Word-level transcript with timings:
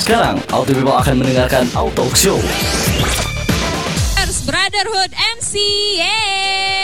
Sekarang, 0.00 0.40
Auto 0.48 0.72
People 0.72 0.96
akan 0.96 1.20
mendengarkan 1.20 1.68
Auto 1.76 2.08
Show. 2.16 2.40
Brotherhood 4.42 5.14
MC. 5.38 5.54
Yeay. 6.02 6.82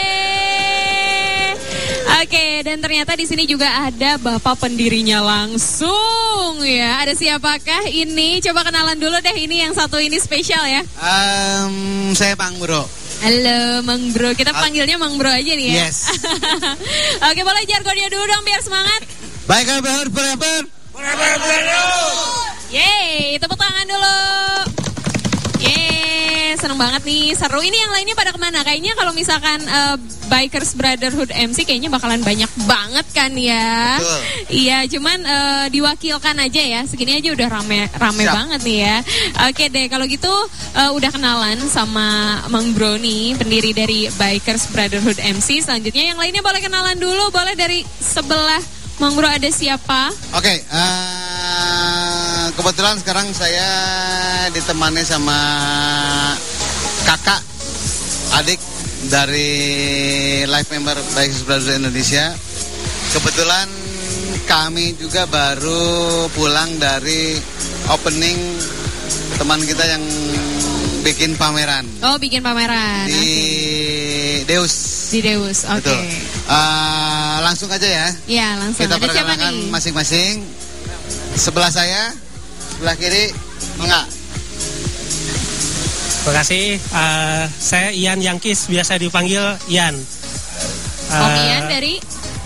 Oke, 2.23 2.63
dan 2.63 2.79
ternyata 2.79 3.19
di 3.19 3.27
sini 3.27 3.43
juga 3.43 3.89
ada 3.89 4.15
bapak 4.15 4.63
pendirinya 4.63 5.19
langsung 5.19 6.61
ya. 6.63 7.03
Ada 7.03 7.19
siapakah 7.19 7.89
ini? 7.91 8.39
Coba 8.39 8.63
kenalan 8.63 8.95
dulu 8.95 9.19
deh 9.19 9.35
ini 9.35 9.65
yang 9.65 9.75
satu 9.75 9.99
ini 9.99 10.21
spesial 10.21 10.63
ya. 10.69 10.85
Um, 11.01 12.13
saya 12.15 12.37
Bang 12.39 12.55
Bro. 12.61 12.87
Halo 13.19 13.83
Mang 13.83 14.15
Bro, 14.15 14.31
kita 14.39 14.55
panggilnya 14.55 14.95
Mang 14.95 15.19
Bro 15.19 15.27
aja 15.33 15.51
nih 15.51 15.67
ya. 15.73 15.89
Yes. 15.89 16.15
Oke, 17.27 17.41
boleh 17.43 17.67
jargonnya 17.67 18.07
dulu 18.07 18.23
dong 18.23 18.45
biar 18.47 18.61
semangat. 18.63 19.03
Baiklah 19.49 19.83
forever, 19.83 20.07
forever. 20.13 20.78
Yeay, 22.69 23.39
tepuk 23.39 23.57
tangan 23.57 23.85
dulu. 23.87 24.19
Yeay, 25.63 26.53
seneng 26.59 26.77
banget 26.77 27.01
nih, 27.07 27.33
seru. 27.33 27.63
Ini 27.63 27.87
yang 27.87 27.91
lainnya 27.95 28.15
pada 28.19 28.29
ke 28.29 28.39
mana? 28.39 28.61
Kayaknya 28.61 28.93
kalau 28.99 29.15
misalkan 29.15 29.63
uh, 29.65 29.95
Bikers 30.29 30.77
Brotherhood 30.77 31.33
MC 31.33 31.65
kayaknya 31.65 31.89
bakalan 31.89 32.21
banyak 32.21 32.51
banget 32.69 33.07
kan 33.15 33.31
ya. 33.33 33.97
Betul. 33.97 34.19
Iya, 34.53 34.77
cuman 34.91 35.17
uh, 35.25 35.65
diwakilkan 35.73 36.35
aja 36.37 36.61
ya. 36.61 36.81
Segini 36.85 37.17
aja 37.17 37.33
udah 37.33 37.47
rame 37.47 37.89
rame 37.89 38.23
Siap. 38.27 38.35
banget 38.35 38.59
nih 38.61 38.77
ya. 38.85 38.95
Oke 39.49 39.65
deh, 39.71 39.85
kalau 39.89 40.05
gitu 40.05 40.29
uh, 40.77 40.91
udah 40.93 41.09
kenalan 41.09 41.57
sama 41.71 42.39
Mang 42.53 42.75
Bro 42.77 43.01
nih, 43.01 43.33
pendiri 43.39 43.73
dari 43.73 44.11
Bikers 44.13 44.69
Brotherhood 44.69 45.17
MC. 45.17 45.65
Selanjutnya 45.65 46.13
yang 46.13 46.19
lainnya 46.21 46.45
boleh 46.45 46.61
kenalan 46.61 46.99
dulu, 47.01 47.33
boleh 47.33 47.57
dari 47.57 47.81
sebelah 47.97 48.78
Mang 48.99 49.15
Bro 49.15 49.25
ada 49.25 49.47
siapa? 49.47 50.11
Oke, 50.35 50.59
eh, 50.59 52.45
kebetulan 52.51 52.99
sekarang 52.99 53.31
saya 53.31 53.67
ditemani 54.51 55.07
sama 55.07 55.39
kakak, 57.03 57.39
adik 58.35 58.59
dari 59.07 59.51
live 60.43 60.69
member 60.69 60.99
Bikers 61.15 61.47
Brothers 61.47 61.71
Indonesia. 61.73 62.35
Kebetulan 63.09 63.71
kami 64.43 64.99
juga 64.99 65.23
baru 65.25 65.79
pulang 66.29 66.75
dari 66.75 67.39
opening 67.87 68.35
teman 69.39 69.63
kita 69.63 69.85
yang 69.87 70.03
bikin 70.99 71.31
pameran 71.33 71.87
Oh, 72.03 72.19
bikin 72.19 72.43
pameran. 72.43 73.07
di 73.07 73.23
Deus. 74.43 74.73
Di 75.09 75.19
Deus, 75.19 75.65
oke. 75.65 75.81
Betul. 75.81 76.01
Eh, 76.45 77.35
langsung 77.41 77.67
aja 77.67 77.83
ya. 77.85 78.07
Ya 78.25 78.47
langsung. 78.55 78.85
Kita 78.85 78.95
Ada 78.95 79.01
perkenalkan 79.01 79.53
masing-masing. 79.69 80.43
Sebelah 81.31 81.69
saya, 81.69 82.11
sebelah 82.69 82.95
kiri, 82.95 83.31
enggak. 83.77 84.05
Terima 86.19 86.33
kasih. 86.37 86.65
Eh, 86.77 87.43
saya 87.49 87.89
Ian 87.89 88.19
Yangkis, 88.19 88.67
biasa 88.67 88.97
dipanggil 88.97 89.41
Ian. 89.67 89.95
Om 91.09 91.25
Eh, 91.25 91.41
Ian 91.43 91.63
dari 91.67 91.95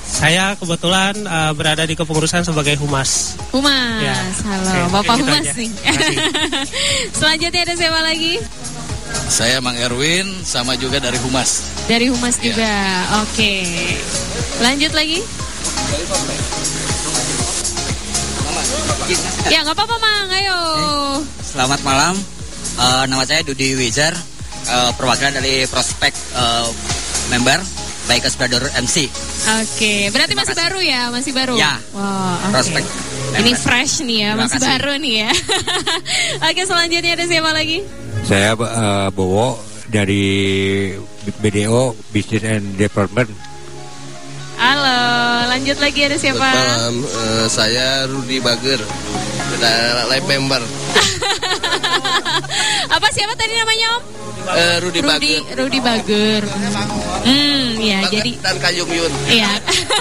Saya 0.05 0.53
kebetulan 0.53 1.17
eh, 1.17 1.51
berada 1.51 1.83
di 1.83 1.97
kepengurusan 1.97 2.45
sebagai 2.45 2.77
humas. 2.77 3.33
Humas. 3.49 3.97
Ya. 3.99 4.13
Halo, 4.45 4.61
Oke, 4.63 4.79
Bapak 4.93 5.15
Humas 5.17 5.41
aja. 5.41 5.51
nih. 5.57 5.71
Selanjutnya 7.17 7.61
ada 7.63 7.73
siapa 7.73 7.99
lagi? 7.99 8.37
Saya 9.25 9.57
Mang 9.59 9.75
Erwin, 9.75 10.29
sama 10.41 10.75
juga 10.75 10.99
dari 10.99 11.17
Humas. 11.17 11.65
Dari 11.85 12.07
Humas 12.07 12.37
Ya. 12.37 12.43
juga. 12.43 12.73
Oke. 13.21 13.65
Lanjut 14.59 14.91
lagi. 14.93 15.19
Ya 19.49 19.59
nggak 19.61 19.75
apa-apa 19.75 19.95
Mang, 19.97 20.27
ayo. 20.31 20.59
Selamat 21.43 21.81
malam, 21.83 22.15
Eh, 22.73 23.05
nama 23.05 23.21
saya 23.21 23.45
Dudi 23.45 23.77
Wijar, 23.77 24.17
eh, 24.65 24.91
perwakilan 24.97 25.29
dari 25.35 25.61
prospek 25.69 26.09
eh, 26.09 26.67
member 27.29 27.61
Bikers 28.03 28.33
Brother 28.33 28.65
MC. 28.73 29.05
Oke, 29.61 30.09
berarti 30.09 30.33
Terima 30.33 30.41
masih 30.41 30.49
kasih. 30.49 30.63
baru 30.65 30.79
ya, 30.81 31.01
masih 31.07 31.31
baru. 31.31 31.53
Ya. 31.53 31.77
Wah, 31.93 32.41
oke. 32.41 32.51
Prospek 32.51 32.83
Ini 33.33 33.51
fresh 33.55 34.01
nih 34.01 34.17
ya, 34.19 34.29
Terima 34.31 34.41
masih 34.41 34.57
kasih. 34.57 34.69
baru 34.73 34.93
nih 34.95 35.13
ya. 35.15 35.31
Oke, 36.49 36.61
selanjutnya 36.63 37.11
ada 37.13 37.25
siapa 37.25 37.51
lagi? 37.51 37.77
Saya 38.23 38.55
eh, 38.55 39.07
Bowo 39.11 39.59
dari 39.91 40.23
BDO 41.43 41.91
Business 42.15 42.43
and 42.47 42.79
Development. 42.79 43.27
Halo, 44.55 44.99
lanjut 45.51 45.75
lagi 45.83 46.07
ada 46.07 46.15
siapa? 46.15 46.39
Malam, 46.39 47.03
eh, 47.03 47.45
saya 47.51 48.07
Rudi 48.07 48.39
Bager, 48.39 48.79
live 50.09 50.27
member. 50.27 50.61
Apa 52.95 53.07
siapa 53.13 53.33
tadi 53.37 53.53
namanya 53.57 53.87
Om? 53.97 54.03
Eh, 54.43 54.77
Rudi, 54.83 54.99
Rudi 54.99 55.39
Rudi 55.55 55.79
Bager. 55.79 56.43
Hmm, 57.23 57.79
ya 57.79 58.03
jadi 58.11 58.35
dan 58.43 58.59
Kayung 58.59 58.91
Yun. 58.91 59.07
Iya, 59.31 59.55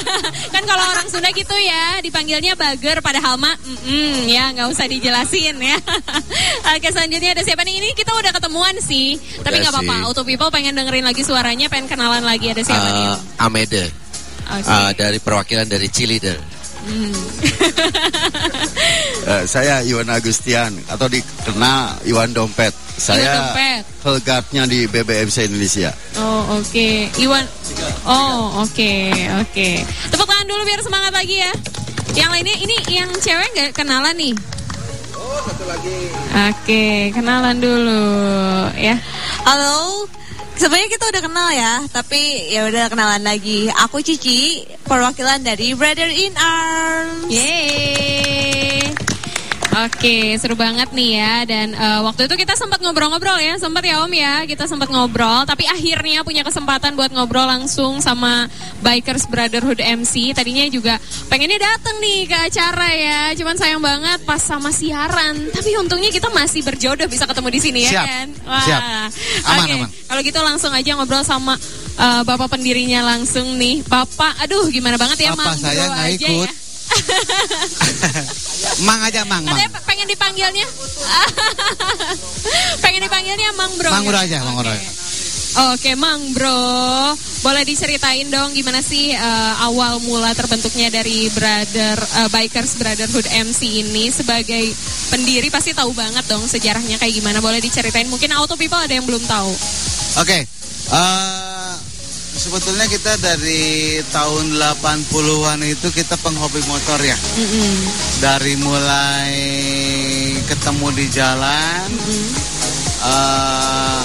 kan 0.54 0.66
kalau 0.66 0.82
orang 0.82 1.06
Sunda 1.06 1.30
gitu 1.30 1.54
ya, 1.54 2.02
dipanggilnya 2.02 2.58
bager 2.58 2.98
padahal 2.98 3.38
mah, 3.38 3.54
mm 3.62 4.26
ya 4.26 4.50
nggak 4.50 4.66
usah 4.66 4.90
dijelasin 4.90 5.62
ya. 5.62 5.78
Oke 6.74 6.90
selanjutnya 6.90 7.38
ada 7.38 7.46
siapa 7.46 7.62
nih? 7.62 7.78
Ini 7.78 7.94
kita 7.94 8.10
udah 8.18 8.34
ketemuan 8.34 8.74
sih, 8.82 9.14
tapi 9.46 9.62
nggak 9.62 9.78
apa-apa. 9.78 10.10
Auto 10.10 10.26
People 10.26 10.50
pengen 10.50 10.74
dengerin 10.74 11.06
lagi 11.06 11.22
suaranya, 11.22 11.70
pengen 11.70 11.86
kenalan 11.86 12.26
lagi 12.26 12.50
ada 12.50 12.66
siapa 12.66 12.82
nih? 12.82 13.06
Om? 13.14 13.14
Eh, 13.14 13.46
Amede, 13.46 13.84
Oke. 14.58 14.66
eh, 14.66 14.90
dari 14.98 15.18
perwakilan 15.22 15.70
dari 15.70 15.86
Cilider. 15.86 16.61
Hmm. 16.82 17.14
Eh, 19.22 19.46
saya 19.46 19.86
Iwan 19.86 20.10
Agustian 20.10 20.74
atau 20.90 21.06
dikenal 21.06 22.02
Iwan 22.10 22.34
Dompet. 22.34 22.74
Saya 22.98 23.54
Dompet. 23.54 23.82
Helgardnya 24.02 24.66
di 24.66 24.90
BBMC 24.90 25.46
Indonesia. 25.46 25.94
Oh 26.18 26.58
oke, 26.58 27.06
Iwan. 27.22 27.46
Oh 28.02 28.66
oke 28.66 29.14
oke. 29.46 29.68
Tepuk 30.10 30.26
tangan 30.26 30.46
dulu 30.50 30.62
biar 30.66 30.82
semangat 30.82 31.14
lagi 31.14 31.38
ya. 31.38 31.54
Yang 32.18 32.30
lainnya 32.34 32.56
ini 32.66 32.76
yang 32.90 33.10
cewek 33.14 33.48
nggak 33.54 33.70
kenalan 33.78 34.16
nih? 34.18 34.34
Oke, 36.50 37.14
kenalan 37.14 37.62
dulu 37.62 38.04
ya. 38.74 38.98
Halo, 39.46 40.10
sebenarnya 40.56 40.88
kita 40.90 41.04
udah 41.12 41.22
kenal 41.22 41.48
ya, 41.52 41.74
tapi 41.92 42.52
ya 42.52 42.66
udah 42.68 42.84
kenalan 42.88 43.22
lagi. 43.22 43.68
Aku 43.88 44.00
Cici, 44.00 44.66
perwakilan 44.84 45.40
dari 45.44 45.76
Brother 45.76 46.10
in 46.10 46.34
Arms. 46.36 47.28
Yeay. 47.28 48.31
Oke, 49.72 50.36
seru 50.36 50.52
banget 50.52 50.92
nih 50.92 51.16
ya. 51.16 51.34
Dan 51.48 51.72
eh, 51.72 52.00
waktu 52.04 52.28
itu 52.28 52.36
kita 52.36 52.52
sempat 52.60 52.84
ngobrol-ngobrol 52.84 53.40
ya, 53.40 53.56
sempat 53.56 53.80
ya 53.80 54.04
Om 54.04 54.12
ya, 54.12 54.44
kita 54.44 54.68
sempat 54.68 54.92
ngobrol. 54.92 55.48
Tapi 55.48 55.64
akhirnya 55.64 56.20
punya 56.20 56.44
kesempatan 56.44 56.92
buat 56.92 57.08
ngobrol 57.08 57.48
langsung 57.48 57.96
sama 58.04 58.52
Bikers 58.84 59.24
Brotherhood 59.32 59.80
MC. 59.80 60.36
Tadinya 60.36 60.68
juga 60.68 61.00
pengennya 61.32 61.56
datang 61.56 61.96
nih 62.04 62.28
ke 62.28 62.36
acara 62.52 62.88
ya, 62.92 63.20
cuman 63.32 63.56
sayang 63.56 63.80
banget 63.80 64.20
pas 64.28 64.44
sama 64.44 64.68
siaran. 64.68 65.40
Tapi 65.48 65.72
untungnya 65.80 66.12
kita 66.12 66.28
masih 66.28 66.60
berjodoh 66.60 67.08
bisa 67.08 67.24
ketemu 67.24 67.48
di 67.48 67.60
sini 67.64 67.80
ya 67.88 67.90
Siap, 67.96 68.04
kan. 68.04 68.26
Wah. 68.44 68.60
siap. 68.68 68.82
Aman, 69.48 69.64
Oke, 69.64 69.72
aman. 69.72 69.88
Kalau 69.88 70.20
gitu 70.20 70.40
langsung 70.44 70.72
aja 70.76 70.90
ngobrol 71.00 71.24
sama 71.24 71.56
eh, 71.96 72.22
bapak 72.28 72.52
pendirinya 72.52 73.08
langsung 73.08 73.56
nih, 73.56 73.80
Bapak. 73.88 74.36
Aduh, 74.44 74.68
gimana 74.68 75.00
banget 75.00 75.16
ya, 75.24 75.32
Bapak 75.32 75.48
Mang 75.48 75.56
saya 75.56 75.88
nggak 75.88 76.08
aja 76.12 76.28
ikut. 76.28 76.44
ya. 76.44 76.52
Mang 78.86 79.00
aja, 79.02 79.22
Mang, 79.26 79.42
Mang. 79.44 79.54
Katanya 79.54 79.70
pengen 79.84 80.06
dipanggilnya 80.08 80.66
Pengen 82.84 83.00
dipanggilnya 83.04 83.50
Mang 83.54 83.72
Bro 83.78 83.90
Mang 83.90 84.06
Bro 84.06 84.18
aja, 84.18 84.38
Mang 84.42 84.56
Bro. 84.58 84.70
Oke. 84.70 84.88
Oke 85.76 85.92
Mang 86.00 86.32
Bro 86.32 87.12
Boleh 87.44 87.66
diceritain 87.66 88.24
dong 88.32 88.56
gimana 88.56 88.80
sih 88.80 89.12
eh, 89.12 89.54
awal 89.68 90.00
mula 90.00 90.32
terbentuknya 90.32 90.88
dari 90.88 91.28
Brother 91.28 92.00
eh, 92.00 92.28
Bikers 92.32 92.80
Brotherhood 92.80 93.28
MC 93.28 93.84
ini 93.84 94.08
Sebagai 94.08 94.72
pendiri 95.12 95.52
pasti 95.52 95.76
tahu 95.76 95.92
banget 95.92 96.24
dong 96.24 96.40
sejarahnya 96.48 96.96
kayak 96.96 97.14
gimana 97.20 97.44
Boleh 97.44 97.60
diceritain 97.60 98.08
mungkin 98.08 98.32
auto 98.32 98.56
people 98.56 98.80
ada 98.80 98.96
yang 98.96 99.04
belum 99.04 99.20
tahu 99.28 99.52
Oke. 100.24 100.38
eh, 100.92 101.71
sebetulnya 102.36 102.86
kita 102.88 103.12
dari 103.20 104.00
tahun 104.08 104.56
80-an 104.56 105.60
itu 105.64 105.88
kita 105.92 106.16
penghobi 106.20 106.60
motor 106.68 106.98
ya. 107.00 107.16
Mm-mm. 107.36 107.74
Dari 108.24 108.54
mulai 108.60 109.36
ketemu 110.48 110.86
di 110.96 111.06
jalan, 111.12 111.88
eh, 113.04 114.02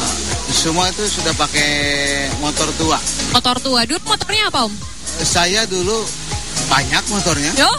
semua 0.52 0.92
itu 0.92 1.04
sudah 1.08 1.34
pakai 1.36 1.72
motor 2.44 2.68
tua. 2.76 3.00
Motor 3.36 3.56
tua 3.62 3.82
Dulu 3.88 4.00
motornya 4.08 4.50
apa 4.52 4.68
om? 4.68 4.74
Saya 5.24 5.64
dulu 5.70 6.04
banyak 6.68 7.04
motornya. 7.08 7.52
Yo, 7.56 7.72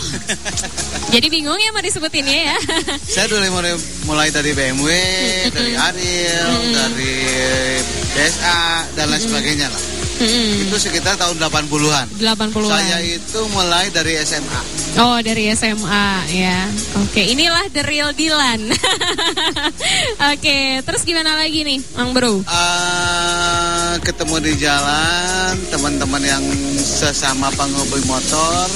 Jadi 1.14 1.26
bingung 1.28 1.56
ya 1.60 1.72
mau 1.72 1.80
disebutinnya 1.80 2.52
ya 2.52 2.56
Saya 3.12 3.26
dulu 3.28 3.44
mulai, 3.52 3.72
mulai 4.08 4.28
dari 4.32 4.52
BMW, 4.56 4.88
dari 5.52 5.72
Ariel, 5.76 6.52
dari 6.72 7.14
DSA 8.16 8.60
dan 8.96 9.12
lain 9.12 9.20
sebagainya 9.20 9.68
lah. 9.68 9.97
Mm-mm. 10.18 10.66
itu 10.66 10.76
sekitar 10.82 11.14
tahun 11.14 11.38
80-an. 11.38 12.06
80-an. 12.18 12.66
Saya 12.66 12.98
itu 13.06 13.40
mulai 13.54 13.86
dari 13.94 14.18
SMA. 14.26 14.60
Oh 14.98 15.18
dari 15.22 15.46
SMA 15.54 16.08
ya. 16.34 16.66
Oke 16.98 17.22
inilah 17.22 17.70
the 17.70 17.86
real 17.86 18.10
Dilan. 18.10 18.66
Oke 20.34 20.82
terus 20.82 21.06
gimana 21.06 21.38
lagi 21.38 21.62
nih 21.62 21.78
Mang 21.94 22.10
Bro? 22.10 22.42
Eh, 22.42 23.92
ketemu 24.02 24.42
di 24.42 24.52
jalan 24.58 25.54
teman-teman 25.70 26.22
yang 26.26 26.44
sesama 26.82 27.46
penghobi 27.54 28.02
motor 28.10 28.66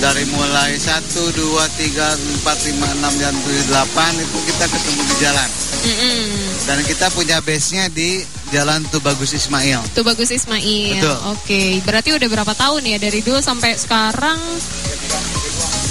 dari 0.00 0.24
mulai 0.32 0.74
1, 0.80 0.98
2, 1.12 1.36
3, 1.36 2.42
4, 2.42 2.72
5, 2.72 3.04
6, 3.04 3.22
dan 3.22 3.34
7, 3.36 3.68
8 3.68 4.24
itu 4.24 4.38
kita 4.48 4.64
ketemu 4.66 5.00
di 5.04 5.16
jalan. 5.20 5.48
Mm-mm. 5.80 6.24
Dan 6.64 6.78
kita 6.88 7.06
punya 7.12 7.36
base-nya 7.44 7.92
di 7.92 8.24
Jalan 8.50 8.82
Tubagus 8.90 9.30
Ismail. 9.30 9.78
Tuh 9.94 10.02
bagus 10.02 10.34
Ismail. 10.34 10.98
Betul. 10.98 11.16
Oke, 11.30 11.62
berarti 11.86 12.10
udah 12.10 12.28
berapa 12.28 12.52
tahun 12.54 12.82
ya 12.82 12.98
dari 12.98 13.22
dulu 13.22 13.38
sampai 13.38 13.78
sekarang? 13.78 14.38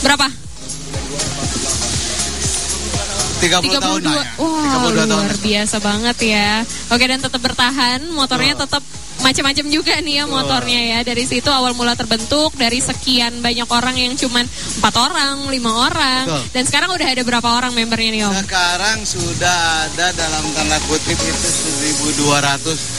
Berapa? 0.03 0.27
30 3.39 3.79
tahun 3.79 4.01
32. 4.03 4.07
lah 4.07 4.15
ya. 4.19 4.23
Wah, 4.39 4.63
32 4.83 5.07
tahun. 5.07 5.07
luar 5.09 5.37
biasa 5.39 5.75
banget 5.79 6.17
ya. 6.27 6.51
Oke, 6.91 7.03
dan 7.07 7.19
tetap 7.23 7.41
bertahan, 7.41 7.99
motornya 8.11 8.53
tetap 8.59 8.83
macam-macam 9.19 9.65
juga 9.67 9.99
nih 9.99 10.23
ya 10.23 10.25
motornya 10.27 10.81
ya. 10.95 10.99
Dari 11.03 11.23
situ 11.27 11.47
awal 11.51 11.75
mula 11.75 11.95
terbentuk 11.95 12.55
dari 12.55 12.79
sekian 12.79 13.43
banyak 13.43 13.67
orang 13.67 13.95
yang 13.99 14.13
cuman 14.15 14.47
empat 14.79 14.95
orang, 14.95 15.35
lima 15.51 15.71
orang, 15.91 16.23
Betul. 16.27 16.43
dan 16.55 16.63
sekarang 16.67 16.89
udah 16.95 17.07
ada 17.07 17.23
berapa 17.27 17.47
orang 17.47 17.71
membernya 17.75 18.09
nih 18.15 18.21
Om? 18.27 18.35
Sekarang 18.47 18.97
sudah 19.03 19.59
ada 19.91 20.07
dalam 20.15 20.43
tanda 20.55 20.79
kutip 20.87 21.19
itu 21.19 21.49
1200 22.23 22.98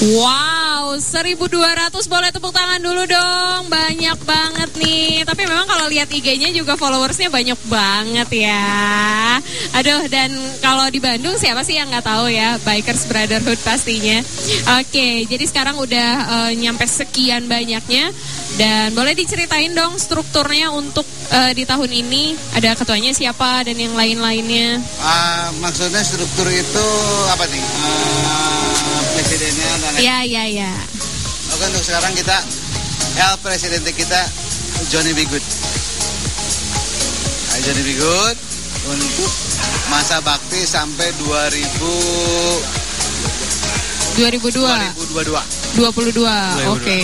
Wow, 0.00 0.96
1200 0.96 1.92
boleh 2.08 2.32
tepuk 2.32 2.56
tangan 2.56 2.80
dulu 2.80 3.04
dong. 3.04 3.68
Banyak 3.68 4.16
banget 4.24 4.70
nih. 4.80 5.28
Tapi 5.28 5.44
memang 5.44 5.68
kalau 5.68 5.92
lihat 5.92 6.08
IG-nya 6.08 6.48
juga 6.56 6.72
followersnya 6.80 7.28
banyak 7.28 7.60
banget 7.68 8.48
ya. 8.48 8.64
Aduh, 9.76 10.08
dan 10.08 10.32
kalau 10.64 10.88
di 10.88 11.04
Bandung 11.04 11.36
siapa 11.36 11.60
sih 11.68 11.76
yang 11.76 11.92
nggak 11.92 12.08
tahu 12.08 12.32
ya? 12.32 12.56
Bikers 12.64 13.04
Brotherhood 13.12 13.60
pastinya. 13.60 14.24
Oke, 14.80 15.28
jadi 15.28 15.44
sekarang 15.44 15.76
udah 15.76 16.10
eh, 16.48 16.52
nyampe 16.56 16.88
sekian 16.88 17.44
banyaknya. 17.44 18.08
Dan 18.56 18.96
boleh 18.96 19.12
diceritain 19.12 19.76
dong 19.76 20.00
strukturnya 20.00 20.72
untuk 20.72 21.04
eh, 21.28 21.52
di 21.52 21.68
tahun 21.68 21.92
ini. 21.92 22.56
Ada 22.56 22.72
ketuanya 22.72 23.12
siapa 23.12 23.68
dan 23.68 23.76
yang 23.76 23.92
lain-lainnya. 23.92 24.80
Ah, 25.04 25.52
maksudnya 25.60 26.00
struktur 26.00 26.48
itu 26.48 26.86
apa 27.36 27.44
nih? 27.52 27.64
Ah, 27.84 29.04
presidennya 29.12 29.89
dan 29.90 30.00
Ya, 30.00 30.18
ya, 30.22 30.44
ya. 30.46 30.70
Oke 31.50 31.64
untuk 31.66 31.82
sekarang 31.82 32.12
kita 32.12 32.36
El 33.18 33.34
presiden 33.38 33.82
kita 33.84 34.20
Johnny 34.88 35.12
B. 35.12 35.24
Good. 35.24 35.42
Ah, 37.50 37.58
Johnny 37.60 37.82
B. 37.82 37.90
Good 37.94 38.36
untuk 38.82 39.30
masa 39.88 40.18
bakti 40.20 40.62
sampai 40.62 41.10
2000 41.18 41.66
2002. 44.16 44.62
2022. 44.96 45.36
22. 45.76 46.70
Oke. 46.70 47.00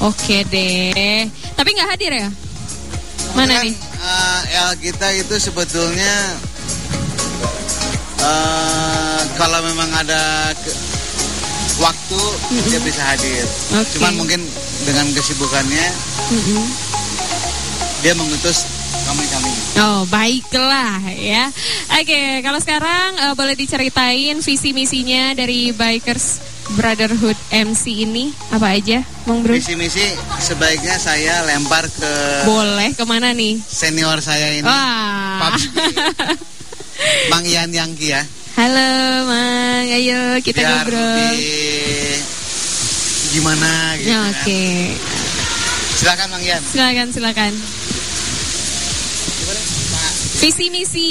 Oke 0.00 0.36
deh. 0.44 1.26
Tapi 1.54 1.68
nggak 1.70 1.88
hadir 1.88 2.12
ya? 2.16 2.28
Mana 3.30 3.52
Kan, 3.54 3.64
nih? 3.64 3.74
eh, 3.76 4.40
El 4.58 4.72
kita 4.80 5.08
itu 5.12 5.34
sebetulnya 5.38 6.14
eh, 8.18 9.20
kalau 9.36 9.60
memang 9.62 9.90
ada 9.94 10.22
ke- 10.54 10.78
waktu 11.78 12.20
dia 12.64 12.80
bisa 12.80 13.02
hadir. 13.04 13.44
Oke. 13.72 13.96
Cuman 13.96 14.14
mungkin 14.16 14.40
dengan 14.82 15.06
kesibukannya 15.10 15.86
Mm-mm. 16.30 16.64
dia 18.00 18.12
mengutus 18.12 18.66
kami-kami. 19.04 19.52
Oh 19.78 20.02
baiklah 20.06 21.00
ya. 21.08 21.48
Oke 21.94 22.42
kalau 22.42 22.58
sekarang 22.58 23.16
eh, 23.16 23.34
boleh 23.34 23.54
diceritain 23.54 24.36
visi 24.38 24.70
misinya 24.70 25.32
dari 25.32 25.70
Bikers 25.70 26.44
Brotherhood 26.68 27.32
MC 27.48 28.04
ini 28.04 28.28
apa 28.52 28.76
aja, 28.76 29.00
Bang 29.24 29.40
Bro? 29.40 29.56
Visi 29.56 29.72
misi 29.72 30.04
sebaiknya 30.36 31.00
saya 31.00 31.40
lempar 31.42 31.88
ke 31.88 32.12
Boleh 32.44 32.92
ke 32.92 33.08
mana 33.08 33.32
nih? 33.32 33.56
senior 33.56 34.20
saya 34.20 34.52
ini, 34.52 34.68
Wah. 34.68 35.48
Mang 37.30 37.46
Ian 37.46 37.72
Yangki 37.72 38.12
ya. 38.12 38.20
Halo 38.58 38.90
Mang, 39.22 39.86
ayo 39.86 40.34
kita 40.42 40.66
Biar 40.66 40.82
ngobrol. 40.82 40.98
lebih 40.98 41.38
gimana 43.30 43.70
gitu. 43.94 44.10
Ya, 44.10 44.18
kan. 44.18 44.34
Oke, 44.34 44.62
Silakan 45.94 46.26
Mang 46.26 46.42
Ian. 46.42 46.62
silakan 46.66 47.06
silakan. 47.14 47.52
Visi 50.38 50.66
misi. 50.74 51.10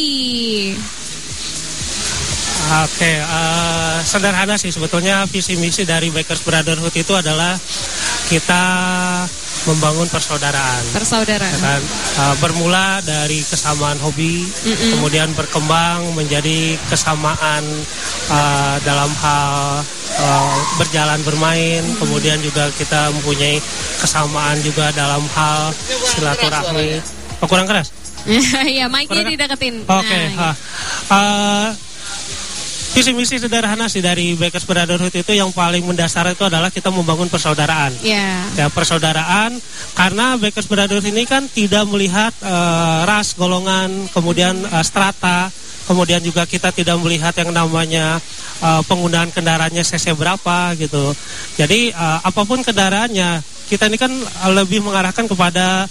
Oke, 2.84 3.12
eh, 3.16 3.98
sederhana 4.04 4.60
sih 4.60 4.76
sebetulnya 4.76 5.24
visi 5.24 5.56
misi 5.56 5.88
dari 5.88 6.12
Bikers 6.12 6.44
Brotherhood 6.44 6.92
itu 6.92 7.16
adalah 7.16 7.56
kita 8.28 8.64
membangun 9.68 10.08
persaudaraan. 10.08 10.84
Persaudaraan. 10.96 11.60
kan 11.60 11.82
Eh, 12.18 12.36
bermula 12.42 13.04
dari 13.04 13.44
kesamaan 13.44 14.00
hobi, 14.02 14.48
Mm-mm. 14.66 14.98
kemudian 14.98 15.30
berkembang 15.36 16.16
menjadi 16.16 16.74
kesamaan 16.88 17.62
eh, 18.32 18.76
dalam 18.82 19.12
hal 19.22 19.84
eh, 20.18 20.56
berjalan 20.80 21.20
bermain, 21.22 21.84
kemudian 22.00 22.40
juga 22.42 22.72
kita 22.74 23.12
mempunyai 23.14 23.60
kesamaan 24.00 24.58
juga 24.64 24.90
dalam 24.96 25.22
hal 25.36 25.76
silaturahmi. 26.08 27.04
Oh, 27.44 27.48
kurang 27.48 27.68
keras? 27.68 27.92
Iya, 28.68 28.92
mic-nya 28.92 29.24
dideketin. 29.24 29.88
Oke, 29.88 30.20
Nah, 30.36 30.52
ha. 30.52 31.16
Eh, 31.16 31.68
visi 32.98 33.14
misi 33.14 33.38
sederhana 33.38 33.86
sih 33.86 34.02
dari 34.02 34.34
Bakers 34.34 34.66
Brotherhood 34.66 35.14
itu 35.14 35.30
yang 35.30 35.54
paling 35.54 35.86
mendasar 35.86 36.34
itu 36.34 36.42
adalah 36.42 36.74
kita 36.74 36.90
membangun 36.90 37.30
persaudaraan. 37.30 37.94
Ya. 38.02 38.42
Ya 38.58 38.74
persaudaraan 38.74 39.54
karena 39.94 40.34
Bakers 40.42 40.66
Brotherhood 40.66 41.06
ini 41.06 41.30
kan 41.30 41.46
tidak 41.46 41.86
melihat 41.86 42.34
eh, 42.42 43.00
ras, 43.06 43.38
golongan, 43.38 44.10
kemudian 44.10 44.58
eh, 44.66 44.82
strata, 44.82 45.54
kemudian 45.86 46.26
juga 46.26 46.50
kita 46.50 46.74
tidak 46.74 46.98
melihat 46.98 47.38
yang 47.38 47.54
namanya 47.54 48.18
eh, 48.66 48.82
penggunaan 48.90 49.30
kendaraannya 49.30 49.86
cc 49.86 50.18
berapa 50.18 50.74
gitu. 50.82 51.14
Jadi 51.54 51.94
eh, 51.94 52.20
apa 52.26 52.50
pun 52.50 52.66
kendaraannya, 52.66 53.46
kita 53.70 53.94
ini 53.94 54.02
kan 54.02 54.10
lebih 54.58 54.82
mengarahkan 54.82 55.30
kepada 55.30 55.86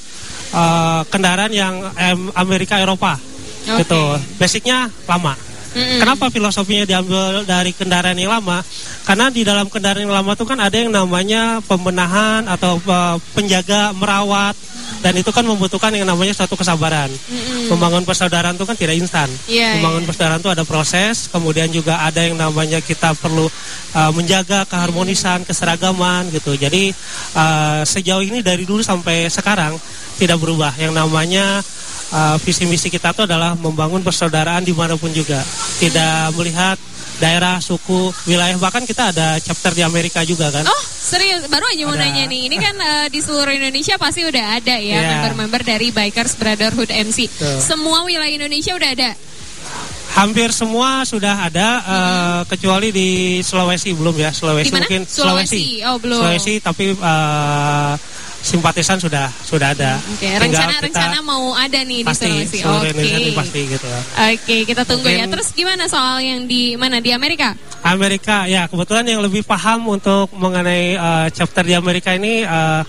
eh, 0.50 1.00
kendaraan 1.06 1.54
yang 1.54 1.86
Amerika 2.34 2.82
Eropa 2.82 3.14
Oke. 3.14 3.86
gitu. 3.86 4.02
Basicnya 4.42 4.90
lama. 5.06 5.54
Mm-mm. 5.76 6.00
Kenapa 6.00 6.32
filosofinya 6.32 6.88
diambil 6.88 7.44
dari 7.44 7.76
kendaraan 7.76 8.16
yang 8.16 8.32
lama? 8.32 8.64
Karena 9.04 9.28
di 9.28 9.44
dalam 9.44 9.68
kendaraan 9.68 10.08
yang 10.08 10.16
lama 10.16 10.32
itu 10.32 10.48
kan 10.48 10.56
ada 10.56 10.72
yang 10.72 10.88
namanya 10.88 11.60
pembenahan 11.68 12.48
atau 12.48 12.80
eh, 12.80 13.16
penjaga, 13.36 13.92
merawat, 13.92 14.56
dan 15.04 15.12
itu 15.20 15.28
kan 15.28 15.44
membutuhkan 15.44 15.92
yang 15.92 16.08
namanya 16.08 16.32
suatu 16.32 16.56
kesabaran. 16.56 17.12
Mm-mm. 17.12 17.68
Membangun 17.68 18.08
persaudaraan 18.08 18.56
itu 18.56 18.64
kan 18.64 18.76
tidak 18.80 18.96
instan. 18.96 19.28
Iya, 19.44 19.76
Membangun 19.78 20.02
iya. 20.02 20.08
persaudaraan 20.08 20.40
itu 20.40 20.50
ada 20.56 20.64
proses, 20.64 21.28
kemudian 21.28 21.68
juga 21.68 22.00
ada 22.00 22.24
yang 22.24 22.40
namanya 22.40 22.80
kita 22.80 23.12
perlu 23.12 23.44
eh, 23.92 24.12
menjaga 24.16 24.64
keharmonisan, 24.64 25.44
keseragaman 25.44 26.32
gitu. 26.32 26.56
Jadi 26.56 26.88
eh, 27.36 27.80
sejauh 27.84 28.24
ini 28.24 28.40
dari 28.40 28.64
dulu 28.64 28.80
sampai 28.80 29.28
sekarang 29.28 29.76
tidak 30.16 30.40
berubah. 30.40 30.72
Yang 30.80 30.96
namanya 30.96 31.60
uh, 32.10 32.36
visi 32.38 32.64
misi 32.64 32.86
kita 32.86 33.10
itu 33.10 33.22
adalah 33.24 33.54
membangun 33.54 34.02
persaudaraan 34.02 34.62
di 34.62 34.70
mana 34.70 34.94
pun 34.94 35.10
juga. 35.10 35.40
Tidak 35.78 36.34
melihat 36.34 36.76
daerah, 37.16 37.56
suku, 37.58 38.12
wilayah. 38.26 38.56
Bahkan 38.56 38.84
kita 38.84 39.08
ada 39.08 39.40
chapter 39.40 39.72
di 39.72 39.80
Amerika 39.80 40.20
juga 40.20 40.52
kan. 40.52 40.68
Oh, 40.68 40.82
serius? 40.84 41.48
Baru 41.48 41.64
aja 41.64 41.82
mau 41.84 41.96
Ada. 41.96 42.04
nanya 42.04 42.28
nih. 42.28 42.44
Ini 42.44 42.56
kan 42.60 42.74
eh, 42.76 43.06
di 43.08 43.24
seluruh 43.24 43.52
Indonesia 43.52 43.96
pasti 43.96 44.20
udah 44.20 44.60
ada 44.60 44.76
ya 44.76 45.00
Iya. 45.00 45.08
member-member 45.24 45.64
dari 45.64 45.88
Bikers 45.90 46.36
Brotherhood 46.36 46.92
MC. 46.92 47.24
Betul. 47.32 47.56
Semua 47.64 48.04
wilayah 48.04 48.28
Indonesia 48.28 48.76
udah 48.76 48.90
ada. 48.92 49.10
Hampir 50.12 50.48
semua 50.48 51.04
sudah 51.04 51.44
ada, 51.44 51.68
uh, 51.84 52.40
kecuali 52.48 52.88
di 52.88 53.08
Sulawesi 53.44 53.92
belum 53.92 54.16
ya. 54.16 54.32
Sulawesi 54.32 54.68
Di 54.68 54.72
mana? 54.72 54.80
mungkin 54.88 55.02
Sulawesi. 55.04 55.60
Oh, 55.84 55.96
belum. 56.00 56.20
Sulawesi 56.24 56.54
tapi 56.60 56.96
uh, 56.96 57.92
simpatisan 58.46 58.96
sudah 58.96 59.26
sudah 59.42 59.74
ada. 59.74 59.98
Oke, 59.98 60.22
Tinggal 60.22 60.40
rencana 60.40 60.72
kita 60.72 60.86
rencana 60.86 61.18
mau 61.20 61.50
ada 61.52 61.82
nih 61.82 62.00
di 62.00 62.06
pasti 62.06 62.30
Sulawesi. 62.30 62.58
seluruh 62.62 62.92
Oke. 62.94 63.02
Ini 63.02 63.30
pasti 63.34 63.60
gitu. 63.66 63.86
Oke, 64.14 64.56
kita 64.62 64.82
tunggu 64.86 65.06
ya. 65.06 65.12
Mungkin- 65.18 65.32
Terus 65.34 65.48
gimana 65.50 65.84
soal 65.86 66.22
yang 66.22 66.46
di 66.46 66.62
mana 66.74 67.02
di 67.02 67.10
Amerika? 67.10 67.58
Amerika 67.82 68.46
ya 68.46 68.64
kebetulan 68.64 69.02
yang 69.04 69.18
lebih 69.20 69.42
paham 69.42 69.90
untuk 69.90 70.30
mengenai 70.32 70.94
uh, 70.94 71.26
chapter 71.28 71.62
di 71.62 71.74
Amerika 71.74 72.14
ini 72.14 72.42
uh, 72.42 72.86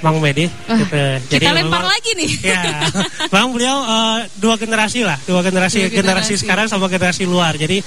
Mang 0.00 0.18
Medi 0.18 0.50
Wah, 0.66 0.74
gitu. 0.76 0.98
kita 1.30 1.50
lempar 1.52 1.78
memang- 1.78 1.86
lagi 1.88 2.10
nih. 2.16 2.30
Ya, 2.44 2.62
memang 3.32 3.50
beliau 3.50 3.76
uh, 3.78 4.18
dua 4.36 4.54
generasi 4.56 5.02
lah, 5.02 5.18
dua 5.22 5.42
generasi, 5.42 5.86
Dua 5.86 5.90
generasi 5.92 6.34
generasi. 6.34 6.34
sekarang 6.38 6.66
sama 6.66 6.86
generasi 6.86 7.22
luar. 7.22 7.54
Jadi 7.54 7.78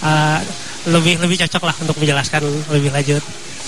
uh, 0.00 0.38
lebih 0.86 1.18
lebih 1.18 1.42
cocok 1.42 1.62
lah 1.62 1.74
untuk 1.78 1.94
menjelaskan 1.96 2.42
lebih 2.70 2.90
lanjut. 2.90 3.22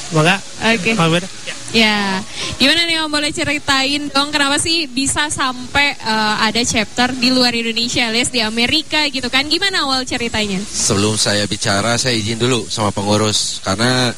Semoga 0.08 0.40
Oke. 0.72 0.96
kalau 0.96 1.12
beda. 1.12 1.28
Ya, 1.68 2.24
gimana 2.56 2.88
nih 2.88 3.04
Om 3.04 3.12
boleh 3.12 3.28
ceritain 3.28 4.08
dong 4.08 4.32
kenapa 4.32 4.56
sih 4.56 4.88
bisa 4.88 5.28
sampai 5.28 5.92
eh, 6.00 6.34
ada 6.48 6.64
chapter 6.64 7.12
di 7.12 7.28
luar 7.28 7.52
Indonesia, 7.52 8.08
alias 8.08 8.32
di 8.32 8.40
Amerika 8.40 9.04
gitu 9.12 9.28
kan? 9.28 9.44
Gimana 9.52 9.84
awal 9.84 10.08
ceritanya? 10.08 10.64
Sebelum 10.64 11.20
saya 11.20 11.44
bicara, 11.44 12.00
saya 12.00 12.16
izin 12.16 12.40
dulu 12.40 12.64
sama 12.72 12.88
pengurus 12.88 13.60
karena 13.60 14.16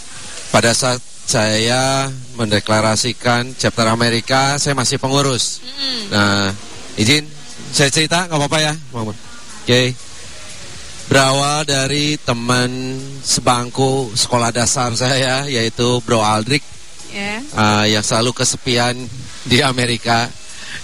pada 0.55 0.71
saat 0.71 1.03
saya 1.27 2.11
mendeklarasikan 2.39 3.55
chapter 3.59 3.87
Amerika, 3.91 4.59
saya 4.59 4.79
masih 4.79 5.03
pengurus. 5.03 5.59
Nah, 6.11 6.51
izin 6.99 7.27
saya 7.71 7.91
cerita 7.91 8.31
nggak 8.31 8.39
apa-apa 8.39 8.59
ya. 8.63 8.75
Oke. 8.95 10.10
Berawal 11.11 11.67
dari 11.67 12.15
teman 12.23 12.71
sebangku 13.27 14.15
sekolah 14.15 14.55
dasar 14.55 14.95
saya 14.95 15.43
yaitu 15.51 15.99
Bro 16.07 16.23
Aldrik 16.23 16.63
Ya. 17.11 17.43
ah, 17.59 17.83
yang 17.91 18.07
selalu 18.07 18.31
kesepian 18.31 18.95
di 19.43 19.59
Amerika 19.59 20.31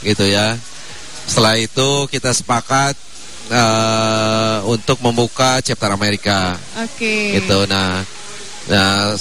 gitu 0.03 0.27
ya. 0.27 0.59
Setelah 1.31 1.55
itu 1.63 2.11
kita 2.11 2.35
sepakat 2.35 2.99
eh, 3.51 4.59
untuk 4.67 4.99
membuka 5.07 5.63
chapter 5.63 5.95
Amerika 5.95 6.59
Oke. 6.83 7.39
gitu. 7.39 7.63
Nah, 7.71 8.03
nah 8.67 9.15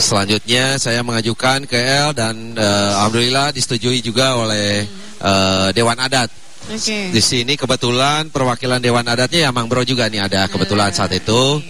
selanjutnya 0.00 0.80
saya 0.80 1.04
mengajukan 1.04 1.68
ke 1.68 1.76
L 1.76 2.16
dan 2.16 2.56
eh, 2.56 2.90
alhamdulillah 2.96 3.52
disetujui 3.52 4.00
juga 4.00 4.40
oleh 4.40 4.88
eh, 5.20 5.68
Dewan 5.76 6.00
Adat. 6.00 6.32
Oke. 6.68 7.10
Di 7.10 7.22
sini 7.24 7.56
kebetulan 7.56 8.28
perwakilan 8.28 8.78
Dewan 8.78 9.06
Adatnya 9.08 9.48
ya 9.48 9.50
Mang 9.50 9.66
Bro 9.66 9.82
juga 9.82 10.06
nih 10.06 10.28
ada 10.28 10.44
kebetulan 10.46 10.92
saat 10.92 11.10
itu. 11.10 11.62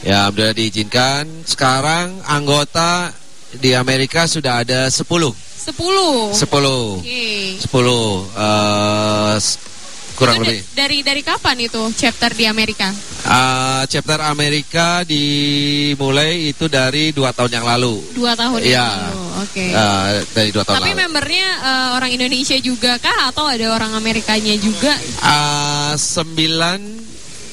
Ya, 0.00 0.24
alhamdulillah 0.26 0.54
diizinkan. 0.54 1.26
Sekarang 1.44 2.22
anggota 2.24 3.12
di 3.52 3.74
Amerika 3.74 4.24
sudah 4.24 4.62
ada 4.62 4.86
10. 4.88 5.04
10. 5.04 6.32
10. 6.32 6.32
10. 6.32 7.02
Oke. 7.02 7.58
10 7.60 8.30
eh, 8.32 9.34
s- 9.36 9.58
kurang 10.18 10.42
Itu 10.42 10.50
lebih. 10.50 10.60
da- 10.66 10.74
Dari 10.74 10.98
dari 11.00 11.22
kapan 11.22 11.56
itu 11.62 11.82
chapter 11.94 12.34
di 12.34 12.42
Amerika? 12.44 12.90
Eh, 13.22 13.82
chapter 13.86 14.18
Amerika 14.20 15.06
dimulai 15.06 16.50
itu 16.50 16.66
dari 16.66 17.10
dua 17.10 17.30
tahun 17.30 17.52
yang 17.52 17.66
lalu. 17.66 17.94
Dua 18.12 18.34
tahun 18.34 18.58
yang 18.58 18.74
Iya. 18.74 18.88
lalu. 19.06 19.22
Oke. 19.38 19.64
Eh, 19.70 20.08
dari 20.32 20.50
dua 20.50 20.62
tahun 20.62 20.76
Tapi 20.76 20.90
lalu. 20.90 21.00
membernya 21.06 21.46
eh, 21.60 21.88
orang 21.94 22.10
Indonesia 22.10 22.56
juga 22.58 22.98
kah 22.98 23.30
atau 23.30 23.46
ada 23.46 23.66
orang 23.70 23.94
Amerikanya 23.94 24.58
juga? 24.58 24.90
Eh, 25.22 25.92
sembilan 25.94 26.80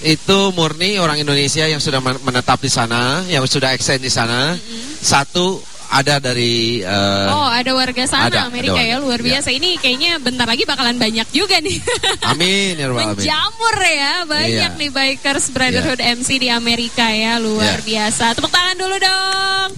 itu 0.01 0.38
murni 0.51 0.98
orang 0.98 1.17
Indonesia 1.17 1.65
yang 1.65 1.81
sudah 1.81 1.98
men- 1.98 2.22
menetap 2.22 2.57
di 2.57 2.69
sana, 2.69 3.25
yang 3.25 3.45
sudah 3.45 3.74
extend 3.74 4.01
di 4.01 4.10
sana. 4.10 4.53
Satu 5.00 5.62
ada 5.96 6.20
dari 6.20 6.84
eh, 6.84 7.28
oh, 7.32 7.48
ada 7.48 7.72
warga 7.72 8.04
sana 8.04 8.28
ada, 8.28 8.40
Amerika 8.46 8.75
ada 8.75 8.84
ya, 8.84 8.96
warga. 9.00 9.06
luar 9.08 9.20
biasa. 9.22 9.50
Ini 9.50 9.80
kayaknya 9.80 10.12
bentar 10.20 10.44
lagi 10.44 10.64
bakalan 10.64 10.96
banyak 10.96 11.28
juga 11.32 11.56
nih. 11.60 11.80
Amin 12.32 12.75
ya 12.75 12.92
Rabbal 12.92 13.00
Alamin. 13.02 13.16
Menjamur 13.16 13.75
ya, 13.80 14.14
banyak 14.25 14.72
Iya. 14.75 14.80
nih 14.80 14.90
Bikers 14.92 15.46
Brotherhood 15.50 16.02
MC 16.04 16.30
di 16.36 16.50
Amerika 16.50 17.08
ya, 17.08 17.40
luar 17.40 17.80
Iya. 17.80 18.12
biasa. 18.12 18.36
Tepuk 18.36 18.52
tangan 18.52 18.75
dulu 18.75 18.96
dong. 18.98 19.70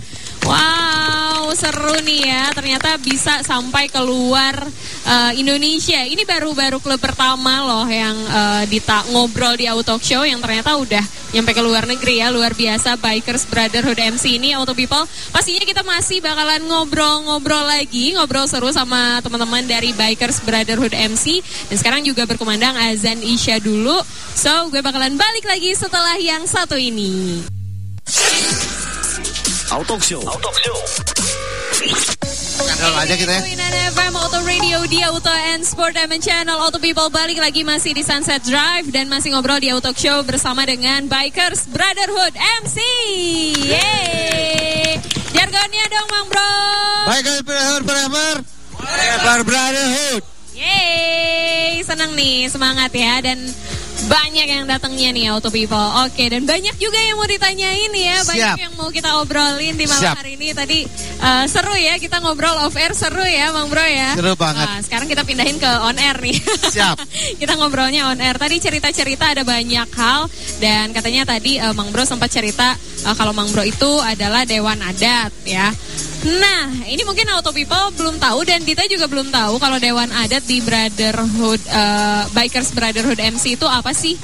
Wow, 0.48 1.27
seru 1.54 1.96
nih 2.04 2.22
ya. 2.28 2.44
Ternyata 2.52 2.98
bisa 3.00 3.44
sampai 3.44 3.88
keluar 3.88 4.56
eh, 5.06 5.32
Indonesia. 5.40 6.04
Ini 6.04 6.24
baru-baru 6.26 6.82
klub 6.82 7.00
pertama 7.00 7.64
loh 7.64 7.88
yang 7.88 8.16
eh, 8.16 8.64
dita 8.68 9.06
ngobrol 9.12 9.56
di 9.56 9.70
Auto 9.70 9.96
Show 10.02 10.26
yang 10.26 10.42
ternyata 10.44 10.76
udah 10.76 11.04
nyampe 11.36 11.52
ke 11.52 11.62
luar 11.62 11.86
negeri 11.86 12.24
ya. 12.24 12.32
Luar 12.32 12.56
biasa 12.56 12.98
Bikers 12.98 13.46
Brotherhood 13.48 14.00
MC 14.00 14.40
ini 14.40 14.56
Auto 14.56 14.74
People. 14.74 15.04
Pastinya 15.32 15.64
kita 15.64 15.84
masih 15.84 16.20
bakalan 16.24 16.64
ngobrol-ngobrol 16.66 17.68
lagi, 17.68 18.16
ngobrol 18.16 18.48
seru 18.48 18.72
sama 18.72 19.20
teman-teman 19.24 19.64
dari 19.68 19.92
Bikers 19.94 20.42
Brotherhood 20.44 20.96
MC. 20.96 21.40
Dan 21.72 21.76
sekarang 21.78 22.02
juga 22.02 22.26
berkumandang 22.26 22.76
azan 22.90 23.20
Isya 23.20 23.60
dulu. 23.62 24.00
So, 24.38 24.70
gue 24.70 24.86
bakalan 24.86 25.18
balik 25.18 25.50
lagi 25.50 25.74
setelah 25.74 26.16
yang 26.22 26.46
satu 26.46 26.78
ini. 26.78 27.42
Auto 29.68 30.00
Show. 30.00 30.24
Auto 30.24 30.52
Show. 30.64 31.37
Aja 31.78 33.14
kita 33.14 33.30
ya. 33.30 33.42
Winan 33.46 33.74
FM 33.94 34.14
Auto 34.18 34.42
Radio 34.42 34.82
di 34.90 35.06
Auto 35.06 35.30
and 35.30 35.62
Sport 35.62 35.94
Diamond 35.94 36.26
Channel 36.26 36.58
Auto 36.58 36.82
People 36.82 37.06
balik 37.14 37.38
lagi 37.38 37.62
masih 37.62 37.94
di 37.94 38.02
Sunset 38.02 38.42
Drive 38.42 38.90
dan 38.90 39.06
masih 39.06 39.38
ngobrol 39.38 39.62
di 39.62 39.70
Auto 39.70 39.94
Show 39.94 40.26
bersama 40.26 40.66
dengan 40.66 41.06
Bikers 41.06 41.70
Brotherhood 41.70 42.34
MC. 42.66 42.82
Yeay. 43.62 44.98
Jargonnya 45.38 45.86
dong 45.94 46.10
Mang 46.10 46.28
Bro. 46.34 46.54
Bikers 47.14 47.42
Brotherhood 47.46 47.84
forever. 47.86 48.32
Forever 48.74 49.38
Brotherhood. 49.46 50.22
Yeay, 50.58 51.86
senang 51.86 52.18
nih, 52.18 52.50
semangat 52.50 52.90
ya 52.90 53.22
dan 53.22 53.38
banyak 54.06 54.46
yang 54.46 54.64
datangnya 54.70 55.10
nih 55.10 55.26
Auto 55.34 55.50
People. 55.50 55.90
Oke, 56.06 56.30
dan 56.30 56.46
banyak 56.46 56.78
juga 56.78 57.02
yang 57.02 57.18
mau 57.18 57.26
ditanyain 57.26 57.90
ya, 57.90 58.22
banyak 58.22 58.38
Siap. 58.54 58.58
yang 58.62 58.74
mau 58.78 58.90
kita 58.94 59.18
obrolin 59.18 59.74
di 59.74 59.90
malam 59.90 60.04
Siap. 60.06 60.16
hari 60.22 60.38
ini. 60.38 60.54
Tadi 60.54 60.80
eh, 61.18 61.46
seru 61.50 61.74
ya 61.74 61.98
kita 61.98 62.22
ngobrol 62.22 62.54
off 62.62 62.78
air 62.78 62.94
seru 62.94 63.26
ya, 63.26 63.50
Bang 63.50 63.74
Bro 63.74 63.82
ya. 63.82 64.14
Seru 64.14 64.38
banget. 64.38 64.68
Nah, 64.70 64.80
sekarang 64.86 65.08
kita 65.10 65.26
pindahin 65.26 65.58
ke 65.58 65.72
on 65.82 65.98
air 65.98 66.18
nih. 66.22 66.38
Siap. 66.78 66.98
kita 67.42 67.58
ngobrolnya 67.58 68.14
on 68.14 68.22
air. 68.22 68.38
Tadi 68.38 68.62
cerita-cerita 68.62 69.34
ada 69.34 69.42
banyak 69.42 69.90
hal 69.90 70.30
dan 70.62 70.94
katanya 70.94 71.26
tadi 71.26 71.58
eh, 71.58 71.74
Mang 71.74 71.90
Bro 71.90 72.06
sempat 72.06 72.30
cerita 72.30 72.78
eh, 72.78 73.16
kalau 73.18 73.34
Mang 73.34 73.50
Bro 73.50 73.66
itu 73.66 73.92
adalah 74.06 74.46
dewan 74.46 74.78
adat 74.86 75.34
ya. 75.42 75.74
Nah, 76.26 76.74
ini 76.90 77.06
mungkin 77.06 77.30
Auto 77.30 77.54
People 77.54 77.94
belum 77.94 78.18
tahu 78.18 78.42
dan 78.42 78.66
Dita 78.66 78.90
juga 78.90 79.06
belum 79.06 79.30
tahu 79.30 79.62
kalau 79.62 79.78
dewan 79.78 80.10
adat 80.10 80.42
di 80.50 80.58
Brotherhood 80.66 81.62
eh, 81.62 82.24
Bikers 82.34 82.74
Brotherhood 82.74 83.22
MC 83.22 83.54
itu 83.54 83.68
apa 83.70 83.94
sih? 83.94 84.18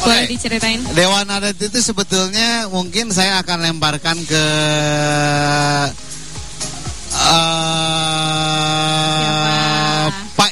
Boleh 0.00 0.24
Oke. 0.24 0.32
diceritain? 0.32 0.80
Dewan 0.96 1.28
adat 1.28 1.60
itu 1.60 1.78
sebetulnya 1.84 2.72
mungkin 2.72 3.12
saya 3.12 3.44
akan 3.44 3.68
lemparkan 3.68 4.16
ke 4.24 4.44
Pak 7.10 8.09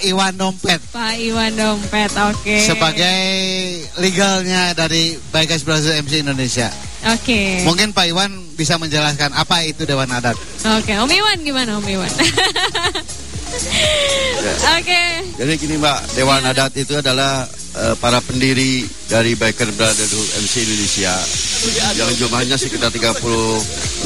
Iwan 0.08 0.34
Dompet 0.34 0.80
Pak 0.90 1.14
Iwan 1.20 1.52
Dompet, 1.54 2.10
oke. 2.16 2.56
sebagai 2.64 3.20
legalnya 4.00 4.72
dari 4.72 5.14
Bikers 5.30 5.62
Brothers 5.62 6.00
MC 6.04 6.24
Indonesia. 6.24 6.72
Oke. 7.06 7.62
Mungkin 7.62 7.94
Pak 7.94 8.10
Iwan 8.10 8.32
bisa 8.58 8.74
menjelaskan 8.74 9.30
apa 9.30 9.62
itu 9.62 9.86
Dewan 9.86 10.10
Adat. 10.10 10.34
Oke, 10.80 10.92
Om 10.98 11.06
Iwan 11.06 11.38
gimana 11.46 11.78
Om 11.78 11.86
Iwan? 11.86 12.10
Oke. 14.78 15.02
Jadi 15.38 15.52
gini 15.56 15.74
Mbak, 15.78 15.98
Dewan 16.18 16.42
Adat 16.42 16.74
itu 16.74 16.98
adalah 16.98 17.46
eh, 17.78 17.94
para 18.02 18.18
pendiri 18.18 18.82
dari 19.06 19.38
Biker 19.38 19.70
Brotherhood 19.78 20.28
MC 20.42 20.66
Indonesia 20.66 21.14
yang 21.96 22.10
jumlahnya 22.18 22.56
sekitar 22.58 22.90
36 22.90 23.24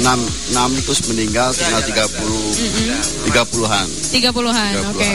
6 0.01 0.85
terus 0.85 1.01
meninggal 1.11 1.49
tinggal 1.57 1.81
30 1.81 3.29
30-an. 3.33 3.87
30-an, 4.13 4.73
oke. 4.93 5.13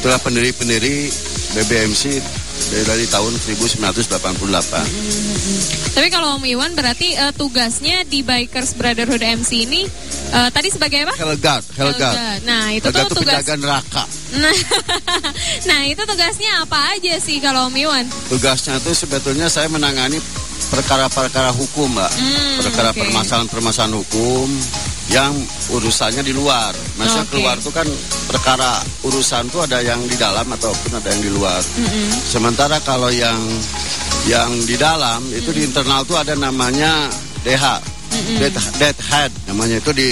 Itulah 0.00 0.16
pendiri-pendiri 0.24 1.12
BBMC 1.52 2.24
dari, 2.72 2.84
dari 2.88 3.04
tahun 3.04 3.36
1988. 3.36 4.08
Tapi 5.92 6.08
kalau 6.08 6.40
Om 6.40 6.44
Iwan 6.48 6.72
berarti 6.72 7.12
eh, 7.12 7.28
tugasnya 7.36 8.08
di 8.08 8.24
Bikers 8.24 8.80
Brotherhood 8.80 9.20
MC 9.20 9.68
ini 9.68 9.84
eh, 10.32 10.48
tadi 10.48 10.72
sebagai 10.72 11.04
apa? 11.04 11.20
Helgard, 11.20 11.68
Helgard. 11.76 12.16
Helgard. 12.16 12.40
Nah, 12.48 12.72
itu 12.72 12.88
Helgard 12.88 13.12
tuh 13.12 13.20
tugas 13.20 13.44
penjaga 13.44 13.54
neraka. 13.60 14.08
Nah, 14.40 14.56
nah, 15.68 15.80
itu 15.84 16.00
tugasnya 16.08 16.64
apa 16.64 16.96
aja 16.96 17.20
sih 17.20 17.36
kalau 17.36 17.68
Om 17.68 17.76
Iwan? 17.76 18.08
Tugasnya 18.32 18.80
itu 18.80 18.96
sebetulnya 18.96 19.52
saya 19.52 19.68
menangani 19.68 20.16
perkara-perkara 20.72 21.52
hukum, 21.52 21.92
Mbak. 21.92 22.12
Hmm, 22.16 22.56
perkara 22.64 22.96
permasalahan-permasalahan 22.96 24.00
hukum 24.00 24.48
yang 25.10 25.34
urusannya 25.74 26.22
di 26.22 26.30
luar. 26.30 26.70
Maksudnya 26.94 27.26
Oke. 27.26 27.32
keluar 27.34 27.56
itu 27.58 27.70
kan 27.74 27.86
perkara 28.30 28.78
urusan 29.02 29.50
itu 29.50 29.58
ada 29.58 29.82
yang 29.82 29.98
di 30.06 30.14
dalam 30.14 30.46
ataupun 30.46 30.90
ada 31.02 31.08
yang 31.10 31.22
di 31.22 31.30
luar. 31.34 31.58
Mm-mm. 31.58 32.08
Sementara 32.14 32.78
kalau 32.86 33.10
yang 33.10 33.38
yang 34.30 34.54
di 34.64 34.78
dalam 34.78 35.26
itu 35.34 35.50
di 35.50 35.66
internal 35.66 36.06
tuh 36.06 36.14
ada 36.14 36.38
namanya 36.38 37.10
DH, 37.42 37.64
dead, 38.38 38.54
dead 38.78 38.96
head 39.10 39.30
namanya 39.50 39.82
itu 39.82 39.90
di 39.90 40.10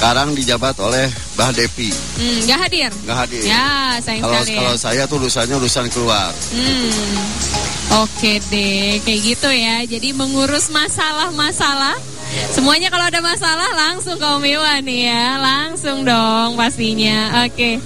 sekarang 0.00 0.32
dijabat 0.32 0.80
oleh 0.80 1.12
Bah 1.36 1.52
Depi. 1.52 1.92
Hmm, 1.92 2.48
nggak 2.48 2.58
hadir? 2.64 2.90
Nggak 3.04 3.18
hadir. 3.20 3.42
Ya, 3.44 4.00
sayang 4.00 4.24
Kalau 4.24 4.40
sekali 4.40 4.56
kalau 4.56 4.72
ya. 4.72 4.80
saya 4.80 5.02
tuh 5.04 5.16
urusannya 5.20 5.54
urusan 5.60 5.86
keluar. 5.92 6.32
Hmm. 6.56 7.20
Oke 8.00 8.40
deh, 8.48 8.96
kayak 9.04 9.20
gitu 9.20 9.52
ya. 9.52 9.84
Jadi 9.84 10.16
mengurus 10.16 10.72
masalah-masalah. 10.72 12.00
Semuanya 12.48 12.88
kalau 12.88 13.12
ada 13.12 13.20
masalah 13.20 13.68
langsung 13.76 14.16
ke 14.16 14.24
Om 14.24 14.40
Iwan 14.40 14.88
nih 14.88 15.12
ya. 15.12 15.36
Langsung 15.36 16.08
dong 16.08 16.56
pastinya. 16.56 17.44
Oke. 17.44 17.76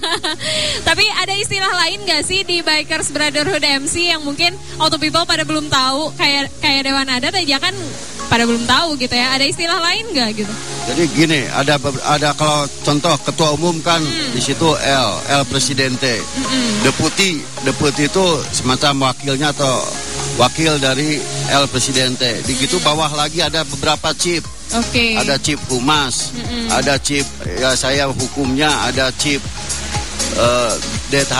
Tapi 0.88 1.04
ada 1.12 1.36
istilah 1.36 1.76
lain 1.76 2.08
gak 2.08 2.24
sih 2.24 2.40
di 2.40 2.64
Bikers 2.64 3.12
Brotherhood 3.12 3.60
MC 3.60 4.16
yang 4.16 4.24
mungkin 4.24 4.56
auto 4.80 4.96
people 4.96 5.28
pada 5.28 5.44
belum 5.44 5.68
tahu 5.68 6.08
kayak 6.16 6.48
kayak 6.64 6.88
Dewan 6.88 7.12
Adat 7.12 7.36
aja 7.36 7.60
kan 7.60 7.76
pada 8.28 8.44
belum 8.44 8.64
tahu 8.64 8.94
gitu 8.96 9.12
ya. 9.12 9.34
Ada 9.34 9.44
istilah 9.48 9.80
lain 9.80 10.04
nggak 10.12 10.28
gitu? 10.36 10.52
Jadi 10.88 11.02
gini, 11.12 11.40
ada 11.52 11.76
ada 12.08 12.32
kalau 12.32 12.64
contoh 12.80 13.12
ketua 13.20 13.52
umum 13.52 13.76
kan 13.80 14.00
Hmm. 14.00 14.32
di 14.32 14.40
situ 14.40 14.68
L, 14.78 15.10
L 15.28 15.44
presidente. 15.44 16.20
Deputi, 16.80 17.40
deputi 17.60 18.06
itu 18.06 18.26
semacam 18.52 19.12
wakilnya 19.12 19.52
atau 19.52 19.84
wakil 20.38 20.78
dari 20.78 21.20
L 21.50 21.64
presidente. 21.68 22.40
Di 22.44 22.56
gitu 22.56 22.80
bawah 22.80 23.10
lagi 23.12 23.44
ada 23.44 23.64
beberapa 23.66 24.12
chip. 24.14 24.44
Oke. 24.76 25.16
Ada 25.16 25.40
chip 25.40 25.56
humas, 25.72 26.28
ada 26.68 27.00
chip 27.00 27.24
ya 27.56 27.72
saya 27.72 28.04
hukumnya, 28.04 28.68
ada 28.84 29.08
chip 29.16 29.40
eh, 30.36 30.72
DH, 31.08 31.32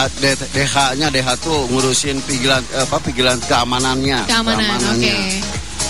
DH-nya 0.48 1.12
DH 1.12 1.28
tuh 1.44 1.68
ngurusin 1.68 2.24
pigilan 2.24 2.64
eh, 2.72 2.88
apa 2.88 2.96
pigilan 3.04 3.36
keamanannya, 3.44 4.24
Keamanan, 4.24 4.64
keamanannya. 4.64 5.16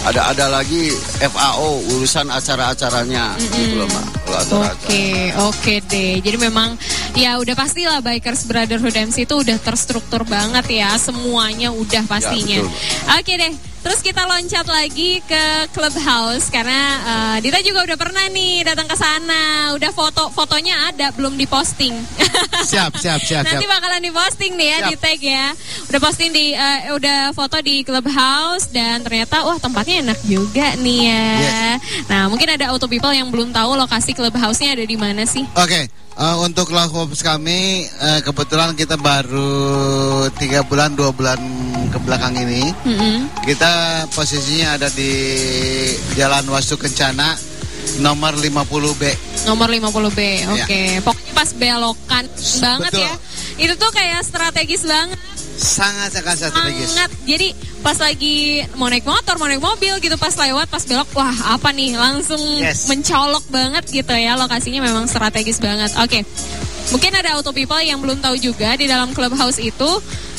Ada 0.07 0.31
ada 0.31 0.47
lagi 0.47 0.95
FAO 1.19 1.83
urusan 1.99 2.31
acara-acaranya 2.31 3.35
gitu 3.41 3.75
loh 3.83 3.89
Mbak. 3.91 4.05
Kalau 4.23 4.39
acara-acara. 4.39 4.75
Oke, 4.79 5.05
oke 5.35 5.75
deh. 5.91 6.13
Jadi 6.23 6.37
memang 6.39 6.79
ya 7.19 7.35
udah 7.43 7.55
pastilah 7.59 7.99
Bikers 7.99 8.47
Brotherhood 8.47 8.95
MC 8.95 9.27
itu 9.27 9.35
udah 9.35 9.59
terstruktur 9.59 10.23
banget 10.23 10.65
ya. 10.71 10.95
Semuanya 11.01 11.75
udah 11.75 12.07
pastinya. 12.07 12.63
betul. 12.63 12.71
oke 13.19 13.33
deh. 13.35 13.55
Terus 13.89 14.05
kita 14.05 14.29
loncat 14.29 14.69
lagi 14.69 15.25
ke 15.25 15.65
Clubhouse 15.73 16.53
karena 16.53 16.81
eh, 17.01 17.37
Dita 17.41 17.57
juga 17.65 17.89
udah 17.89 17.97
pernah 17.97 18.29
nih 18.29 18.61
datang 18.61 18.85
ke 18.85 18.93
sana. 18.93 19.73
Udah 19.73 19.89
foto 19.97 20.29
fotonya 20.29 20.93
ada 20.93 21.09
belum 21.17 21.41
diposting. 21.41 21.97
Siap, 22.69 23.01
siap, 23.01 23.25
siap, 23.25 23.49
Nanti 23.49 23.65
siap. 23.65 23.73
bakalan 23.81 24.03
diposting 24.05 24.53
nih 24.61 24.69
ya 24.69 24.79
Siap. 24.85 24.91
di 24.93 24.97
tag 25.01 25.21
ya. 25.25 25.47
Udah 25.89 26.01
posting 26.05 26.31
di 26.37 26.53
eh, 26.53 26.93
udah 26.93 27.33
foto 27.33 27.57
di 27.65 27.81
Clubhouse 27.81 28.69
dan 28.69 29.01
ternyata 29.01 29.41
wah 29.49 29.57
tempatnya 29.57 30.05
enak 30.05 30.21
juga 30.29 30.77
nih 30.77 31.01
ya. 31.09 31.81
Nah, 32.13 32.29
mungkin 32.29 32.45
ada 32.53 32.69
auto 32.69 32.93
people 32.93 33.09
yang 33.09 33.33
belum 33.33 33.57
tahu 33.57 33.73
lokasi 33.73 34.13
Clubhouse-nya 34.13 34.77
ada 34.77 34.85
di 34.85 35.01
mana 35.01 35.25
sih? 35.25 35.49
Oke, 35.57 35.89
eh, 35.89 36.37
untuk 36.45 36.69
Hopes 36.69 37.25
kami 37.25 37.89
eh, 37.89 38.21
kebetulan 38.21 38.77
kita 38.77 39.01
baru 39.01 40.29
tiga 40.37 40.61
bulan 40.61 40.93
dua 40.93 41.09
bulan 41.09 41.41
ke 41.89 41.99
belakang 41.99 42.37
ini. 42.37 42.69
Mm-mm. 42.85 43.17
Kita 43.43 43.71
posisinya 44.13 44.77
ada 44.77 44.89
di 44.93 45.11
Jalan 46.15 46.45
Wastu 46.49 46.77
Kencana 46.77 47.35
nomor 47.99 48.37
50B. 48.37 49.03
Nomor 49.49 49.69
50B. 49.73 50.21
Oke. 50.53 50.69
Iya. 50.69 51.01
Pokoknya 51.01 51.33
pas 51.33 51.51
belokan 51.57 52.25
banget 52.61 52.93
Betul. 52.93 53.05
ya. 53.09 53.15
Itu 53.59 53.75
tuh 53.75 53.91
kayak 53.91 54.21
strategis 54.23 54.85
banget. 54.85 55.19
Sangat 55.59 56.15
sangat 56.15 56.37
strategis. 56.39 56.95
Sangat. 56.95 57.11
Jadi 57.27 57.51
pas 57.83 57.99
lagi 57.99 58.63
mau 58.79 58.87
naik 58.87 59.03
motor, 59.03 59.35
mau 59.43 59.51
naik 59.51 59.59
mobil 59.59 59.99
gitu 59.99 60.15
pas 60.15 60.31
lewat 60.31 60.71
pas 60.71 60.85
belok, 60.87 61.11
wah 61.19 61.35
apa 61.51 61.75
nih 61.75 61.99
langsung 61.99 62.39
Yes. 62.63 62.87
mencolok 62.87 63.43
banget 63.51 63.83
gitu 63.91 64.15
ya. 64.15 64.39
Lokasinya 64.39 64.79
memang 64.85 65.11
strategis 65.11 65.59
banget. 65.59 65.91
Oke. 65.99 66.23
Mungkin 66.89 67.13
ada 67.13 67.37
auto 67.37 67.53
people 67.53 67.81
yang 67.85 68.01
belum 68.01 68.25
tahu 68.25 68.41
juga 68.41 68.73
di 68.81 68.89
dalam 68.89 69.13
clubhouse 69.13 69.61
itu 69.61 69.91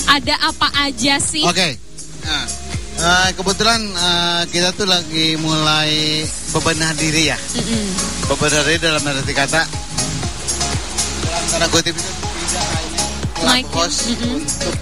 ada 0.10 0.34
apa 0.41 0.68
aja 0.82 1.22
sih? 1.22 1.46
Oke. 1.46 1.77
Nah, 2.25 2.46
eh, 3.00 3.29
kebetulan 3.38 3.79
eh, 3.86 4.44
kita 4.50 4.74
tuh 4.74 4.89
lagi 4.89 5.38
mulai 5.38 6.25
bebenah 6.50 6.91
diri 6.98 7.29
ya. 7.29 7.38
Mm-mm. 7.38 7.86
Bebenah 8.34 8.62
diri 8.65 8.77
dalam 8.82 9.01
arti 9.06 9.34
kata 9.34 9.62
dalam 11.22 11.46
tanda 11.53 11.68
kutip 11.70 11.94
itu 11.94 12.12
tidak 12.50 12.65
hanya 12.74 13.03
Clubhouse 13.39 14.00
mm-mm. 14.10 14.41
untuk 14.41 14.75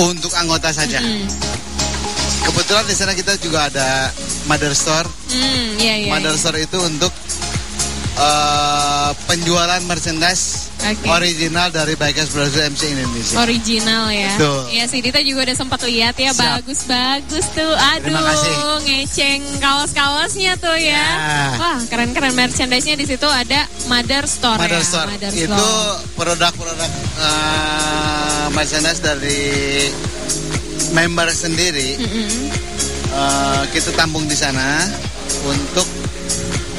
untuk 0.00 0.32
anggota 0.34 0.74
saja. 0.74 0.98
Mm. 0.98 1.26
Kebetulan 2.40 2.84
di 2.90 2.94
sana 2.98 3.12
kita 3.14 3.38
juga 3.38 3.70
ada 3.70 4.10
Mother 4.48 4.72
Store. 4.72 5.08
Hmm, 5.28 5.76
iya 5.76 5.94
iya. 6.06 6.10
Mother 6.12 6.34
iya. 6.36 6.40
Store 6.40 6.58
itu 6.60 6.78
untuk 6.80 7.12
eh, 8.20 9.10
penjualan 9.26 9.80
merchandise 9.88 10.70
Oke. 10.80 11.06
original 11.12 11.68
dari 11.68 11.92
Bikers 11.96 12.32
Brothers 12.32 12.56
MC 12.72 12.82
Indonesia. 12.96 13.36
Original 13.40 14.08
ya. 14.08 14.32
Betul. 14.36 14.60
Iya 14.72 14.84
sih 14.88 15.00
Dita 15.04 15.20
juga 15.20 15.44
udah 15.48 15.56
sempat 15.56 15.80
lihat 15.84 16.16
ya 16.16 16.32
bagus-bagus 16.32 17.46
tuh. 17.52 17.74
Aduh, 17.96 18.80
ngeceng 18.84 19.42
kaos-kaosnya 19.60 20.56
tuh 20.56 20.76
ya. 20.80 20.96
Ya. 20.96 21.48
Wah, 21.60 21.78
keren-keren 21.88 22.32
merchandise-nya 22.32 22.96
di 22.96 23.06
situ 23.08 23.28
ada 23.28 23.68
Mother 23.88 24.24
Store 24.24 24.60
Mother 24.60 24.80
ya. 24.80 24.88
Store 24.88 25.08
Mother 25.08 25.32
itu 25.36 25.68
produk-produk 26.16 26.90
eh, 27.20 28.46
merchandise 28.56 29.00
dari 29.04 29.40
member 30.96 31.28
sendiri. 31.30 32.00
Mm-mm. 32.00 32.69
Eh, 33.10 33.62
kita 33.74 33.90
tampung 33.98 34.22
di 34.30 34.38
sana 34.38 34.86
untuk 35.42 35.86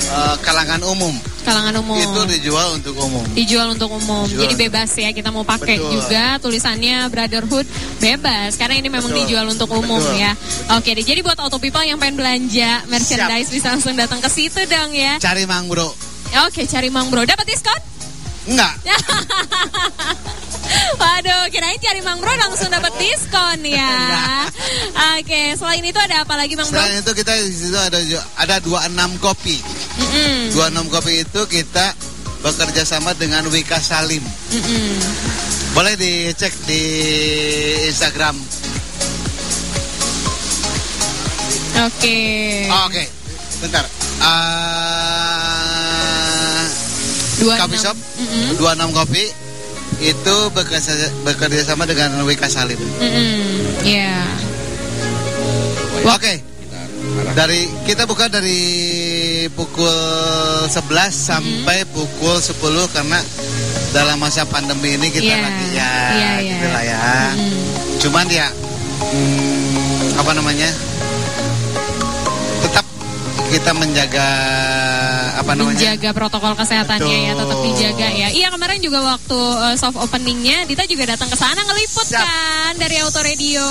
eh, 0.08 0.36
kalangan 0.40 0.80
umum. 0.88 1.12
Kalangan 1.42 1.74
umum. 1.82 1.98
Itu 1.98 2.22
dijual 2.30 2.78
untuk 2.78 2.96
umum. 3.02 3.26
dijual 3.36 3.68
untuk 3.74 3.90
umum. 3.92 4.24
Dijual. 4.30 4.48
Jadi 4.48 4.54
bebas 4.56 4.90
ya 4.96 5.10
kita 5.12 5.34
mau 5.34 5.44
pakai 5.44 5.76
Betul. 5.76 5.92
juga 6.00 6.38
tulisannya 6.40 7.10
Brotherhood 7.12 7.68
bebas 8.00 8.56
karena 8.56 8.80
ini 8.80 8.88
memang 8.88 9.12
Betul. 9.12 9.20
dijual 9.28 9.46
untuk 9.50 9.70
umum 9.76 10.00
Betul. 10.00 10.22
ya. 10.22 10.32
Oke 10.80 10.96
deh. 10.96 11.04
Jadi 11.04 11.20
buat 11.20 11.36
auto 11.42 11.60
people 11.60 11.84
yang 11.84 12.00
pengen 12.00 12.16
belanja 12.16 12.86
merchandise 12.88 13.52
bisa 13.52 13.74
langsung 13.74 13.98
datang 14.00 14.24
ke 14.24 14.30
situ 14.32 14.64
dong 14.70 14.96
ya. 14.96 15.20
Cari 15.20 15.44
Mang 15.44 15.68
Bro. 15.68 15.92
Oke, 16.48 16.64
cari 16.64 16.88
Mang 16.88 17.12
Bro. 17.12 17.28
Dapat 17.28 17.44
diskon? 17.44 17.91
Enggak. 18.50 18.74
Waduh, 21.02 21.44
kirain 21.52 21.78
cari 21.82 22.02
Mang 22.02 22.22
Bro 22.22 22.34
langsung 22.38 22.70
dapat 22.72 22.94
diskon 22.98 23.60
ya. 23.66 24.46
Oke, 25.20 25.58
selain 25.58 25.84
itu 25.84 26.00
ada 26.00 26.24
apa 26.26 26.34
lagi 26.38 26.56
Mang 26.58 26.70
Bro? 26.70 26.78
Selain 26.80 27.02
itu 27.02 27.12
kita 27.14 27.34
di 27.38 27.54
situ 27.54 27.78
ada 27.78 28.00
ada 28.38 28.56
26 28.64 29.22
kopi. 29.22 29.58
Mm-mm. 30.02 30.54
26 30.54 30.94
kopi 30.94 31.14
itu 31.26 31.42
kita 31.50 31.94
bekerja 32.42 32.84
sama 32.88 33.14
dengan 33.14 33.46
Wika 33.50 33.78
Salim. 33.78 34.24
Mm-mm. 34.54 34.98
Boleh 35.74 35.94
dicek 35.98 36.54
di 36.66 36.82
Instagram. 37.90 38.38
Oke. 41.82 42.18
Oh, 42.70 42.86
Oke, 42.86 43.04
bentar. 43.64 43.86
Ah, 44.22 45.41
Enam. 47.44 47.70
Shop 47.74 47.98
Mm-mm. 47.98 48.58
26 48.58 48.94
kopi 48.94 49.24
itu 50.02 50.36
bekerja, 50.52 50.94
bekerja 51.24 51.62
sama 51.64 51.86
dengan 51.86 52.22
Wika 52.22 52.46
Salim. 52.46 52.78
Mm-mm. 52.98 53.82
Ya. 53.84 54.22
Oke. 56.04 56.42
Dari 57.32 57.66
kita 57.84 58.04
buka 58.04 58.28
dari 58.28 58.60
pukul 59.50 59.92
11 60.68 60.72
sampai 61.12 61.84
pukul 61.88 62.38
10 62.38 62.56
karena 62.90 63.20
dalam 63.92 64.18
masa 64.18 64.44
pandemi 64.44 64.96
ini 64.96 65.08
kita 65.10 65.28
Iya. 65.28 65.38
lagi 65.38 65.68
ya 65.70 65.92
Iya, 65.92 66.12
iya. 66.16 66.32
gitu 66.50 66.68
lah 66.68 66.84
ya. 66.84 67.00
Mm-mm. 67.36 67.62
Cuman 68.00 68.26
ya 68.28 68.48
hmm, 69.04 70.18
apa 70.18 70.32
namanya? 70.34 70.70
Kita 73.52 73.76
menjaga 73.76 74.28
apa 75.36 75.52
namanya? 75.52 75.76
menjaga 75.76 76.10
protokol 76.16 76.54
kesehatannya 76.56 77.18
ya 77.28 77.32
tetap 77.36 77.58
Betul. 77.60 77.68
dijaga 77.76 78.08
ya. 78.08 78.28
Iya 78.32 78.48
kemarin 78.48 78.80
juga 78.80 79.00
waktu 79.04 79.40
uh, 79.40 79.76
soft 79.76 80.00
openingnya 80.00 80.64
Dita 80.64 80.88
juga 80.88 81.12
datang 81.12 81.28
ke 81.28 81.36
sana 81.36 81.60
ngeliput 81.60 82.08
Siap. 82.08 82.24
kan 82.24 82.72
dari 82.80 82.96
Auto 83.04 83.20
Radio. 83.20 83.64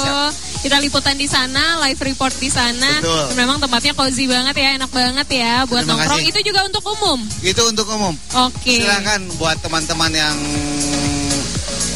Kita 0.60 0.76
liputan 0.76 1.16
di 1.16 1.24
sana, 1.24 1.80
live 1.88 1.96
report 1.96 2.36
di 2.36 2.52
sana. 2.52 3.00
Betul. 3.00 3.32
Memang 3.40 3.56
tempatnya 3.56 3.96
cozy 3.96 4.28
banget 4.28 4.52
ya, 4.60 4.76
enak 4.76 4.92
banget 4.92 5.28
ya 5.32 5.64
buat 5.64 5.88
Terima 5.88 5.96
nongkrong. 5.96 6.20
kasih. 6.20 6.32
Itu 6.36 6.40
juga 6.52 6.60
untuk 6.68 6.84
umum. 6.84 7.18
Itu 7.40 7.62
untuk 7.64 7.86
umum. 7.88 8.12
Oke. 8.44 8.84
Silakan 8.84 9.24
buat 9.40 9.56
teman-teman 9.64 10.12
yang 10.12 10.36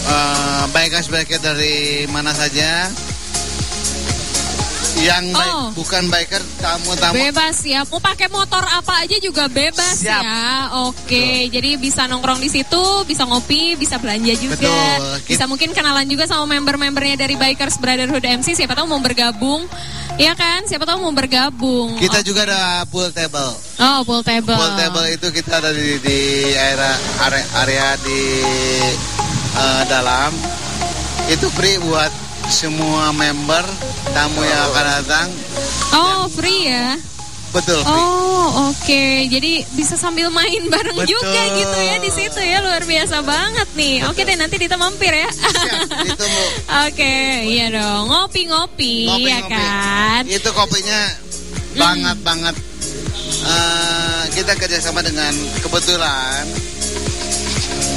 uh, 0.09 0.65
bikers 0.73 1.13
biker 1.13 1.41
dari 1.45 2.09
mana 2.09 2.33
saja 2.33 2.89
yang 4.97 5.25
baik- 5.29 5.53
Oh. 5.53 5.69
bukan 5.75 6.07
biker 6.07 6.43
tamu-tamu 6.57 7.15
Bebas 7.17 7.57
ya, 7.61 7.83
mau 7.85 7.99
pakai 7.99 8.29
motor 8.29 8.63
apa 8.63 9.01
aja 9.01 9.17
juga 9.17 9.47
bebas 9.47 10.01
Siap. 10.01 10.23
ya. 10.23 10.45
Oke, 10.85 11.49
jadi 11.49 11.75
bisa 11.75 12.05
nongkrong 12.05 12.39
di 12.39 12.49
situ, 12.49 12.79
bisa 13.05 13.25
ngopi, 13.25 13.75
bisa 13.75 13.97
belanja 13.97 14.35
juga. 14.37 14.55
Betul. 14.61 15.27
Bisa 15.27 15.45
mungkin 15.45 15.71
kenalan 15.71 16.05
juga 16.05 16.25
sama 16.25 16.47
member-membernya 16.49 17.17
dari 17.17 17.35
Bikers 17.35 17.77
Brotherhood 17.77 18.23
MC. 18.23 18.55
Siapa 18.55 18.73
tahu 18.73 18.87
mau 18.87 18.99
bergabung, 18.99 19.67
ya 20.15 20.33
kan? 20.33 20.63
Siapa 20.65 20.85
tahu 20.85 21.01
mau 21.01 21.13
bergabung. 21.13 21.97
kita 21.97 22.19
Oh. 22.19 22.25
juga 22.25 22.41
ada 22.45 22.63
pool 22.87 23.11
table 23.11 23.53
Oh, 23.77 24.01
pool 24.03 24.23
table. 24.23 24.53
pool 24.53 24.73
table 24.75 25.07
itu 25.09 25.27
kita 25.33 25.59
ada 25.59 25.71
di, 25.71 25.99
di 25.99 26.19
area, 26.53 26.95
area 27.21 27.45
area 27.57 27.89
di 27.99 28.21
uh, 29.55 29.83
dalam 29.85 30.31
itu 31.27 31.47
free 31.51 31.79
buat 31.81 32.11
semua 32.47 33.09
member 33.11 33.65
tamu 34.13 34.41
yang 34.43 34.61
akan 34.69 34.85
datang 35.01 35.29
Oh, 35.95 36.27
free 36.27 36.67
ya. 36.67 36.99
Betul. 37.55 37.79
Oh, 37.87 38.75
oke. 38.75 39.05
Jadi 39.31 39.63
bisa 39.79 39.95
sambil 39.95 40.27
main 40.27 40.67
bareng 40.67 40.99
Betul. 40.99 41.15
juga 41.15 41.43
gitu 41.55 41.79
ya 41.79 41.97
di 42.03 42.11
situ 42.11 42.41
ya. 42.43 42.59
Luar 42.59 42.83
biasa 42.83 43.23
banget 43.23 43.69
nih. 43.79 44.03
Oke 44.11 44.27
deh 44.27 44.35
nanti 44.35 44.59
Dita 44.59 44.75
mampir 44.75 45.15
ya. 45.15 45.31
Oke, 46.91 47.15
iya 47.47 47.71
dong. 47.71 48.11
Ngopi-ngopi 48.11 49.07
ya 49.23 49.39
kan. 49.47 50.27
Itu 50.27 50.51
kopinya 50.51 51.15
banget 51.79 52.19
banget. 52.27 52.55
Eh, 53.45 54.23
kita 54.35 54.59
kerjasama 54.59 55.07
dengan 55.07 55.31
kebetulan 55.63 56.43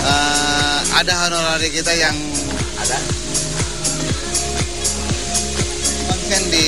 eh, 0.06 0.80
ada 1.02 1.14
honorari 1.26 1.74
kita 1.74 1.98
yang 1.98 2.14
ada 2.78 2.98
konsen 6.28 6.44
di 6.52 6.68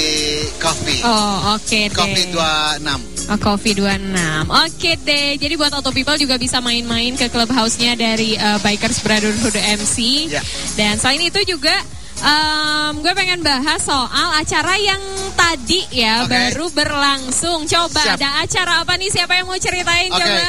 Coffee. 0.56 1.04
Oh, 1.04 1.60
oke 1.60 1.80
deh. 1.91 1.91
Coffee 1.91 2.32
26. 2.32 3.28
Oh, 3.28 3.39
Coffee 3.43 3.76
26. 3.76 4.48
Oke 4.48 4.91
deh. 5.04 5.36
Jadi 5.36 5.54
buat 5.60 5.72
Auto 5.76 5.91
People 5.91 6.15
juga 6.15 6.39
bisa 6.39 6.63
main-main 6.63 7.12
ke 7.19 7.28
clubhouse-nya 7.28 8.00
dari 8.00 8.39
uh, 8.39 8.56
Bikers 8.63 9.04
Brotherhood 9.04 9.60
MC. 9.60 10.32
Ya. 10.32 10.39
Dan 10.80 10.95
selain 10.95 11.28
itu 11.28 11.43
juga 11.43 11.76
um, 12.24 13.04
gue 13.04 13.12
pengen 13.12 13.43
bahas 13.43 13.84
soal 13.84 14.39
acara 14.39 14.80
yang 14.80 15.04
tadi 15.36 15.84
ya 15.91 16.24
Oke. 16.24 16.32
baru 16.32 16.65
berlangsung. 16.72 17.67
Coba 17.67 18.00
Siap. 18.00 18.15
ada 18.15 18.30
acara 18.48 18.74
apa 18.88 18.95
nih? 18.95 19.12
Siapa 19.12 19.43
yang 19.43 19.48
mau 19.52 19.60
ceritain 19.60 20.08
Oke, 20.08 20.24
coba? 20.24 20.39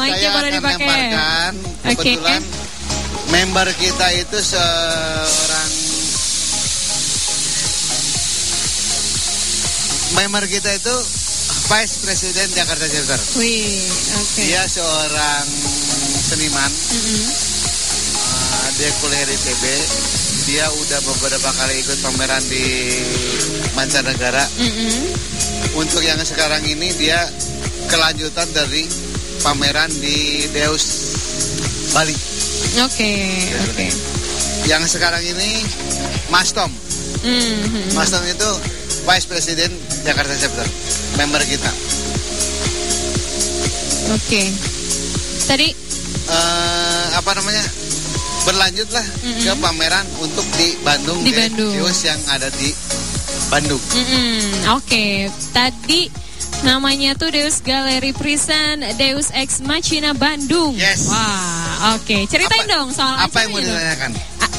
Mic-nya 0.00 0.16
saya 0.16 0.32
boleh 0.32 0.50
dipakai. 0.56 1.00
Oke. 1.84 2.16
Kebetulan 2.16 2.40
member 3.28 3.68
kita 3.76 4.08
itu 4.16 4.38
seorang 4.40 5.81
member 10.16 10.44
kita 10.48 10.70
itu 10.76 10.96
Vice 11.72 12.04
President 12.04 12.50
Jakarta 12.52 12.84
Chapter. 12.84 13.18
Wih, 13.40 13.80
oke. 14.20 14.42
Dia 14.44 14.62
seorang 14.68 15.46
seniman. 16.20 16.68
Mm-mm. 16.68 17.24
Uh, 18.12 18.68
dia 18.76 18.90
kuliah 19.00 19.24
di 19.24 19.36
TB. 19.36 19.64
Dia 20.52 20.66
udah 20.68 21.00
beberapa 21.06 21.50
kali 21.54 21.74
ikut 21.80 21.98
pameran 22.02 22.42
di 22.50 22.66
mancanegara. 23.72 24.44
Mm-mm. 24.58 25.16
Untuk 25.80 26.04
yang 26.04 26.20
sekarang 26.20 26.60
ini 26.66 26.92
dia 27.00 27.24
kelanjutan 27.88 28.48
dari 28.52 28.84
pameran 29.40 29.88
di 30.02 30.44
Deus 30.52 30.84
Bali. 31.96 32.16
Oke, 32.84 33.12
oke. 33.68 33.86
Yang 34.68 34.96
sekarang 34.96 35.24
ini 35.24 35.64
Mas 36.28 36.52
Tom. 36.52 36.70
Mhm. 37.22 37.94
Mas 37.94 38.10
Tom 38.10 38.22
itu 38.24 38.50
Vice 39.02 39.26
President 39.26 39.72
Jakarta 40.02 40.32
Chapter. 40.32 40.66
Member 41.16 41.42
kita. 41.42 41.70
Oke. 44.12 44.42
Tadi 45.44 45.68
Eh, 46.22 47.06
apa 47.12 47.34
namanya? 47.34 47.66
Berlanjutlah 48.42 49.02
Mm-mm. 49.22 49.42
ke 49.42 49.52
pameran 49.58 50.06
untuk 50.18 50.46
di 50.54 50.78
Bandung. 50.80 51.18
Di 51.20 51.34
Deus 51.34 51.50
Bandung. 51.50 51.74
Yang 51.82 52.20
ada 52.30 52.48
di 52.56 52.70
Bandung. 53.50 53.82
Mm-mm, 53.92 54.38
Oke, 54.72 55.26
tadi 55.50 56.06
namanya 56.62 57.14
tuh 57.14 57.28
Deus 57.28 57.58
Gallery 57.60 58.14
Present 58.14 58.82
Deus 58.96 59.28
Ex 59.34 59.58
Machina 59.60 60.14
Bandung. 60.14 60.74
Yes. 60.74 61.06
Wah, 61.06 61.94
oke. 61.98 62.26
Ceritain 62.26 62.64
Apa- 62.64 62.72
dong 62.72 62.88
soal 62.90 63.14
Apa 63.18 63.36
yang 63.42 63.50
mau 63.50 63.60
ditanyakan? 63.60 64.10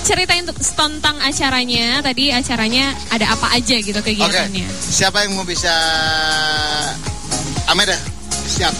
Ceritain 0.04 0.44
tentang 0.52 1.16
acaranya. 1.18 2.04
Tadi 2.04 2.28
acaranya 2.30 2.92
ada 3.08 3.32
apa 3.32 3.56
aja 3.56 3.76
gitu 3.80 3.96
Oke, 3.96 4.12
kegiatannya. 4.12 4.68
siapa 4.68 5.24
yang 5.24 5.32
mau 5.34 5.48
bisa 5.48 5.72
Ameda? 7.66 7.96
Siap. 8.30 8.76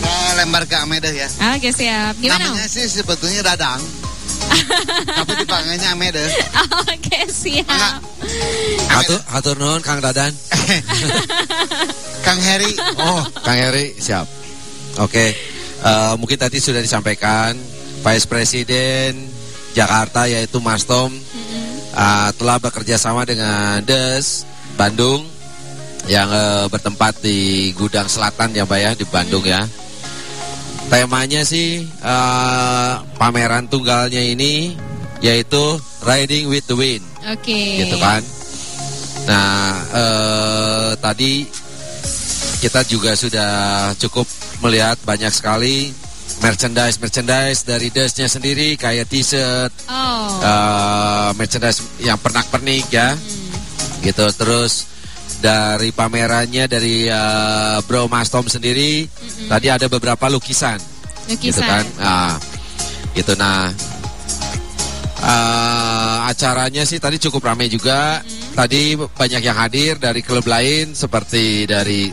Nah, 0.00 0.32
lempar 0.34 0.66
ke 0.66 0.74
Ameda 0.74 1.06
ya. 1.06 1.30
Oke, 1.54 1.70
siap. 1.70 2.18
Gimana? 2.18 2.50
Namanya 2.50 2.66
sih 2.66 2.82
sebetulnya 2.84 3.46
Dadang. 3.46 3.78
Tapi 5.20 5.32
dipanggilnya 5.44 5.88
Ameda. 5.92 6.24
Oke, 6.86 7.26
siap. 7.30 8.00
Hatur, 8.90 9.20
hatur 9.30 9.54
nuhun 9.58 9.82
Kang 9.82 10.00
Dadan. 10.02 10.32
Kang 12.26 12.40
Heri. 12.40 12.72
Oh, 13.00 13.24
Kang 13.42 13.58
Heri, 13.58 13.96
siap. 13.96 14.26
Oke, 15.00 15.32
eh, 15.80 16.14
mungkin 16.18 16.36
tadi 16.36 16.58
sudah 16.58 16.82
disampaikan 16.82 17.54
Vice 18.00 18.26
Presiden 18.26 19.28
Jakarta 19.70 20.26
yaitu 20.26 20.58
Mas 20.58 20.82
Tom 20.82 21.14
eh, 21.94 22.30
telah 22.34 22.56
bekerja 22.58 22.98
sama 22.98 23.22
dengan 23.22 23.80
Des 23.86 24.44
Bandung 24.74 25.22
yang 26.08 26.28
eh, 26.32 26.66
bertempat 26.66 27.20
di 27.22 27.70
Gudang 27.76 28.08
Selatan 28.08 28.56
ya 28.56 28.64
Mbak 28.66 28.80
ya 28.80 28.90
di 28.96 29.04
Bandung 29.06 29.44
ya. 29.46 29.62
Temanya 30.90 31.46
sih 31.46 31.86
eh, 31.86 32.92
pameran 33.14 33.70
tunggalnya 33.70 34.18
ini 34.18 34.74
yaitu 35.22 35.78
Riding 36.02 36.50
with 36.50 36.66
the 36.66 36.74
Wind 36.74 37.04
Oke. 37.30 37.86
gitu 37.86 37.94
kan. 38.02 38.18
Nah, 39.30 39.70
eh, 39.94 40.90
tadi 40.98 41.46
kita 42.58 42.82
juga 42.90 43.14
sudah 43.14 43.52
cukup 44.02 44.26
melihat 44.66 44.98
banyak 45.06 45.30
sekali 45.30 45.94
merchandise 46.42 46.98
merchandise 46.98 47.62
dari 47.62 47.92
Desnya 47.92 48.26
sendiri 48.26 48.74
kayak 48.74 49.06
t-shirt, 49.06 49.70
Oh. 49.86 50.26
eh, 50.42 51.30
merchandise 51.38 51.86
yang 52.02 52.18
pernak-pernik 52.18 52.90
ya, 52.90 53.14
gitu. 54.02 54.26
Terus 54.34 54.89
dari 55.38 55.94
pamerannya 55.94 56.66
dari 56.66 57.06
eh, 57.06 57.78
Bro 57.86 58.10
Mas 58.10 58.26
Tom 58.26 58.44
sendiri, 58.44 59.06
tadi 59.46 59.70
ada 59.70 59.86
beberapa 59.86 60.26
lukisan, 60.26 60.82
gitu 61.30 61.54
Lukisan. 61.54 61.68
kan. 61.70 61.84
Nah, 61.96 62.32
gitu. 63.14 63.32
Nah, 63.38 63.70
eh, 65.20 66.16
acaranya 66.26 66.82
sih 66.82 66.98
tadi 66.98 67.22
cukup 67.22 67.46
ramai 67.46 67.70
juga. 67.70 68.18
Tadi 68.50 68.98
banyak 68.98 69.42
yang 69.46 69.56
hadir 69.56 69.94
dari 69.96 70.20
klub 70.20 70.42
lain 70.44 70.90
seperti 70.92 71.64
dari 71.64 72.10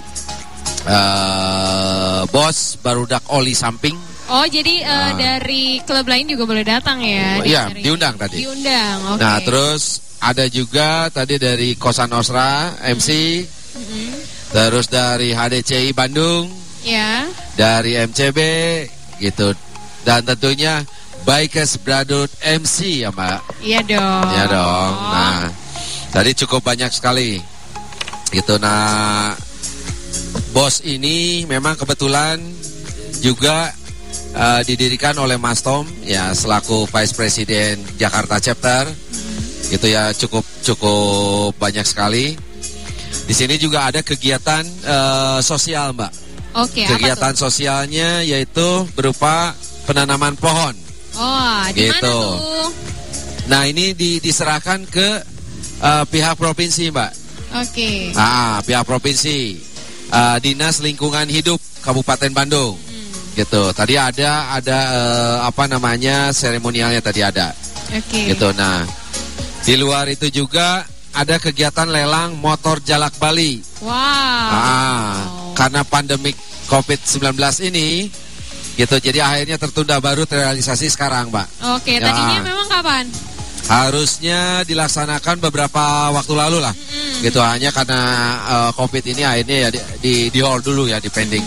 eh, 0.88 2.22
Bos 2.30 2.78
Barudak 2.80 3.26
Oli 3.34 3.52
Samping. 3.52 3.98
Oh, 4.28 4.44
jadi 4.44 4.84
Ah. 4.84 5.16
dari 5.16 5.80
klub 5.88 6.04
lain 6.04 6.28
juga 6.28 6.44
boleh 6.44 6.64
datang 6.64 7.00
ya? 7.00 7.40
Iya, 7.44 7.72
diundang 7.72 8.20
tadi. 8.20 8.44
Diundang, 8.44 9.16
oke. 9.16 9.24
Nah, 9.24 9.40
terus 9.40 10.04
ada 10.20 10.46
juga 10.50 11.08
tadi 11.14 11.38
dari 11.38 11.78
Kosan 11.78 12.10
Osra 12.12 12.74
MC, 12.82 13.10
Mm-mm. 13.78 14.10
terus 14.52 14.90
dari 14.90 15.32
HDCI 15.32 15.94
Bandung, 15.94 16.50
Ya. 16.82 17.28
dari 17.54 18.00
MCB 18.00 18.40
gitu. 19.20 19.54
Dan 20.02 20.24
tentunya 20.24 20.82
Bikers 21.28 21.76
Brotherhood 21.84 22.32
MC 22.40 23.04
ya, 23.04 23.12
Mbak. 23.12 23.40
Iya 23.60 23.80
dong. 23.84 24.28
Ya 24.32 24.46
dong. 24.48 24.92
Nah, 25.12 25.44
tadi 26.16 26.32
cukup 26.32 26.64
banyak 26.64 26.88
sekali. 26.88 27.44
Gitu. 28.32 28.56
Nah, 28.56 29.36
bos 30.56 30.80
ini 30.88 31.44
memang 31.44 31.76
kebetulan 31.76 32.40
juga 33.20 33.76
eh, 34.32 34.62
didirikan 34.64 35.20
oleh 35.20 35.36
Mas 35.36 35.60
Tom 35.60 35.84
ya 36.08 36.32
selaku 36.32 36.88
Vice 36.88 37.12
President 37.12 37.84
Jakarta 38.00 38.40
Chapter. 38.40 38.88
Gitu 39.68 39.88
ya 39.88 40.16
cukup 40.16 40.44
cukup 40.64 41.52
banyak 41.58 41.84
sekali. 41.84 42.36
Di 43.28 43.34
sini 43.36 43.60
juga 43.60 43.88
ada 43.88 44.00
kegiatan 44.00 44.64
eh, 44.64 45.40
sosial, 45.42 45.92
Mbak. 45.92 46.12
Oke, 46.58 46.82
apa 46.82 46.96
kegiatan 46.96 47.34
sosialnya 47.36 48.24
yaitu 48.24 48.88
berupa 48.96 49.54
penanaman 49.86 50.34
pohon. 50.40 50.74
Oh, 51.14 51.62
di 51.72 51.86
mana 51.86 51.94
Gitu. 51.94 52.02
tuh? 52.02 52.70
Nah 53.48 53.64
ini 53.64 53.94
di- 53.94 54.20
diserahkan 54.20 54.84
ke 54.88 55.10
eh, 55.78 56.04
pihak 56.10 56.34
provinsi 56.36 56.90
mbak. 56.90 57.12
Oke. 57.62 58.12
Ah 58.14 58.60
pihak 58.62 58.84
provinsi, 58.84 59.62
Eh, 60.08 60.38
dinas 60.40 60.80
lingkungan 60.80 61.28
hidup 61.28 61.60
Kabupaten 61.84 62.32
Bandung. 62.32 62.80
Gitu. 63.36 63.64
Tadi 63.76 63.94
ada 64.00 64.56
ada 64.56 64.78
eh, 64.90 65.38
apa 65.44 65.68
namanya 65.68 66.32
seremonialnya 66.32 67.04
tadi 67.04 67.22
ada. 67.22 67.52
Oke. 67.92 68.32
Gitu. 68.32 68.48
Nah 68.56 68.88
di 69.68 69.76
luar 69.76 70.08
itu 70.08 70.32
juga 70.32 70.88
ada 71.12 71.36
kegiatan 71.44 71.92
lelang 71.92 72.40
motor 72.40 72.80
jalak 72.80 73.20
Bali. 73.20 73.60
Wow. 73.84 73.92
Ah, 73.92 75.28
karena 75.60 75.84
pandemik 75.84 76.40
COVID-19 76.72 77.36
ini 77.68 78.08
gitu 78.80 78.96
jadi 79.02 79.26
akhirnya 79.28 79.60
tertunda 79.60 80.00
baru 80.00 80.24
terrealisasi 80.24 80.88
sekarang, 80.88 81.28
Mbak. 81.36 81.48
Oke, 81.76 82.00
Ya. 82.00 82.08
tadinya 82.08 82.40
memang 82.48 82.68
kapan? 82.72 83.12
Harusnya 83.68 84.64
dilaksanakan 84.64 85.44
beberapa 85.44 86.16
waktu 86.16 86.32
lalu 86.32 86.64
lah. 86.64 86.72
Gitu 87.20 87.36
hanya 87.44 87.76
karena 87.76 88.00
eh, 88.48 88.72
Covid 88.72 89.04
ini 89.04 89.28
akhirnya 89.28 89.68
ya 89.68 89.70
di, 89.74 89.80
di, 90.00 90.14
di 90.32 90.40
hold 90.40 90.64
dulu 90.64 90.88
ya 90.88 91.04
di 91.04 91.12
pending. 91.12 91.44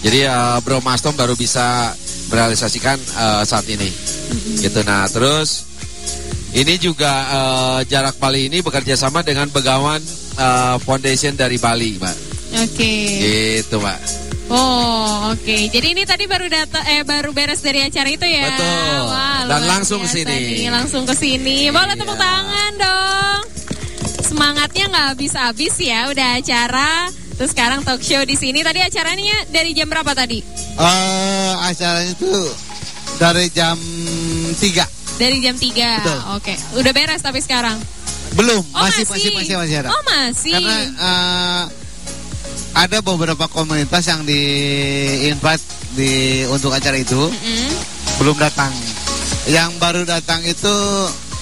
Jadi 0.00 0.24
eh, 0.24 0.56
Bro 0.64 0.80
Mastom 0.80 1.12
baru 1.12 1.36
bisa 1.36 1.92
merealisasikan 2.32 2.96
eh, 2.96 3.42
saat 3.44 3.68
ini. 3.68 3.90
Gitu 4.64 4.80
nah, 4.86 5.04
terus 5.12 5.69
ini 6.50 6.74
juga 6.76 7.12
eh, 7.28 7.80
Jarak 7.86 8.18
Bali 8.18 8.50
ini 8.50 8.58
bekerja 8.60 8.98
sama 8.98 9.22
dengan 9.22 9.46
Begawan 9.48 10.02
eh, 10.36 10.76
Foundation 10.82 11.34
dari 11.34 11.56
Bali, 11.56 11.96
Mbak. 11.96 12.16
Oke. 12.66 12.94
Gitu, 13.22 13.76
Mbak. 13.78 14.00
Oh, 14.50 15.30
oke. 15.30 15.56
Jadi 15.70 15.94
ini 15.94 16.02
tadi 16.02 16.26
baru 16.26 16.50
data 16.50 16.82
eh 16.90 17.06
baru 17.06 17.30
beres 17.30 17.62
dari 17.62 17.86
acara 17.86 18.10
itu 18.10 18.26
ya. 18.26 18.50
Betul. 18.50 18.98
Wah, 19.06 19.40
Dan 19.46 19.62
langsung 19.70 20.02
ke 20.02 20.10
sini. 20.10 20.66
langsung 20.66 21.06
ke 21.06 21.14
sini. 21.14 21.70
Boleh 21.70 21.94
tepuk 21.94 22.18
tangan 22.18 22.72
dong. 22.74 23.40
Semangatnya 24.26 24.90
nggak 24.90 25.06
habis-habis 25.14 25.74
ya, 25.78 26.10
udah 26.10 26.42
acara. 26.42 27.06
Terus 27.38 27.50
sekarang 27.54 27.86
talk 27.86 28.02
show 28.02 28.26
di 28.26 28.34
sini. 28.34 28.66
Tadi 28.66 28.82
acaranya 28.82 29.46
dari 29.54 29.70
jam 29.70 29.86
berapa 29.86 30.10
tadi? 30.18 30.42
Eh, 30.74 31.52
acaranya 31.62 32.10
itu 32.10 32.34
dari 33.22 33.46
jam 33.54 33.78
3. 34.58 34.99
Dari 35.20 35.36
jam 35.38 35.52
3. 35.52 36.00
Betul. 36.00 36.18
Oke. 36.32 36.54
Udah 36.74 36.92
beres 36.96 37.20
tapi 37.20 37.38
sekarang. 37.38 37.76
Belum, 38.32 38.62
Oh, 38.72 38.80
masih, 38.80 39.04
masih. 39.04 39.12
masih 39.12 39.30
masih 39.36 39.54
masih 39.60 39.76
ada. 39.84 39.88
Oh, 39.92 40.02
masih. 40.08 40.52
Karena 40.56 40.76
eh, 40.88 41.64
ada 42.72 42.98
beberapa 43.02 43.44
komunitas 43.46 44.06
yang 44.06 44.24
di 44.24 44.40
invite 45.28 45.60
di 45.92 46.10
untuk 46.46 46.70
acara 46.70 46.96
itu 46.96 47.18
Mm-mm. 47.18 47.70
belum 48.16 48.38
datang. 48.38 48.72
Yang 49.44 49.70
baru 49.76 50.02
datang 50.08 50.40
itu 50.46 50.72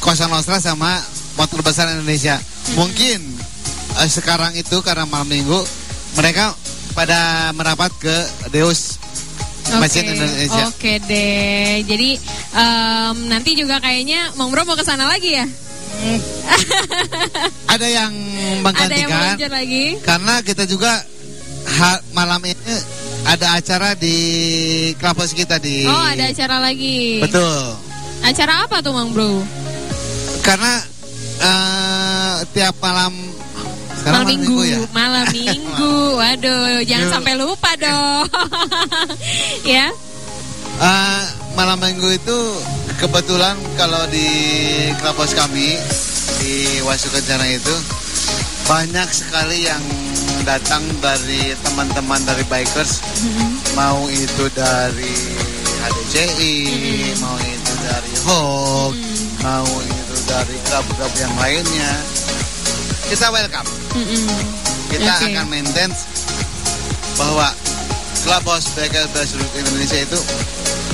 Kosa 0.00 0.26
Nostra 0.26 0.58
sama 0.58 0.98
Motor 1.36 1.62
Besar 1.62 1.92
Indonesia. 1.92 2.40
Mungkin 2.74 3.20
eh, 3.94 4.10
sekarang 4.10 4.58
itu 4.58 4.82
karena 4.82 5.06
malam 5.06 5.30
minggu 5.30 5.60
mereka 6.16 6.50
pada 6.96 7.52
merapat 7.54 7.94
ke 8.00 8.16
Deus 8.50 8.97
Oke, 9.70 9.80
Mesin 9.80 10.04
Indonesia. 10.08 10.64
Oke 10.66 10.92
deh. 11.02 11.84
Jadi 11.84 12.10
em, 12.52 13.16
nanti 13.26 13.50
juga 13.52 13.76
kayaknya 13.78 14.32
Mang 14.34 14.48
Bro 14.48 14.64
mau 14.64 14.72
ke 14.72 14.82
sana 14.82 15.04
lagi 15.04 15.34
ya? 15.34 15.46
Ada 17.66 17.84
yang 17.84 18.12
Ada 18.12 18.24
yang 18.46 18.62
menggantikan 18.62 19.08
meluncur 19.10 19.50
lagi? 19.50 19.84
karena 20.00 20.34
kita 20.40 20.62
juga 20.64 20.92
ha- 21.68 22.02
malam 22.12 22.38
ini 22.40 22.54
ada 23.24 23.46
acara 23.52 23.92
di 23.92 24.16
kampus 24.94 25.34
kita 25.34 25.58
di 25.58 25.84
Oh, 25.84 26.04
ada 26.06 26.24
acara 26.24 26.60
lagi. 26.60 27.18
Betul. 27.20 27.76
Acara 28.20 28.64
apa 28.64 28.78
tuh 28.78 28.94
Mang 28.94 29.10
Bro? 29.10 29.42
Karena 30.40 30.80
eh, 31.38 32.36
tiap 32.50 32.78
malam 32.78 33.12
sekarang 34.00 34.24
malam 34.24 34.30
minggu, 34.30 34.58
ya. 34.64 34.78
malam 34.94 35.26
minggu. 35.36 35.94
Waduh, 36.16 36.80
jangan 36.86 37.08
sampai 37.20 37.34
lupa 37.36 37.70
dong. 37.78 38.24
ya. 39.76 39.90
Eh, 40.78 41.22
malam 41.58 41.78
minggu 41.82 42.06
itu 42.14 42.38
kebetulan 43.02 43.58
kalau 43.74 44.02
di 44.14 44.26
kampus 45.02 45.34
kami 45.34 45.74
di 46.38 46.82
Wasu 46.86 47.10
Kencana 47.10 47.50
itu 47.50 47.74
banyak 48.68 49.08
sekali 49.10 49.66
yang 49.66 49.82
datang 50.46 50.84
dari 51.02 51.56
teman-teman 51.66 52.22
dari 52.22 52.44
bikers 52.46 53.02
mau 53.74 54.06
itu 54.06 54.44
dari 54.54 55.14
HDCI 55.82 56.54
mau 57.18 57.36
itu 57.42 57.72
dari 57.82 58.12
HOK 58.22 58.94
mau 59.42 59.70
itu 59.82 60.16
dari 60.30 60.56
klub-klub 60.68 61.12
yang 61.18 61.34
lainnya 61.42 61.92
kita 63.08 63.32
welcome 63.34 63.87
kita 64.88 65.10
Oke. 65.10 65.26
akan 65.34 65.46
maintain 65.50 65.90
bahwa 67.18 67.50
Clubhouse 68.22 68.70
Bikers 68.78 69.10
Grassroots 69.10 69.54
Indonesia 69.58 69.98
itu 69.98 70.18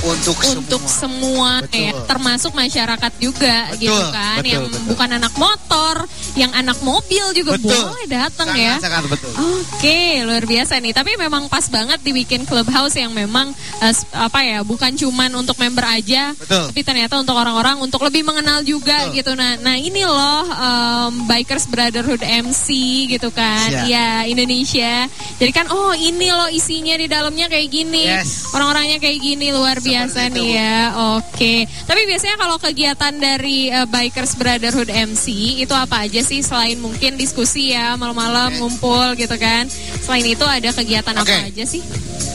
untuk, 0.05 0.37
Untuk 0.45 0.83
semua 0.85 1.59
Betul. 1.59 1.81
ya, 1.81 1.91
termasuk 2.05 2.51
masyarakat 2.53 3.11
juga 3.17 3.57
Betul, 3.67 3.81
gitu 3.81 4.03
kan, 4.07 4.37
betul, 4.37 4.47
yang 4.47 4.63
betul. 4.65 4.83
bukan 4.87 5.09
anak 5.11 5.33
motor, 5.35 5.95
yang 6.33 6.51
anak 6.53 6.77
mobil 6.79 7.25
juga 7.33 7.57
Betul. 7.57 7.73
boleh 7.81 8.05
datang 8.05 8.53
ya. 8.53 8.77
sangat 8.77 9.03
betul. 9.07 9.31
Oke, 9.33 9.99
luar 10.21 10.43
biasa 10.43 10.77
nih. 10.77 10.93
Tapi 10.93 11.11
memang 11.15 11.47
pas 11.47 11.65
banget 11.65 11.97
dibikin 11.99 12.45
clubhouse 12.45 12.93
yang 12.93 13.11
memang 13.11 13.49
s- 13.81 14.05
apa 14.11 14.39
ya, 14.39 14.61
bukan 14.61 14.93
cuman 14.93 15.33
untuk 15.33 15.57
member 15.57 15.83
aja, 15.83 16.31
Betul. 16.33 16.69
tapi 16.69 16.81
ternyata 16.81 17.17
untuk 17.17 17.33
orang-orang 17.33 17.79
untuk 17.79 17.99
lebih 18.01 18.21
mengenal 18.21 18.61
juga 18.61 19.09
gitu. 19.11 19.33
Nah, 19.33 19.57
nah 19.57 19.73
ini 19.73 20.05
loh 20.05 20.45
em, 20.45 21.25
Bikers 21.25 21.65
Brotherhood 21.65 22.21
MC 22.21 22.67
gitu 23.09 23.31
kan, 23.31 23.73
Siap. 23.73 23.87
ya 23.87 24.23
Indonesia. 24.23 25.09
Jadi 25.35 25.51
kan, 25.51 25.65
oh 25.67 25.91
ini 25.91 26.29
loh 26.29 26.47
isinya 26.47 26.93
di 26.93 27.07
dalamnya 27.07 27.47
kayak 27.47 27.67
gini, 27.67 28.05
Yes. 28.05 28.53
orang-orangnya 28.53 28.99
kayak 28.99 29.17
gini 29.17 29.49
luar 29.49 29.77
biasa 29.77 29.93
nih 30.03 30.49
ya. 30.59 30.77
Oke. 31.15 31.63
Tapi 31.87 32.01
biasanya 32.03 32.35
kalau 32.35 32.57
kegiatan 32.59 33.13
dari 33.15 33.71
eh, 33.71 33.87
Bikers 33.87 34.35
Brotherhood 34.35 34.91
MC 34.91 35.25
itu 35.63 35.71
apa 35.71 36.03
aja 36.03 36.19
sih 36.19 36.43
selain 36.43 36.75
mungkin 36.77 37.15
diskusi 37.15 37.71
ya 37.71 37.95
malam-malam 37.95 38.59
ngumpul 38.59 39.15
gitu 39.15 39.35
kan. 39.39 39.71
Selain 40.03 40.25
itu 40.27 40.43
ada 40.43 40.69
kegiatan 40.75 41.15
apa 41.15 41.23
Oke. 41.23 41.55
aja 41.55 41.63
sih? 41.63 41.81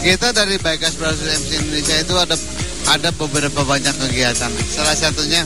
Kita 0.01 0.33
dari 0.33 0.57
Bikers 0.57 0.97
Brothers 0.97 1.29
MC 1.45 1.49
Indonesia 1.61 1.97
itu 2.01 2.15
ada 2.17 2.37
ada 2.89 3.09
beberapa 3.13 3.61
banyak 3.69 3.93
kegiatan. 3.93 4.51
Salah 4.65 4.97
satunya 4.97 5.45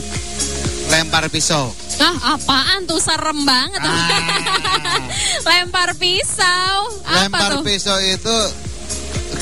lempar 0.87 1.27
pisau. 1.27 1.73
Ah, 1.95 2.35
apaan 2.35 2.83
tuh 2.83 2.99
serem 2.99 3.47
banget. 3.47 3.79
Lempar 5.49 5.95
pisau. 5.95 6.91
Apa 7.07 7.31
lempar 7.31 7.51
tuh? 7.55 7.63
pisau 7.63 7.97
itu 8.03 8.37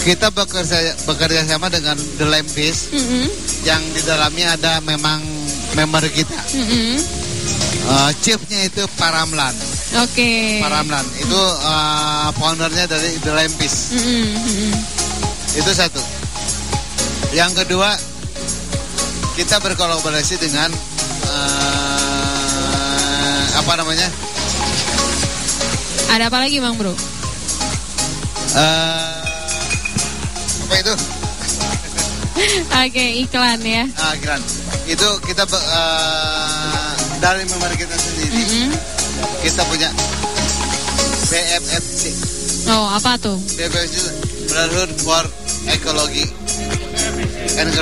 kita 0.03 0.27
bekerja 0.29 0.77
bekerja 1.07 1.47
sama 1.47 1.71
dengan 1.71 1.95
The 2.19 2.27
Lempis 2.27 2.91
Mm-mm, 2.91 3.25
yang 3.63 3.79
di 3.95 4.01
dalamnya 4.03 4.59
ada 4.59 4.83
memang 4.83 5.23
member 5.73 6.03
kita. 6.11 6.37
mm-mm. 6.53 6.99
Eh, 7.83 8.11
chiefnya 8.23 8.63
itu 8.63 8.83
Paramlan. 8.95 9.51
Oke. 10.03 10.59
Paramlan 10.59 11.03
itu 11.19 11.41
eh, 11.63 12.29
foundernya 12.35 12.85
dari 12.87 13.15
The 13.19 13.31
Lempis. 13.31 13.95
Mm-mm, 13.95 14.27
mm-mm. 14.35 14.71
Itu 15.55 15.71
satu. 15.71 16.03
Yang 17.31 17.63
kedua, 17.63 17.95
kita 19.35 19.59
berkolaborasi 19.59 20.35
dengan 20.37 20.69
eh, 21.31 23.43
apa 23.55 23.73
namanya? 23.79 24.07
Ada 26.11 26.27
apa 26.29 26.37
lagi, 26.43 26.59
Bang 26.59 26.75
Bro? 26.77 26.93
Eh, 28.53 29.22
apa 30.73 30.81
itu? 30.81 30.95
Oke, 32.81 33.05
iklan 33.21 33.61
ya. 33.61 33.85
Ah, 33.93 34.17
keren. 34.17 34.41
Itu 34.89 35.05
kita 35.21 35.45
be- 35.45 35.61
eh, 35.69 36.89
dari 37.21 37.45
member 37.45 37.69
kita 37.77 37.93
sendiri. 37.93 38.41
Mm-mm. 38.41 38.69
Kita 39.45 39.61
punya 39.69 39.93
BFFC. 41.29 42.01
Oh, 42.73 42.89
apa 42.89 43.21
tuh? 43.21 43.37
BFFC 43.53 44.01
Brotherhood 44.49 44.91
for 44.97 45.21
Ecology. 45.69 46.25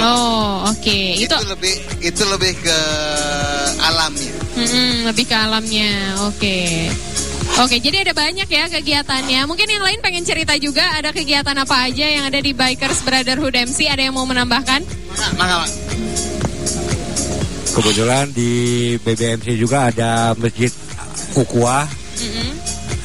Oh, 0.03 0.67
oke. 0.67 0.99
Itu 1.15 1.31
itu 1.31 1.47
lebih 1.47 1.73
itu 2.03 2.23
lebih 2.27 2.59
ke 2.59 2.77
alamnya. 3.87 4.35
Mm-mm, 4.59 5.07
lebih 5.07 5.31
ke 5.31 5.35
alamnya. 5.39 6.19
Oke. 6.27 6.91
Oke, 7.53 7.77
jadi 7.77 8.01
ada 8.01 8.13
banyak 8.13 8.47
ya 8.47 8.65
kegiatannya. 8.69 9.43
Mungkin 9.43 9.67
yang 9.67 9.81
lain 9.81 9.99
pengen 9.99 10.23
cerita 10.23 10.55
juga 10.55 10.87
ada 10.93 11.11
kegiatan 11.11 11.53
apa 11.53 11.85
aja 11.85 12.05
yang 12.05 12.23
ada 12.23 12.37
di 12.37 12.51
Bikers 12.51 13.03
Brotherhood 13.03 13.53
MC. 13.53 13.85
Ada 13.85 14.07
yang 14.07 14.15
mau 14.15 14.23
menambahkan? 14.23 14.81
Mangga, 15.35 15.67
Kebetulan 17.71 18.27
di 18.29 18.51
BBMC 18.97 19.55
juga 19.55 19.87
ada 19.87 20.35
masjid 20.35 20.67
Ukwa, 21.31 21.87
Mm-mm. 22.19 22.51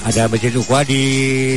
ada 0.04 0.26
masjid 0.26 0.50
Ukwa 0.52 0.82
di 0.82 1.02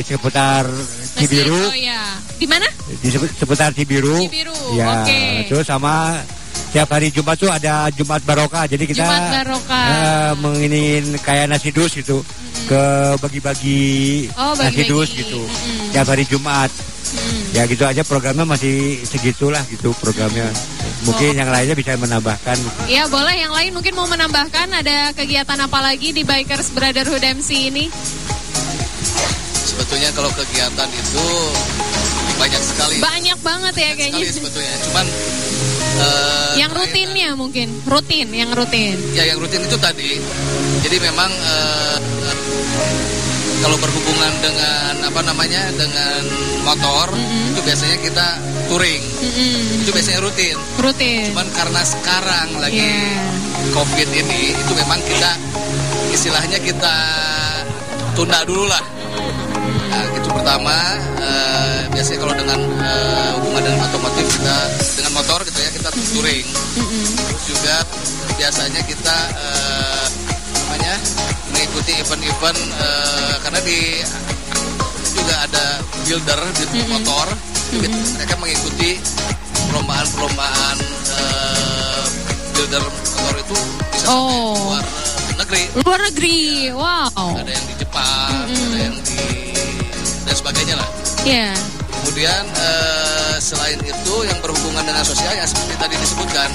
seputar 0.04 0.62
Masjid, 0.70 1.26
Cibiru, 1.26 1.58
Oh 1.58 1.74
ya. 1.74 2.02
Di 2.38 2.46
mana? 2.46 2.70
di 2.96 3.10
sepu- 3.10 3.34
seputar 3.34 3.74
Cibiru. 3.74 4.14
Cibiru, 4.24 4.54
Ya, 4.72 5.02
oke. 5.02 5.22
terus 5.48 5.66
sama 5.66 6.22
tiap 6.70 6.86
hari 6.88 7.10
Jumat 7.10 7.34
tuh 7.36 7.50
ada 7.50 7.90
Jumat 7.90 8.22
Barokah. 8.22 8.70
Jadi 8.70 8.86
kita 8.86 9.02
Jumat 9.02 9.22
Barokah. 9.34 9.86
eh, 9.90 10.32
menginin 10.38 11.04
kayak 11.18 11.50
nasi 11.50 11.74
dus 11.74 11.90
gitu 11.92 12.22
ke 12.70 12.86
bagi-bagi 13.18 14.30
Oh, 14.38 14.54
nasi 14.54 14.86
dus 14.86 15.10
gitu. 15.10 15.42
Tiap 15.90 16.06
hari 16.06 16.30
Jumat. 16.30 16.70
Ya 17.50 17.66
gitu 17.66 17.82
aja 17.82 18.06
programnya 18.06 18.46
masih 18.46 19.02
segitulah 19.02 19.66
gitu 19.74 19.90
programnya. 19.98 20.46
Mungkin 21.02 21.34
Oh. 21.34 21.40
yang 21.42 21.50
lainnya 21.50 21.74
bisa 21.74 21.98
menambahkan. 21.98 22.58
Iya 22.86 23.10
boleh 23.10 23.34
yang 23.34 23.50
lain 23.50 23.74
mungkin 23.74 23.98
mau 23.98 24.06
menambahkan 24.06 24.70
ada 24.70 25.10
kegiatan 25.18 25.58
apa 25.58 25.80
lagi 25.82 26.14
di 26.14 26.22
Bikers 26.22 26.70
Brotherhood 26.70 27.26
MC 27.26 27.74
ini? 27.74 27.90
Sebetulnya 29.66 30.14
kalau 30.14 30.30
kegiatan 30.30 30.90
itu 30.92 31.26
banyak 32.40 32.62
sekali. 32.64 32.96
Banyak 32.98 33.40
banget 33.44 33.74
ya 33.76 33.90
sekali 33.92 34.00
kayaknya. 34.16 34.32
sebetulnya. 34.32 34.76
Cuman 34.88 35.06
eh, 36.00 36.52
Yang 36.58 36.72
rutinnya 36.74 37.30
mungkin, 37.36 37.68
rutin, 37.84 38.28
yang 38.32 38.50
rutin. 38.56 38.96
ya 39.12 39.24
yang 39.28 39.38
rutin 39.38 39.62
itu 39.62 39.78
tadi. 39.78 40.18
Jadi 40.80 40.98
memang 40.98 41.30
eh, 41.30 41.98
kalau 43.60 43.76
berhubungan 43.76 44.34
dengan 44.40 44.94
apa 45.04 45.20
namanya 45.22 45.68
dengan 45.76 46.24
motor 46.64 47.12
itu 47.52 47.60
biasanya 47.60 47.98
kita 48.00 48.28
touring. 48.72 49.04
Itu 49.84 49.92
biasanya 49.92 50.24
rutin. 50.24 50.56
Rutin. 50.80 51.36
Cuman 51.36 51.48
karena 51.52 51.82
sekarang 51.84 52.48
lagi 52.58 52.80
Iya. 52.80 53.20
COVID 53.76 54.10
ini 54.16 54.56
itu 54.56 54.72
memang 54.74 54.98
kita 55.04 55.32
istilahnya 56.10 56.58
kita 56.58 56.96
tunda 58.16 58.42
dulu 58.48 58.64
lah. 58.66 58.80
Nah, 59.90 60.06
itu 60.14 60.30
pertama 60.30 60.76
eh, 61.18 61.80
biasanya 61.90 62.20
kalau 62.22 62.36
dengan 62.38 62.60
eh, 62.62 63.30
hubungan 63.38 63.62
dengan 63.66 63.82
otomotif 63.90 64.26
kita 64.38 64.58
dengan 64.96 65.12
motor 65.18 65.40
gitu 65.44 65.60
ya 65.60 65.70
kita 65.74 65.90
touring. 66.14 66.46
Terus 67.18 67.44
juga 67.50 67.76
biasanya 68.38 68.82
kita 68.86 69.18
eh, 69.34 70.06
namanya 70.70 70.94
mengikuti 71.52 71.92
event-event 71.98 72.60
eh, 72.78 73.34
karena 73.42 73.60
di 73.66 73.80
juga 75.10 75.36
ada 75.44 75.66
builder 76.06 76.40
di 76.70 76.82
motor. 76.88 77.28
Gitu. 77.70 77.90
Mereka 77.90 78.36
mengikuti 78.38 78.98
perlombaan-perlombaan 79.70 80.78
eh, 81.18 82.04
builder 82.54 82.84
motor 82.86 83.34
itu 83.38 83.58
bisa 83.94 84.06
Oh. 84.10 84.58
luar 84.74 84.86
negeri. 85.38 85.64
Luar 85.86 86.00
negeri, 86.10 86.38
wow. 86.74 87.30
Ada 87.38 87.52
yang 87.54 87.66
di 87.66 87.76
Jepang, 87.78 88.34
ada 88.50 88.78
yang 88.80 88.98
di 89.06 89.39
dan 90.24 90.34
sebagainya 90.34 90.76
lah. 90.76 90.88
Ya. 91.24 91.52
Kemudian 91.90 92.44
eh, 92.48 93.36
selain 93.38 93.80
itu 93.82 94.16
yang 94.24 94.40
berhubungan 94.40 94.82
dengan 94.82 95.04
sosial 95.04 95.34
yang 95.34 95.46
seperti 95.46 95.76
tadi 95.76 95.96
disebutkan. 95.98 96.50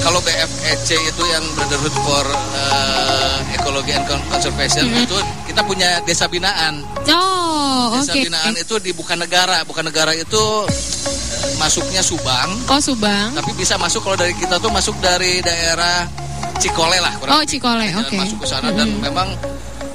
Kalau 0.00 0.16
BFEC 0.24 0.96
itu 0.96 1.22
yang 1.28 1.44
Brotherhood 1.52 1.92
for 2.00 2.24
eh, 2.56 3.36
Ecology 3.52 3.92
and 3.92 4.06
Conservation 4.26 4.88
itu 4.88 5.16
kita 5.44 5.60
punya 5.60 6.00
desa 6.02 6.24
binaan. 6.24 6.80
Oh, 7.04 7.92
oke. 7.92 8.08
Desa 8.08 8.16
binaan 8.16 8.54
itu 8.56 8.80
di 8.80 8.96
bukan 8.96 9.20
negara, 9.20 9.60
bukan 9.62 9.84
negara 9.84 10.16
itu 10.16 10.42
eh, 10.64 11.52
masuknya 11.60 12.00
Subang, 12.00 12.48
Oh, 12.64 12.80
Subang. 12.80 13.36
tapi 13.36 13.52
bisa 13.52 13.76
masuk 13.76 14.00
kalau 14.00 14.16
dari 14.16 14.32
kita 14.32 14.56
tuh 14.56 14.72
masuk 14.72 14.96
dari 15.04 15.44
daerah 15.44 16.08
Cikole 16.56 16.96
lah. 16.96 17.12
kurang 17.20 17.36
Oh. 17.36 17.42
Cikole, 17.44 17.88
oke. 17.92 18.16
Masuk 18.16 18.38
ke 18.40 18.46
sana 18.48 18.72
dan 18.72 18.88
memang 19.00 19.28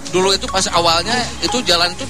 dulu 0.10 0.32
itu 0.32 0.45
pas 0.45 0.63
awalnya 0.71 1.13
itu 1.41 1.60
jalan 1.65 1.89
itu 1.91 2.06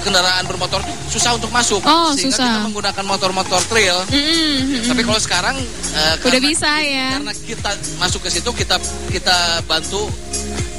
kendaraan 0.00 0.44
bermotor 0.44 0.80
susah 1.06 1.32
untuk 1.32 1.48
masuk 1.48 1.80
Oh, 1.80 2.10
sehingga 2.10 2.34
susah. 2.34 2.46
kita 2.48 2.60
menggunakan 2.62 3.04
motor-motor 3.04 3.60
trail. 3.64 3.96
Mm-mm, 4.06 4.52
mm-mm. 4.62 4.82
Tapi 4.86 5.00
kalau 5.02 5.18
sekarang 5.18 5.56
eh, 5.90 6.14
Udah 6.20 6.40
bisa 6.40 6.70
ya. 6.80 7.16
Karena 7.16 7.32
kita 7.34 7.70
masuk 7.96 8.20
ke 8.22 8.30
situ 8.30 8.50
kita 8.50 8.76
kita 9.08 9.36
bantu 9.64 10.08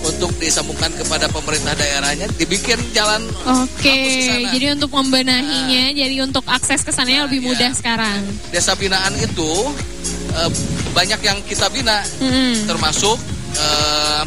untuk 0.02 0.34
disambungkan 0.36 0.90
kepada 0.92 1.30
pemerintah 1.30 1.72
daerahnya 1.72 2.26
dibikin 2.34 2.82
jalan 2.90 3.22
Oke, 3.62 4.02
jadi 4.50 4.74
untuk 4.74 4.90
membenahinya, 4.92 5.94
jadi 5.94 6.16
untuk 6.20 6.42
akses 6.44 6.82
ke 6.82 6.90
sananya 6.90 7.30
lebih 7.30 7.46
mudah 7.46 7.70
sekarang. 7.72 8.18
desa 8.50 8.74
binaan 8.74 9.14
itu 9.16 9.50
eh, 10.34 10.50
banyak 10.92 11.22
yang 11.22 11.38
kita 11.46 11.70
bina 11.70 12.02
Mm-mm. 12.18 12.66
termasuk 12.66 13.14
eh, 13.54 14.24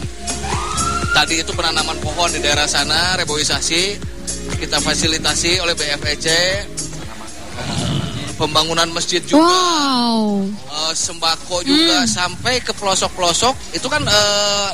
tadi 1.11 1.39
itu 1.39 1.51
penanaman 1.51 1.99
pohon 1.99 2.27
di 2.29 2.39
daerah 2.39 2.67
sana 2.67 3.15
reboisasi 3.17 4.14
kita 4.57 4.79
fasilitasi 4.81 5.61
oleh 5.61 5.75
BFEC 5.75 6.27
pembangunan 8.35 8.91
masjid 8.91 9.23
juga. 9.23 9.47
Wow. 9.47 10.51
eh, 10.51 10.93
sembako 10.93 11.63
juga. 11.63 12.03
Sampai 12.05 12.59
ke 12.61 12.75
pelosok-pelosok. 12.75 13.79
Itu 13.79 13.87
kan 13.87 14.03
eh, 14.03 14.71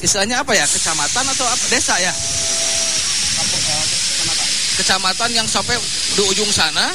istilahnya 0.00 0.40
apa 0.40 0.56
ya? 0.56 0.64
Kecamatan 0.64 1.24
atau 1.28 1.44
apa? 1.44 1.64
Desa 1.68 1.96
ya 2.00 2.12
kecamatan 4.84 5.32
yang 5.32 5.48
sampai 5.48 5.80
di 6.12 6.22
ujung 6.28 6.52
sana 6.52 6.92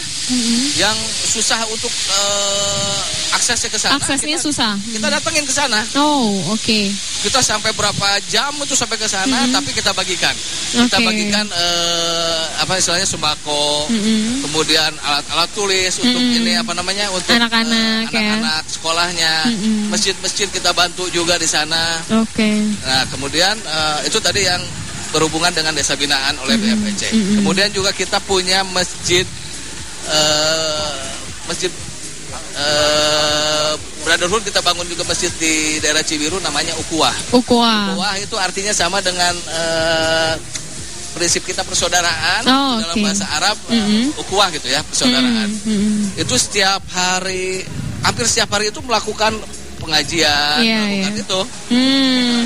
yang 0.78 0.94
susah 1.26 1.58
untuk 1.68 1.90
eh, 1.90 2.98
aksesnya 3.34 3.66
ke 3.68 3.82
sana 3.82 3.98
Aksesnya 3.98 4.38
kita, 4.38 4.46
susah. 4.46 4.74
kita 4.78 5.08
datengin 5.10 5.42
ke 5.42 5.50
sana 5.50 5.82
Oh, 5.98 6.38
oke. 6.54 6.80
kita 7.26 7.42
sampai 7.42 7.74
berapa 7.74 8.08
jam 8.30 8.54
itu 8.62 8.78
sampai 8.78 9.02
ke 9.02 9.10
sana 9.10 9.50
tapi 9.50 9.74
kita 9.74 9.90
bagikan 9.92 10.38
kita 10.70 11.02
Oke. 11.02 11.06
bagikan 11.10 11.50
eh, 11.50 12.42
apa 12.62 12.78
istilahnya 12.78 13.10
sembako 13.10 13.90
Mm-mm. 13.90 14.46
kemudian 14.46 14.94
alat-alat 15.02 15.50
tulis 15.52 15.98
untuk 15.98 16.14
Mm-mm. 16.22 16.38
ini 16.46 16.62
apa 16.62 16.78
namanya 16.78 17.10
untuk 17.10 17.34
Anak-anak 17.34 18.06
eh, 18.06 18.14
ya. 18.14 18.38
anak-anak 18.38 18.64
sekolahnya 18.70 19.34
Mm-mm. 19.50 19.90
masjid-masjid 19.90 20.46
kita 20.46 20.78
bantu 20.78 21.10
juga 21.10 21.42
di 21.42 21.50
sana 21.50 22.06
Oke. 22.22 22.70
nah 22.86 23.02
kemudian 23.10 23.58
eh, 23.58 24.00
itu 24.06 24.22
tadi 24.22 24.46
yang 24.46 24.62
berhubungan 25.10 25.50
dengan 25.50 25.74
desa 25.74 25.94
binaan 25.94 26.38
oleh 26.40 26.56
BFPC 26.56 27.02
Mm-mm. 27.10 27.36
kemudian 27.42 27.70
juga 27.70 27.90
kita 27.92 28.22
punya 28.22 28.62
masjid 28.70 29.26
eh, 30.06 30.98
masjid 31.46 31.72
eh, 32.56 33.74
Brotherhood 34.00 34.42
kita 34.42 34.62
bangun 34.62 34.88
juga 34.88 35.04
masjid 35.04 35.30
di 35.36 35.78
daerah 35.80 36.02
Cibiru 36.02 36.40
namanya 36.40 36.72
Ukuah 36.80 37.14
Ukwa. 37.36 37.94
Wah 38.00 38.16
itu 38.18 38.34
artinya 38.36 38.72
sama 38.72 39.04
dengan 39.04 39.36
eh, 39.36 40.34
prinsip 41.10 41.44
kita 41.44 41.66
persaudaraan 41.66 42.42
Oh, 42.48 42.78
dalam 42.80 42.96
bahasa 43.02 43.26
Arab 43.28 43.58
Mm-mm. 43.68 44.14
eh, 44.14 44.22
ukuah 44.22 44.50
gitu 44.54 44.70
ya 44.70 44.80
persaudaraan. 44.86 45.50
Mm-mm. 45.52 46.22
Itu 46.22 46.38
setiap 46.38 46.80
hari 46.90 47.66
hampir 48.02 48.24
setiap 48.24 48.56
hari 48.56 48.72
itu 48.72 48.80
melakukan 48.80 49.36
pengajian, 49.80 50.60
Iya, 50.60 50.80
melakukan 50.80 51.14
iya. 51.16 51.24
itu. 51.24 51.40
Hmm, 51.70 52.38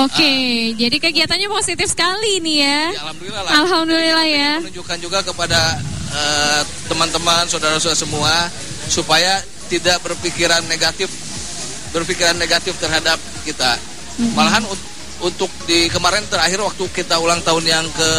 oke. 0.00 0.34
Jadi 0.76 0.96
kegiatannya 0.96 1.48
positif 1.48 1.86
sekali 1.86 2.38
nih 2.38 2.56
ya. 2.62 2.80
Alhamdulillah 2.96 3.42
lah. 3.42 3.52
Alhamdulillah 3.58 4.26
ya. 4.26 4.52
Menunjukkan 4.62 4.98
juga 4.98 5.18
kepada 5.20 5.60
eh, 6.08 6.60
teman-teman 6.86 7.44
saudara-saudara 7.44 7.94
semua 7.94 8.34
supaya 8.86 9.38
tidak 9.66 9.98
berpikiran 10.00 10.62
negatif 10.64 11.10
berpikiran 11.90 12.36
negatif 12.36 12.78
terhadap 12.78 13.16
kita. 13.42 13.74
Malahan 14.32 14.62
ut- 14.64 14.88
untuk 15.18 15.48
di 15.64 15.88
kemarin 15.88 16.22
terakhir 16.26 16.60
waktu 16.60 16.84
kita 16.92 17.16
ulang 17.16 17.40
tahun 17.40 17.64
yang 17.64 17.86
ke 17.90 18.10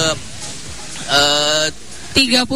eh, 1.07 1.67
32. 2.17 2.49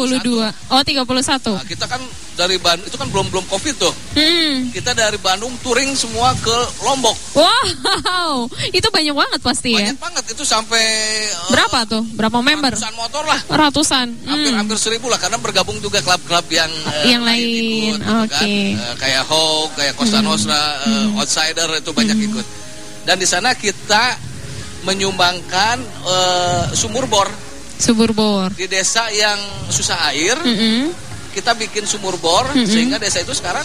Oh, 0.68 0.82
31. 0.82 1.06
Nah, 1.54 1.62
kita 1.62 1.86
kan 1.86 2.02
dari 2.32 2.56
Bandung 2.56 2.84
itu 2.84 2.96
kan 2.96 3.06
belum 3.06 3.28
belum 3.28 3.44
covid 3.46 3.74
tuh. 3.76 3.92
Hmm. 4.12 4.68
Kita 4.68 4.92
dari 4.92 5.16
Bandung 5.16 5.52
touring 5.58 5.92
semua 5.92 6.32
ke 6.34 6.56
Lombok. 6.80 7.12
Wow, 7.34 8.48
itu 8.72 8.88
banyak 8.88 9.12
banget 9.12 9.40
pasti 9.40 9.72
ya. 9.72 9.86
Banyak 9.86 10.00
banget 10.00 10.24
itu 10.30 10.42
sampai 10.42 10.84
eh, 11.22 11.48
Berapa 11.48 11.84
tuh? 11.84 12.02
Berapa 12.08 12.38
member? 12.38 12.72
ratusan 12.72 12.94
motor 12.94 13.22
lah. 13.22 13.40
Ratusan. 13.46 14.06
Hampir 14.24 14.50
Hmm. 14.50 14.58
hampir 14.58 14.76
seribu 14.76 15.06
lah 15.06 15.16
karena 15.16 15.36
bergabung 15.36 15.76
juga 15.78 16.00
klub-klub 16.00 16.46
yang 16.48 16.68
eh, 16.68 17.10
Yang 17.10 17.22
lain, 17.22 17.42
ikut, 17.42 18.00
gitu 18.00 18.12
oke. 18.18 18.30
kan. 18.30 18.46
Eh, 18.48 18.94
kayak 18.96 19.22
Hawk, 19.24 19.68
kayak 19.74 19.92
Costa 19.94 20.18
Hmm. 20.18 20.26
Nostra, 20.26 20.60
eh, 20.82 21.06
Outsider 21.14 21.68
itu 21.74 21.90
banyak 21.90 22.18
ikut. 22.22 22.46
Dan 23.02 23.16
di 23.16 23.26
sana 23.26 23.52
kita 23.52 24.16
menyumbangkan 24.82 25.76
eh, 26.02 26.64
sumur 26.72 27.06
bor 27.06 27.28
Subur 27.74 28.10
bor. 28.10 28.46
di 28.52 28.66
desa 28.66 29.10
yang 29.10 29.34
susah 29.66 30.10
air. 30.10 30.38
Mm-mm. 30.38 30.94
Kita 31.32 31.52
bikin 31.52 31.84
sumur 31.84 32.14
bor 32.16 32.44
Mm-mm. 32.46 32.64
sehingga 32.64 32.96
desa 32.96 33.18
itu 33.18 33.32
sekarang 33.32 33.64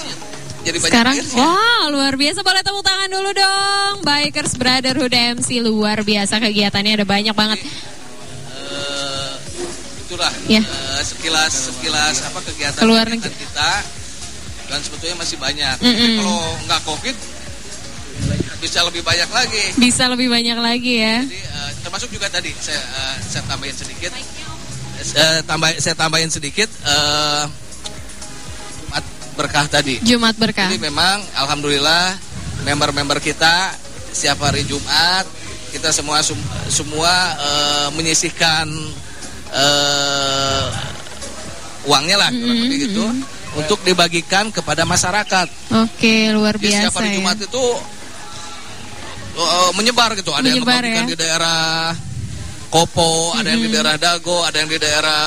jadi 0.60 0.78
banyak 0.78 0.90
Sekarang, 0.90 1.16
airnya. 1.16 1.36
wah 1.38 1.84
luar 1.88 2.14
biasa. 2.14 2.40
Boleh 2.42 2.60
tepuk 2.60 2.82
tangan 2.82 3.08
dulu 3.08 3.30
dong. 3.32 3.94
Bikers 4.02 4.54
Brotherhood 4.54 5.12
MC 5.12 5.60
luar 5.62 6.02
biasa 6.02 6.40
kegiatannya 6.40 6.92
ada 6.94 7.06
banyak 7.06 7.32
banget. 7.32 7.60
Eh, 7.60 9.32
itulah 10.02 10.32
Ya. 10.46 10.60
eh, 10.60 11.02
sekilas 11.02 11.72
sekilas 11.72 12.16
apa 12.22 12.40
kegiatan 12.42 12.78
Keluar 12.78 13.04
kegiatan 13.06 13.28
negeri. 13.28 13.44
kita 13.46 13.72
dan 14.68 14.80
sebetulnya 14.82 15.16
masih 15.18 15.38
banyak. 15.38 15.76
Mm-mm. 15.78 15.92
Tapi 15.94 16.10
kalau 16.18 16.38
nggak 16.66 16.82
covid 16.84 17.16
bisa 18.58 18.80
lebih 18.84 19.04
banyak 19.04 19.30
lagi. 19.30 19.64
Bisa 19.78 20.04
lebih 20.08 20.28
banyak 20.28 20.58
lagi 20.58 20.94
ya. 20.98 21.22
Jadi 21.22 21.38
eh, 21.38 21.72
termasuk 21.80 22.10
juga 22.10 22.28
tadi 22.28 22.52
saya 22.58 22.76
eh, 22.76 23.16
saya 23.22 23.44
tambahin 23.46 23.72
sedikit. 23.74 24.12
Saya 24.98 25.42
tambah 25.42 25.70
saya 25.78 25.94
tambahin 25.94 26.28
sedikit 26.28 26.68
eh, 26.68 27.44
Jumat 28.80 29.04
berkah 29.34 29.66
tadi. 29.68 30.02
Jumat 30.02 30.36
berkah. 30.36 30.66
Jadi 30.66 30.80
memang 30.80 31.22
alhamdulillah 31.36 32.18
member-member 32.64 33.20
kita 33.20 33.74
setiap 34.10 34.42
hari 34.42 34.64
Jumat 34.64 35.26
kita 35.68 35.92
semua 35.92 36.22
sum- 36.22 36.42
semua 36.68 37.12
eh, 37.36 37.88
menyisihkan 37.94 38.66
eh, 39.52 40.66
uangnya 41.86 42.18
lah 42.18 42.30
kurang 42.30 42.60
lebih 42.60 42.78
gitu 42.90 43.04
untuk 43.56 43.80
dibagikan 43.82 44.50
kepada 44.50 44.84
masyarakat. 44.84 45.48
Oke, 45.86 46.30
luar 46.32 46.58
Jadi 46.58 46.68
setiap 46.74 46.92
biasa 46.92 47.00
hari 47.00 47.08
ya. 47.08 47.16
Jumat 47.16 47.38
itu 47.40 47.64
eh, 49.38 49.72
menyebar 49.74 50.10
gitu. 50.16 50.32
Ada 50.34 50.44
Menyebar 50.44 50.82
yang 50.82 50.84
membagikan 50.84 51.06
ya. 51.06 51.08
di 51.08 51.16
daerah 51.16 51.62
Kopo, 52.68 53.32
ada 53.32 53.48
yang 53.48 53.64
di 53.64 53.72
daerah 53.72 53.96
Dago, 53.96 54.44
ada 54.44 54.60
yang 54.60 54.68
di 54.68 54.76
daerah 54.76 55.22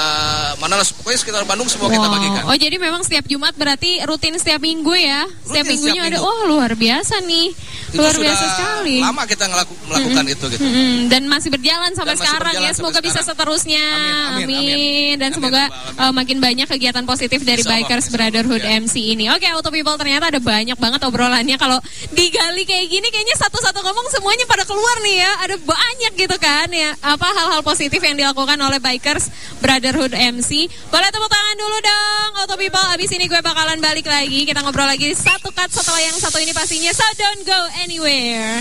mana 0.56 0.76
lah. 0.76 0.84
Pokoknya 0.84 1.18
sekitar 1.18 1.42
Bandung 1.44 1.66
semua 1.66 1.88
kita 1.88 2.04
Wow. 2.04 2.14
bagikan. 2.14 2.42
Oh 2.44 2.52
jadi 2.54 2.76
memang 2.76 3.00
setiap 3.00 3.24
Jumat 3.24 3.56
berarti 3.56 4.04
rutin 4.04 4.36
setiap 4.36 4.60
minggu 4.60 4.92
ya? 4.92 5.24
Setiap 5.40 5.64
Rutin 5.64 5.72
minggunya 5.72 5.92
setiap 5.96 6.04
ada. 6.06 6.18
minggu. 6.20 6.28
Oh 6.28 6.40
luar 6.46 6.70
biasa 6.74 7.14
nih. 7.22 7.48
Itu 7.90 7.98
Luar 7.98 8.14
sudah 8.14 8.22
biasa 8.24 8.44
sekali. 8.48 8.96
lama 8.98 9.22
kita 9.24 9.44
ngelaku- 9.44 9.78
melakukan 9.84 10.24
itu 10.26 10.44
gitu. 10.48 10.62
Mm-mm, 10.62 10.94
dan 11.06 11.22
masih 11.26 11.50
berjalan 11.50 11.90
sampai 11.90 12.06
Dan 12.08 12.16
masih 12.16 12.24
sekarang 12.24 12.52
berjalan 12.54 12.64
ya. 12.64 12.72
Semoga 12.72 12.98
bisa 13.00 13.10
sekarang. 13.16 13.28
seterusnya. 13.28 13.84
Amin, 13.84 14.14
amin, 14.40 14.56
amin. 14.70 15.14
Dan 15.16 15.30
semoga 15.32 15.62
uh, 15.96 16.12
makin 16.12 16.38
banyak 16.38 16.66
kegiatan 16.66 17.02
positif 17.02 17.42
dari 17.42 17.60
Insya 17.60 17.72
Bikers 17.76 18.06
Allah, 18.06 18.14
Brotherhood 18.16 18.62
ya. 18.62 18.78
MC 18.78 18.94
ini. 19.08 19.24
Oke, 19.28 19.46
Auto 19.48 19.68
People 19.68 19.96
ternyata 19.96 20.28
ada 20.28 20.40
banyak 20.40 20.76
banget 20.76 21.00
obrolannya. 21.02 21.56
Kalau 21.56 21.78
digali 22.08 22.62
kayak 22.62 22.86
gini, 22.88 23.08
kayaknya 23.08 23.36
satu-satu 23.36 23.80
ngomong 23.80 24.06
semuanya 24.08 24.44
pada 24.44 24.62
keluar 24.62 24.96
nih 25.00 25.16
ya. 25.18 25.30
Ada 25.40 25.56
banyak 25.58 26.12
gitu 26.16 26.36
kan 26.36 26.68
ya. 26.68 26.94
Apa 27.00 27.26
hal-hal 27.28 27.60
positif 27.60 27.98
yang 27.98 28.14
dilakukan 28.14 28.56
oleh 28.56 28.78
Bikers 28.78 29.28
Brotherhood 29.58 30.14
MC. 30.14 30.50
Boleh 30.88 31.08
tepuk 31.08 31.28
tangan 31.28 31.56
dulu 31.56 31.76
dong, 31.80 32.30
Auto 32.38 32.54
People. 32.54 32.86
Abis 32.88 33.10
ini 33.10 33.26
gue 33.26 33.40
bakalan 33.40 33.78
balik 33.78 34.06
lagi. 34.06 34.44
Kita 34.44 34.60
ngobrol 34.60 34.86
lagi 34.86 35.12
satu 35.12 35.50
cut 35.50 35.68
setelah 35.68 36.00
yang 36.00 36.14
satu 36.14 36.38
ini 36.38 36.50
pastinya. 36.50 36.90
So 36.90 37.04
don't 37.14 37.42
go 37.42 37.58
anywhere. 37.80 38.60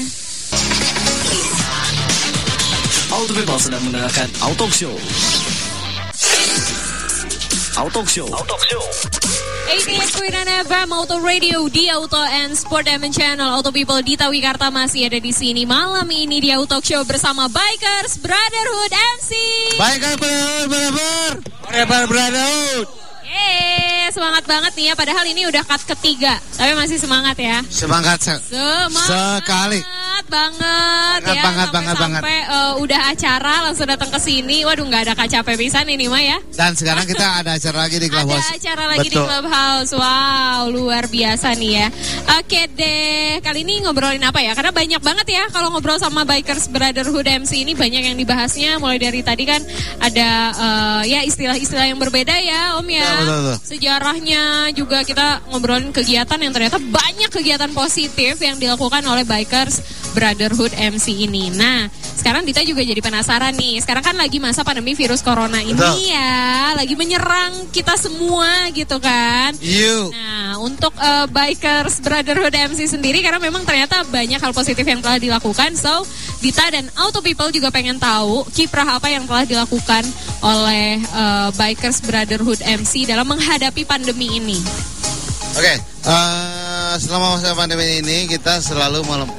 Auto 3.11 3.32
People 3.36 3.59
sedang 3.59 3.84
mendengarkan 3.84 4.32
Auto 4.39 4.72
Show. 4.72 4.95
Auto 7.76 8.01
Show. 8.07 8.28
Auto 8.32 8.55
Show. 8.63 8.84
88 9.70 10.65
FM 10.65 10.89
Auto 10.89 11.22
Radio 11.22 11.67
di 11.70 11.91
Auto 11.93 12.17
and 12.17 12.57
Sport 12.57 12.89
Diamond 12.89 13.13
Channel 13.13 13.53
Auto 13.53 13.70
People 13.70 14.01
Dita 14.01 14.26
Wikarta 14.32 14.74
masih 14.74 15.05
ada 15.05 15.22
di 15.22 15.30
sini 15.30 15.61
malam 15.67 16.09
ini 16.09 16.41
di 16.41 16.49
Auto 16.49 16.82
Show 16.82 17.05
bersama 17.05 17.45
Bikers 17.51 18.17
Brotherhood 18.24 18.91
MC. 19.20 19.32
Baikkan 19.78 20.15
brother, 20.17 20.65
brother. 20.65 21.28
Brother, 21.70 22.03
brotherhood. 22.07 23.09
Yeay, 23.30 24.10
semangat 24.10 24.44
banget 24.44 24.74
nih 24.74 24.86
ya. 24.90 24.94
Padahal 24.94 25.22
ini 25.24 25.46
udah 25.46 25.62
cut 25.62 25.86
ketiga, 25.88 26.42
tapi 26.58 26.74
masih 26.74 26.98
semangat 26.98 27.38
ya. 27.38 27.62
Semangat 27.70 28.18
se- 28.20 28.42
Semangat 28.42 29.46
sekali. 29.46 29.80
Banget 30.28 31.20
Banget, 31.20 31.36
ya. 31.36 31.43
banget, 31.43 31.70
banget, 31.76 31.95
banget. 31.99 32.22
Sampai 32.24 32.38
eh, 32.47 32.74
udah 32.80 33.01
acara 33.11 33.53
langsung 33.67 33.88
datang 33.88 34.09
ke 34.09 34.20
sini. 34.20 34.63
Waduh 34.63 34.86
nggak 34.88 35.01
ada 35.09 35.13
kaca 35.15 35.39
pisan 35.43 35.86
ini 35.91 36.07
mah 36.07 36.24
ya. 36.24 36.38
Dan 36.55 36.74
sekarang 36.76 37.03
kita 37.03 37.26
ada 37.43 37.59
acara 37.59 37.78
lagi 37.88 37.97
di 37.99 38.07
Clubhouse. 38.07 38.47
Ada 38.47 38.55
acara 38.55 38.84
lagi 38.88 39.07
di 39.07 39.15
Betul. 39.15 39.26
Clubhouse. 39.28 39.91
Wow, 39.93 40.61
luar 40.72 41.03
biasa 41.11 41.47
nih 41.59 41.72
ya. 41.84 41.88
Oke 42.39 42.61
deh, 42.72 43.43
kali 43.43 43.67
ini 43.67 43.84
ngobrolin 43.84 44.24
apa 44.24 44.39
ya? 44.39 44.55
Karena 44.55 44.72
banyak 44.72 45.01
banget 45.03 45.28
ya 45.28 45.43
kalau 45.51 45.70
ngobrol 45.76 45.99
sama 45.99 46.24
Bikers 46.24 46.72
Brotherhood 46.72 47.28
MC 47.28 47.67
ini 47.67 47.76
banyak 47.76 48.13
yang 48.13 48.17
dibahasnya. 48.17 48.80
Mulai 48.80 48.97
dari 48.97 49.20
tadi 49.22 49.43
kan 49.43 49.61
ada 49.99 50.30
eh, 50.55 51.01
ya 51.11 51.20
istilah-istilah 51.28 51.91
yang 51.91 51.99
berbeda 51.99 52.36
ya, 52.39 52.80
Om 52.80 52.88
ya. 52.88 53.03
Betul, 53.03 53.20
betul, 53.20 53.39
betul. 53.43 53.57
Sejarahnya 53.76 54.43
juga 54.72 55.03
kita 55.03 55.28
ngobrolin 55.51 55.91
kegiatan 55.91 56.39
yang 56.39 56.53
ternyata 56.55 56.80
banyak 56.80 57.30
kegiatan 57.30 57.72
positif 57.76 58.39
yang 58.39 58.55
dilakukan 58.55 59.03
oleh 59.03 59.28
Bikers 59.28 59.84
Brotherhood 60.14 60.74
MC 60.76 61.26
ini. 61.30 61.53
Nah, 61.53 61.88
sekarang 62.20 62.43
Dita 62.43 62.60
juga 62.66 62.84
jadi 62.84 62.99
penasaran 62.99 63.55
nih. 63.55 63.80
Sekarang 63.80 64.03
kan 64.03 64.16
lagi 64.18 64.38
masa 64.41 64.62
pandemi 64.62 64.93
virus 64.93 65.24
corona 65.24 65.62
ini 65.64 65.78
Betul. 65.78 66.10
ya, 66.10 66.74
lagi 66.76 66.93
menyerang 66.99 67.72
kita 67.72 67.95
semua 67.95 68.68
gitu 68.76 68.99
kan. 68.99 69.55
You. 69.64 70.12
Nah, 70.12 70.60
untuk 70.60 70.91
eh, 70.99 71.26
Bikers 71.32 72.03
Brotherhood 72.03 72.53
MC 72.53 72.89
sendiri 72.89 73.24
karena 73.24 73.39
memang 73.39 73.64
ternyata 73.64 74.03
banyak 74.07 74.39
hal 74.39 74.53
positif 74.53 74.84
yang 74.84 74.99
telah 74.99 75.18
dilakukan. 75.18 75.74
So, 75.80 76.03
Dita 76.43 76.68
dan 76.72 76.88
Auto 76.99 77.24
People 77.24 77.51
juga 77.51 77.72
pengen 77.72 77.99
tahu 77.99 78.47
kiprah 78.51 78.99
apa 78.99 79.07
yang 79.12 79.24
telah 79.28 79.47
dilakukan 79.47 80.03
oleh 80.43 80.99
eh, 80.99 81.49
Bikers 81.55 82.03
Brotherhood 82.03 82.60
MC 82.64 83.07
dalam 83.07 83.28
menghadapi 83.28 83.84
pandemi 83.88 84.38
ini. 84.39 84.60
Oke, 85.57 85.74
eh, 85.76 86.68
selama 86.98 87.38
masa 87.38 87.54
pandemi 87.54 88.02
ini 88.02 88.26
kita 88.26 88.58
selalu 88.58 89.06
mel- 89.06 89.30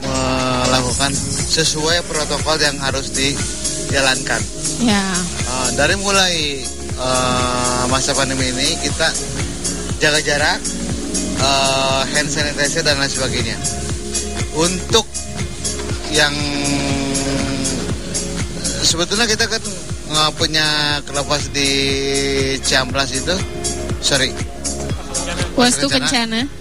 melakukan 0.70 1.10
sesuai 1.50 2.06
protokol 2.06 2.54
yang 2.62 2.78
harus 2.78 3.10
dijalankan. 3.10 4.38
Ya. 4.78 5.02
Eh, 5.50 5.68
dari 5.74 5.98
mulai 5.98 6.62
eh, 6.94 7.82
masa 7.90 8.14
pandemi 8.14 8.46
ini 8.54 8.78
kita 8.86 9.08
jaga 9.98 10.20
jarak, 10.22 10.58
eh, 11.42 12.02
hand 12.14 12.30
sanitizer 12.30 12.86
dan 12.86 13.02
lain 13.02 13.10
sebagainya. 13.10 13.56
Untuk 14.54 15.08
yang 16.14 16.34
sebetulnya 18.86 19.26
kita 19.26 19.50
kan 19.50 19.62
eh, 20.14 20.30
punya 20.38 20.66
kelepas 21.02 21.50
di 21.50 21.70
Ciamplas 22.62 23.10
itu, 23.10 23.34
sorry, 23.98 24.30
Wastu 25.58 25.90
Kencana. 25.90 26.46
Kencana. 26.46 26.59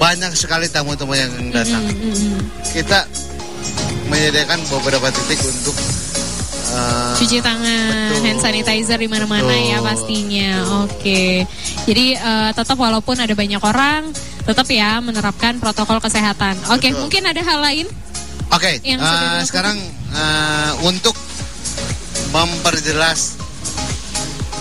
Banyak 0.00 0.32
sekali 0.32 0.64
tamu-tamu 0.72 1.12
yang 1.12 1.28
datang. 1.52 1.84
Mm-mm. 1.84 2.40
Kita 2.64 3.04
menyediakan 4.08 4.64
beberapa 4.72 5.12
titik 5.12 5.38
untuk 5.44 5.76
eh, 6.72 7.14
Cuci 7.20 7.38
tangan, 7.44 8.16
Betul. 8.16 8.24
hand 8.24 8.40
sanitizer 8.40 8.96
di 8.96 9.06
mana-mana 9.12 9.52
ya 9.52 9.84
pastinya. 9.84 10.64
Oke. 10.88 11.44
Jadi 11.84 12.16
eh, 12.16 12.50
tetap 12.56 12.80
walaupun 12.80 13.20
ada 13.20 13.34
banyak 13.36 13.60
orang, 13.60 14.08
tetap 14.48 14.64
ya 14.72 15.04
menerapkan 15.04 15.60
protokol 15.60 16.00
kesehatan. 16.00 16.56
Oke, 16.72 16.88
Betul. 16.90 17.04
mungkin 17.04 17.22
ada 17.28 17.40
hal 17.44 17.60
lain? 17.60 17.86
Oke, 18.50 18.80
Yang 18.82 19.04
dilakukan. 19.04 19.44
sekarang 19.46 19.76
eh, 20.16 20.72
untuk 20.88 21.14
memperjelas 22.32 23.36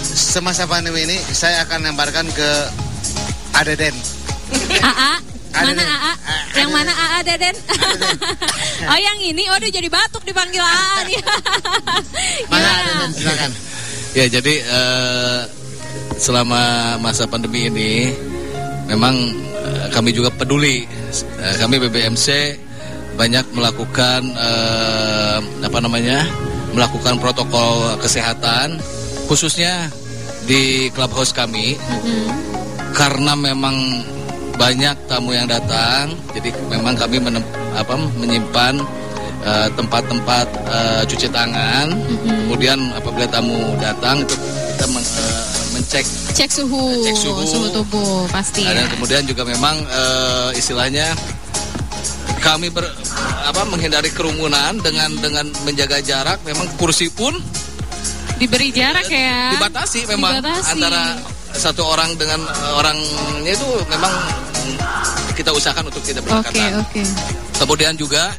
semasa 0.04 0.68
pandemi 0.68 1.08
ini, 1.08 1.18
saya 1.32 1.64
akan 1.64 1.90
lemparkan 1.90 2.28
ke 2.28 2.50
Adeden. 3.56 3.96
AA, 4.82 5.12
mana 5.54 5.72
Deden. 5.74 5.88
AA? 5.89 6.14
Yang 6.56 6.70
mana 6.72 6.91
AA 6.93 7.20
Deden? 7.26 7.56
oh 8.86 9.00
yang 9.00 9.18
ini, 9.22 9.43
oh 9.50 9.58
dia 9.58 9.72
jadi 9.74 9.89
batuk 9.89 10.24
dipanggil 10.24 10.62
AA 10.62 10.95
nih. 11.10 11.20
Mana? 12.50 12.70
Adeden? 12.70 13.10
Silakan. 13.14 13.52
Ya 14.18 14.26
jadi 14.26 14.54
eh, 14.66 15.41
selama 16.18 16.95
masa 16.97 17.30
pandemi 17.30 17.70
ini 17.70 18.14
memang 18.89 19.16
eh, 19.66 19.88
kami 19.93 20.14
juga 20.14 20.34
peduli. 20.34 20.86
Eh, 21.39 21.56
kami 21.62 21.78
BBMC 21.82 22.28
banyak 23.20 23.45
melakukan 23.52 24.22
eh, 24.32 25.39
apa 25.66 25.80
namanya 25.84 26.24
melakukan 26.72 27.18
protokol 27.18 27.97
kesehatan 28.00 28.80
khususnya 29.26 29.89
di 30.45 30.88
clubhouse 30.93 31.34
kami 31.34 31.76
karena 32.93 33.34
memang 33.38 34.06
banyak 34.60 34.95
tamu 35.07 35.32
yang 35.32 35.47
datang 35.47 36.12
jadi 36.36 36.51
memang 36.68 36.93
kami 36.93 37.16
menem- 37.18 37.47
apa, 37.72 37.95
menyimpan 38.20 38.76
eh, 39.41 39.68
tempat-tempat 39.74 40.47
eh, 40.68 41.01
cuci 41.07 41.32
tangan 41.32 41.95
kemudian 42.43 42.76
apabila 42.91 43.24
tamu 43.26 43.55
datang 43.80 44.20
itu 44.20 44.36
kita 44.76 44.86
men- 44.91 45.07
eh, 45.16 45.43
mencek 45.74 46.05
Cek 46.36 46.51
suhu, 46.51 47.03
Cek 47.03 47.16
suhu. 47.20 47.68
tubuh 47.74 48.24
pasti. 48.32 48.64
Nah, 48.64 48.72
ya. 48.72 48.84
dan 48.84 48.88
kemudian 48.93 49.24
juga 49.24 49.43
memang 49.43 49.76
eh, 49.80 50.49
istilahnya 50.55 51.12
kami 52.39 52.72
ber, 52.72 52.88
apa 53.43 53.68
menghindari 53.68 54.07
kerumunan 54.10 54.80
dengan 54.80 55.12
dengan 55.20 55.43
menjaga 55.64 55.99
jarak 55.99 56.39
memang 56.43 56.68
kursi 56.76 57.07
pun 57.07 57.36
Diberi 58.39 58.72
jarak 58.72 59.03
ya. 59.12 59.51
dibatasi 59.51 60.07
memang 60.07 60.39
Dibatasi. 60.39 60.68
antara 60.72 61.20
satu 61.51 61.84
orang 61.84 62.16
dengan 62.16 62.39
orangnya 62.72 63.51
itu 63.51 63.68
memang 63.91 64.14
kita 65.34 65.49
usahakan 65.51 65.88
untuk 65.88 66.03
tidak 66.03 66.24
Oke, 66.24 66.32
berdekatan. 66.32 66.82
oke. 66.82 67.01
Kemudian 67.57 67.93
juga 67.95 68.34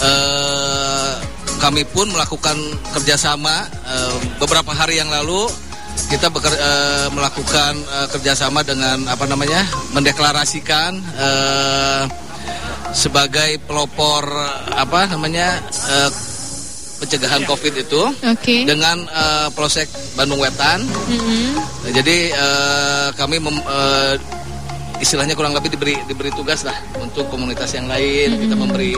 eh, 0.00 1.12
kami 1.58 1.86
pun 1.86 2.10
melakukan 2.10 2.56
kerjasama 2.92 3.66
eh, 3.68 4.14
beberapa 4.38 4.72
hari 4.72 4.98
yang 4.98 5.08
lalu 5.08 5.46
kita 6.08 6.32
beker- 6.32 6.56
eh, 6.56 7.06
melakukan 7.12 7.72
eh, 7.76 8.06
kerjasama 8.10 8.64
dengan 8.64 9.04
apa 9.06 9.24
namanya 9.28 9.62
mendeklarasikan 9.92 10.96
eh, 11.16 12.02
sebagai 12.92 13.56
pelopor 13.64 14.28
apa 14.68 15.08
namanya 15.08 15.64
pencegahan 17.00 17.42
COVID 17.42 17.74
itu 17.80 18.02
Oke. 18.22 18.62
dengan 18.62 19.00
eh, 19.08 19.48
Polsek 19.56 19.88
Bandung 20.14 20.38
Wetan. 20.38 20.84
Mm-mm. 21.08 21.56
Nah, 21.56 21.90
jadi 21.90 22.18
eh, 22.30 23.06
kami 23.16 23.40
mem- 23.40 23.64
istilahnya 25.02 25.34
kurang 25.34 25.52
lebih 25.52 25.68
diberi 25.68 25.98
diberi 26.06 26.30
tugas 26.30 26.62
lah 26.62 26.74
untuk 26.96 27.26
komunitas 27.26 27.74
yang 27.74 27.84
lain 27.84 28.38
kita 28.38 28.54
memberi 28.54 28.94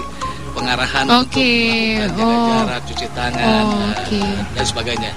pengarahan 0.53 1.09
Oke, 1.19 1.99
untuk 1.99 2.15
melakukan 2.15 2.15
jaga 2.15 2.23
oh. 2.23 2.47
jarak, 2.63 2.83
cuci 2.87 3.07
tangan 3.11 3.65
Oh, 3.65 3.75
eh, 3.75 3.91
oke. 3.91 4.21
dan 4.55 4.65
sebagainya. 4.65 5.13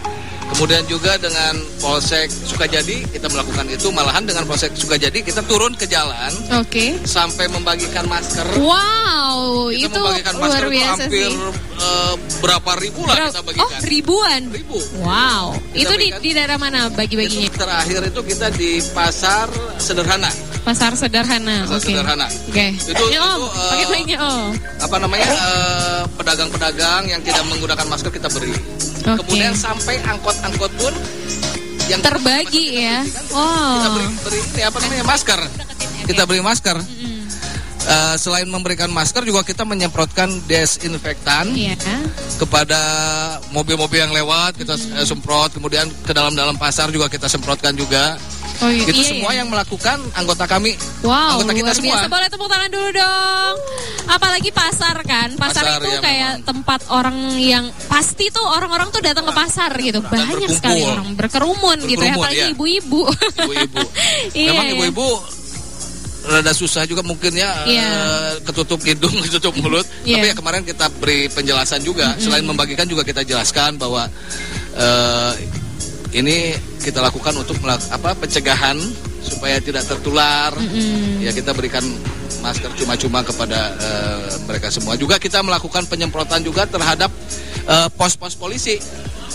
Kemudian 0.48 0.88
juga 0.88 1.20
dengan 1.20 1.60
Polsek 1.78 2.32
Sukajadi 2.32 3.04
kita 3.12 3.28
melakukan 3.28 3.68
itu 3.68 3.92
malahan 3.92 4.24
dengan 4.24 4.48
Polsek 4.48 4.72
Sukajadi 4.74 5.20
kita 5.20 5.44
turun 5.44 5.76
ke 5.76 5.84
jalan 5.86 6.32
Oke. 6.56 6.96
sampai 7.04 7.52
membagikan 7.52 8.08
masker. 8.08 8.48
Wow, 8.56 9.68
Kita 9.68 9.92
itu 9.92 9.98
membagikan 10.00 10.34
luar 10.34 10.48
masker 10.48 10.64
itu 10.64 10.72
biasa 10.72 11.04
hampir 11.04 11.28
sih. 11.28 11.36
eh, 11.78 12.14
berapa 12.40 12.72
ribu 12.80 13.02
lah 13.04 13.16
kita 13.20 13.30
Oh, 13.36 13.44
bagikan. 13.44 13.80
ribuan. 13.84 14.42
Ribu. 14.48 14.80
Wow. 15.04 15.46
Kita 15.70 15.84
itu 15.84 15.94
di, 16.00 16.08
di 16.24 16.30
daerah 16.32 16.56
mana 16.56 16.88
bagi-baginya? 16.90 17.44
Itu 17.44 17.60
terakhir 17.60 18.00
itu 18.08 18.22
kita 18.24 18.48
di 18.50 18.72
pasar 18.96 19.52
sederhana. 19.76 20.32
Pasar 20.68 20.92
sederhana. 20.94 21.64
Pasar 21.64 21.80
Oke. 21.80 21.88
sederhana. 21.88 22.28
Oke. 22.28 22.66
Itu- 22.76 23.08
Ya, 23.08 23.24
Om, 23.24 23.40
itu, 23.40 23.48
eh, 23.48 23.70
pakai 23.72 23.86
mic-nya, 23.88 24.18
Om. 24.20 24.52
apa 24.84 24.96
namanya 25.00 25.28
eh, 25.32 26.02
pedagang-pedagang 26.12 27.04
yang 27.08 27.22
tidak 27.24 27.44
menggunakan 27.48 27.86
masker 27.88 28.12
kita 28.12 28.28
beri. 28.28 28.52
Oke. 28.52 29.24
Kemudian 29.24 29.56
sampai 29.56 29.96
angkot-angkot 30.04 30.72
pun 30.76 30.92
yang 31.88 32.04
Terbagi 32.04 32.84
ya. 32.84 33.00
kita 33.00 33.24
beri, 33.90 34.06
Oh. 34.06 34.12
beri 34.28 34.40
ini 34.44 34.62
apa 34.62 34.78
namanya 34.84 35.06
masker. 35.08 35.40
Kita 36.04 36.24
beri 36.28 36.44
masker. 36.44 36.78
Eh, 37.88 38.16
selain 38.20 38.44
memberikan 38.44 38.92
masker 38.92 39.24
juga 39.24 39.48
kita 39.48 39.64
menyemprotkan 39.64 40.28
desinfektan 40.44 41.56
Iya. 41.56 41.80
kepada 42.36 42.76
mobil-mobil 43.56 44.04
yang 44.04 44.12
lewat 44.12 44.60
kita 44.60 44.76
eh, 44.76 45.08
semprot 45.08 45.56
kemudian 45.56 45.88
ke 46.04 46.12
dalam-dalam 46.12 46.60
pasar 46.60 46.92
juga 46.92 47.08
kita 47.08 47.32
semprotkan 47.32 47.72
juga. 47.80 48.20
Oh, 48.58 48.68
iya, 48.68 48.90
Itu 48.90 49.00
iya, 49.00 49.08
semua 49.08 49.32
iya. 49.32 49.40
yang 49.40 49.54
melakukan 49.54 50.02
anggota 50.18 50.50
kami. 50.50 50.76
Wow, 51.06 51.40
anggota 51.40 51.54
kita 51.54 51.64
luar 51.64 51.78
semua. 51.78 51.94
biasa. 51.96 52.06
Boleh 52.10 52.28
tepuk 52.28 52.50
tangan 52.50 52.70
dulu 52.74 52.90
dong. 52.90 53.56
Apalagi 54.10 54.50
pasar 54.50 54.98
kan. 55.06 55.30
Pasar, 55.38 55.64
Pasar, 55.64 55.80
itu 55.80 55.90
ya, 55.94 56.00
kayak 56.02 56.34
tempat 56.44 56.82
orang 56.90 57.38
yang 57.38 57.70
pasti 57.86 58.34
tuh 58.34 58.42
orang-orang 58.42 58.90
tuh 58.90 59.00
datang 59.00 59.30
ke 59.30 59.34
pasar 59.38 59.72
gitu. 59.78 60.02
Banyak 60.02 60.42
berkumpul. 60.42 60.58
sekali 60.58 60.82
orang 60.84 61.08
berkerumun, 61.14 61.78
gitu 61.86 62.02
ya. 62.02 62.18
Berkerumun, 62.18 62.26
Apalagi 62.26 62.42
iya. 62.42 62.48
ibu-ibu. 62.52 63.02
Ibu-ibu. 63.46 63.84
Iya, 64.42 64.50
Memang 64.52 64.68
ibu-ibu 64.74 65.08
rada 66.28 66.52
susah 66.52 66.84
juga 66.84 67.00
mungkin 67.02 67.32
ya 67.32 67.64
Iya. 67.64 67.88
eh, 67.88 68.34
ketutup 68.44 68.80
hidung, 68.82 69.16
ketutup 69.26 69.56
mulut. 69.58 69.88
Iya. 70.04 70.20
Tapi 70.20 70.26
ya 70.28 70.36
kemarin 70.36 70.62
kita 70.62 70.86
beri 70.94 71.28
penjelasan 71.28 71.82
juga. 71.82 72.14
Selain 72.18 72.44
membagikan 72.44 72.84
juga 72.84 73.02
kita 73.02 73.24
jelaskan 73.24 73.76
bahwa 73.76 74.06
eh, 74.76 75.32
ini 76.14 76.52
kita 76.80 77.00
lakukan 77.00 77.36
untuk 77.36 77.60
melak- 77.60 77.88
apa 77.90 78.16
pencegahan 78.16 78.76
supaya 79.20 79.60
tidak 79.60 79.84
tertular. 79.84 80.52
Ya 81.20 81.32
kita 81.32 81.52
berikan 81.52 81.84
masker 82.38 82.72
cuma-cuma 82.76 83.20
kepada 83.22 83.60
eh, 83.74 84.28
mereka 84.44 84.68
semua. 84.68 84.96
Juga 84.96 85.18
kita 85.18 85.40
melakukan 85.40 85.84
penyemprotan 85.86 86.44
juga 86.44 86.64
terhadap 86.64 87.12
eh, 87.64 87.88
pos-pos 87.94 88.36
polisi. 88.36 88.76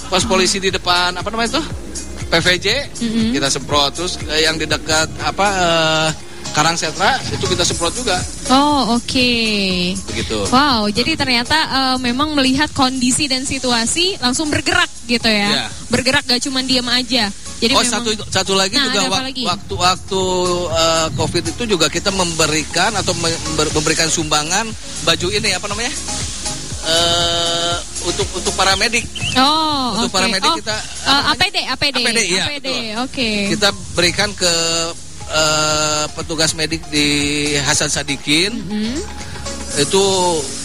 Pos 0.08 0.24
polisi 0.24 0.60
di 0.60 0.68
depan 0.68 1.12
apa 1.14 1.28
namanya 1.28 1.56
itu? 1.56 1.62
PVJ 2.28 2.66
kita 3.30 3.48
semprot 3.48 3.92
terus 3.92 4.16
yang 4.34 4.56
di 4.56 4.64
dekat 4.64 5.04
apa 5.20 5.46
eh, 5.52 6.08
Karang 6.52 6.76
Setra 6.76 7.16
itu 7.24 7.40
kita 7.42 7.62
semprot 7.62 7.92
juga 7.92 8.20
Oh, 8.46 8.94
oke. 8.94 9.32
begitu. 10.06 10.38
Wow, 10.46 10.84
jadi 10.88 11.12
ternyata 11.14 11.56
eh, 11.56 11.96
memang 11.98 12.32
melihat 12.32 12.68
kondisi 12.70 13.24
dan 13.24 13.42
situasi 13.42 14.16
langsung 14.18 14.46
bergerak 14.46 14.88
gitu 15.06 15.24
ya. 15.24 15.48
Iya. 15.48 15.66
Bergerak 15.88 16.24
gak 16.24 16.42
cuma 16.42 16.60
diam 16.60 16.84
aja. 16.86 17.32
Jadi 17.56 17.72
oh 17.72 17.80
memang 17.80 17.94
satu 17.94 18.10
satu 18.26 18.52
lagi 18.52 18.74
Nah, 18.74 18.84
juga 18.84 18.98
ada 18.98 19.06
apa 19.06 19.14
wak- 19.14 19.24
lagi? 19.24 19.42
waktu 19.44 19.74
waktu 19.76 20.22
eh, 20.74 21.08
COVID 21.14 21.44
itu 21.48 21.62
juga 21.66 21.86
kita 21.88 22.10
memberikan 22.10 22.92
atau 22.92 23.14
member- 23.14 23.72
memberikan 23.72 24.08
sumbangan 24.08 24.66
baju 25.02 25.26
ini 25.30 25.50
apa 25.52 25.66
namanya 25.66 25.92
eh 26.82 27.76
untuk 28.02 28.26
untuk 28.34 28.52
para 28.52 28.74
medik. 28.74 29.06
Oh, 29.38 29.94
Untuk 29.96 30.10
oke. 30.10 30.16
para 30.18 30.26
medik 30.26 30.42
Oh, 30.44 30.58
kita, 30.58 30.74
eh, 31.06 31.30
APD, 31.30 31.56
APD, 31.64 31.96
APD, 31.96 32.18
APD, 32.34 32.66
betul. 32.66 32.82
oke. 33.00 33.30
Kita 33.48 33.68
berikan 33.94 34.28
ke 34.34 34.52
eh, 35.24 36.04
petugas 36.12 36.52
medik 36.52 36.82
di 36.88 37.06
Hasan 37.58 37.88
Sadikin 37.88 38.52
Hmm. 38.52 38.98
itu 39.74 40.02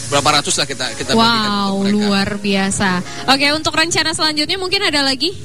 berapa 0.08 0.40
ratus 0.40 0.56
lah 0.56 0.66
kita 0.66 0.86
kita 0.94 1.12
Wow, 1.12 1.84
luar 1.84 2.38
biasa. 2.38 3.04
Oke, 3.28 3.48
untuk 3.52 3.72
rencana 3.72 4.12
selanjutnya 4.12 4.56
mungkin 4.56 4.80
ada 4.82 5.02
lagi? 5.02 5.36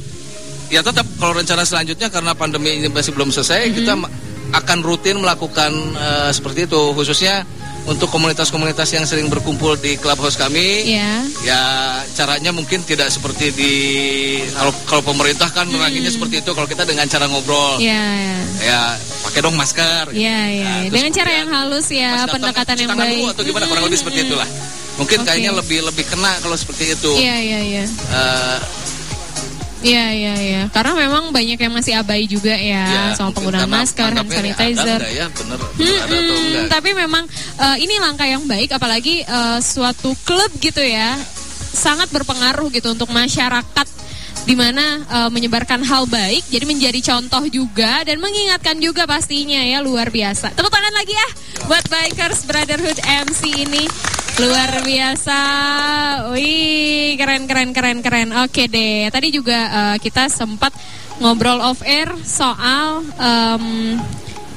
Ya 0.69 0.81
tetap 0.81 1.05
kalau 1.17 1.35
rencana 1.35 1.63
selanjutnya 1.63 2.09
karena 2.09 2.33
pandemi 2.33 2.77
ini 2.77 2.87
masih 2.87 3.11
belum 3.11 3.29
selesai 3.29 3.61
Mm-hmm. 3.65 3.77
kita 3.77 3.93
ma- 3.95 4.13
akan 4.53 4.79
rutin 4.81 5.17
melakukan 5.17 5.71
eh, 5.93 6.31
seperti 6.31 6.65
itu 6.65 6.83
khususnya 6.93 7.43
untuk 7.83 8.07
komunitas-komunitas 8.15 8.87
yang 8.95 9.03
sering 9.03 9.27
berkumpul 9.27 9.75
di 9.75 9.99
clubhouse 9.99 10.39
kami. 10.39 10.87
Iya. 10.95 11.27
Ya 11.43 11.63
caranya 12.15 12.55
mungkin 12.55 12.87
tidak 12.87 13.11
seperti 13.11 13.51
di 13.51 13.73
kalau 14.55 14.73
kalau 14.87 15.03
pemerintah 15.03 15.51
kan 15.51 15.67
meranginya 15.67 16.11
seperti 16.11 16.43
itu 16.45 16.51
kalau 16.55 16.69
kita 16.71 16.87
dengan 16.87 17.11
cara 17.11 17.27
ngobrol. 17.27 17.83
Iya, 17.83 18.05
iya. 18.15 18.39
Ya 18.63 18.81
pakai 19.27 19.41
dong 19.43 19.57
masker. 19.59 20.15
Iya, 20.15 20.39
iya. 20.55 20.65
Nah, 20.65 20.79
terus 20.87 20.95
Dengan 20.95 21.11
cara 21.11 21.31
yang 21.35 21.49
halus 21.51 21.87
ya, 21.91 22.11
pendekatan 22.31 22.77
yang 22.79 22.91
baik. 22.95 23.19
dulu 23.19 23.25
atau 23.35 23.43
gimana 23.43 23.65
kurang 23.67 23.85
lebih 23.91 23.99
seperti 23.99 24.19
itulah. 24.31 24.49
Mungkin 24.93 25.19
Oke. 25.25 25.27
kayaknya 25.27 25.53
lebih 25.57 25.79
lebih 25.89 26.05
kena 26.05 26.33
kalau 26.45 26.55
seperti 26.55 26.93
itu. 26.93 27.11
Iya, 27.17 27.37
iya, 27.41 27.61
iya. 27.65 27.85
Eh, 27.89 28.59
Iya, 29.83 30.07
iya, 30.15 30.35
iya. 30.39 30.63
Karena 30.71 30.95
memang 30.95 31.35
banyak 31.35 31.59
yang 31.59 31.75
masih 31.75 31.99
abai 31.99 32.25
juga 32.25 32.55
ya, 32.55 32.87
ya, 32.87 33.03
soal 33.19 33.35
mungkin 33.35 33.51
penggunaan 33.51 33.71
masker, 33.71 34.11
hand 34.15 34.31
sanitizer. 34.31 35.01
Ada 35.03 35.11
ya, 35.11 35.27
bener, 35.29 35.59
bener 35.59 35.71
ada 35.75 36.07
atau 36.07 36.17
Mm-mm, 36.17 36.39
enggak. 36.39 36.67
tapi 36.71 36.91
memang 36.95 37.25
eh, 37.59 37.77
ini 37.83 37.95
langkah 37.99 38.29
yang 38.31 38.47
baik 38.47 38.71
apalagi 38.71 39.27
eh, 39.27 39.59
suatu 39.59 40.15
klub 40.23 40.51
gitu 40.63 40.81
ya 40.81 41.19
sangat 41.73 42.13
berpengaruh 42.13 42.69
gitu 42.71 42.95
untuk 42.95 43.11
masyarakat 43.11 43.87
di 44.43 44.55
mana 44.59 45.03
eh, 45.07 45.31
menyebarkan 45.31 45.87
hal 45.87 46.11
baik 46.11 46.43
jadi 46.51 46.65
menjadi 46.67 47.01
contoh 47.15 47.47
juga 47.47 48.03
dan 48.03 48.19
mengingatkan 48.19 48.79
juga 48.83 49.07
pastinya 49.07 49.63
ya 49.63 49.79
luar 49.81 50.11
biasa. 50.11 50.55
Tepuk 50.55 50.73
tangan 50.73 50.95
lagi 50.95 51.15
ya 51.15 51.29
buat 51.71 51.85
Bikers 51.87 52.41
Brotherhood 52.47 52.99
MC 53.03 53.43
ini. 53.67 53.85
Luar 54.41 54.81
biasa. 54.81 55.41
Wih, 56.33 57.21
keren 57.21 57.45
keren 57.45 57.77
keren 57.77 57.99
keren. 58.01 58.29
Oke 58.41 58.65
deh. 58.65 59.07
Tadi 59.13 59.29
juga 59.29 59.59
eh, 59.69 59.97
kita 60.01 60.27
sempat 60.33 60.73
ngobrol 61.21 61.61
off 61.63 61.85
air 61.87 62.11
soal 62.25 63.05
em, 63.21 63.95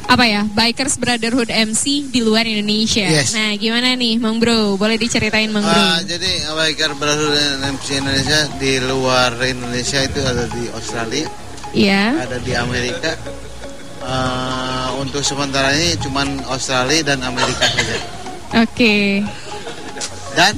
apa 0.06 0.24
ya 0.24 0.41
Bikers 0.45 1.01
Brotherhood 1.01 1.49
MC 1.49 2.08
di 2.14 2.22
luar 2.22 2.45
Indonesia. 2.45 3.03
Yes. 3.03 3.34
Nah, 3.34 3.58
gimana 3.58 3.97
nih, 3.97 4.22
Mang 4.22 4.38
Bro? 4.38 4.78
Boleh 4.78 4.95
diceritain, 4.95 5.49
Mang 5.49 5.66
Bro? 5.66 5.74
Ah, 5.74 5.99
jadi 6.06 6.45
Biker 6.45 6.93
Brotherhood 6.95 7.66
MC 7.66 7.99
Indonesia 7.99 8.39
di 8.62 8.74
luar 8.80 9.34
Indonesia 9.41 9.99
itu 10.06 10.20
ada 10.22 10.45
di 10.47 10.70
Australia, 10.72 11.26
Iya. 11.74 12.22
ada 12.22 12.38
di 12.38 12.53
Amerika. 12.53 13.18
Ah, 14.06 14.93
untuk 15.01 15.26
sementara 15.26 15.74
ini 15.74 15.97
cuman 15.97 16.45
Australia 16.45 17.01
dan 17.16 17.26
Amerika 17.26 17.66
saja. 17.66 17.97
Oke. 18.62 19.26
Dan 20.38 20.53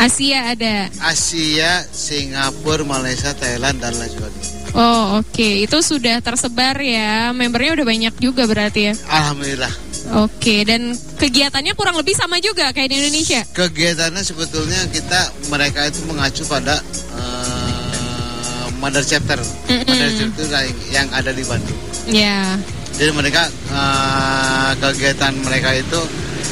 Asia 0.00 0.56
ada. 0.56 0.88
Asia, 1.04 1.84
Singapura, 1.92 2.80
Malaysia, 2.82 3.36
Thailand 3.36 3.76
dan 3.76 3.92
lain 4.00 4.08
sebagainya. 4.08 4.61
Oh, 4.72 5.20
oke. 5.20 5.48
Itu 5.62 5.80
sudah 5.80 6.18
tersebar 6.18 6.80
ya. 6.80 7.30
Membernya 7.30 7.76
udah 7.76 7.86
banyak 7.86 8.14
juga 8.16 8.48
berarti 8.48 8.88
ya. 8.88 8.94
Alhamdulillah. 9.06 9.72
Oke, 10.18 10.66
dan 10.66 10.90
kegiatannya 11.16 11.72
kurang 11.72 11.94
lebih 11.94 12.12
sama 12.12 12.36
juga 12.38 12.72
kayak 12.72 12.90
di 12.90 12.96
Indonesia. 12.98 13.44
Kegiatannya 13.48 14.20
sebetulnya 14.20 14.80
kita 14.88 15.20
mereka 15.46 15.86
itu 15.86 16.02
mengacu 16.04 16.42
pada 16.44 16.80
eh, 17.14 18.66
mother 18.78 19.00
chapter, 19.00 19.38
mother 19.86 20.10
chapter 20.10 20.44
yang- 20.48 20.80
yang 20.90 21.08
ada 21.12 21.30
di 21.30 21.44
Bandung. 21.44 21.78
Ya. 22.08 22.58
Jadi 22.92 23.10
mereka 23.12 23.46
eh, 23.70 24.70
kegiatan 24.76 25.32
mereka 25.38 25.70
itu 25.72 26.00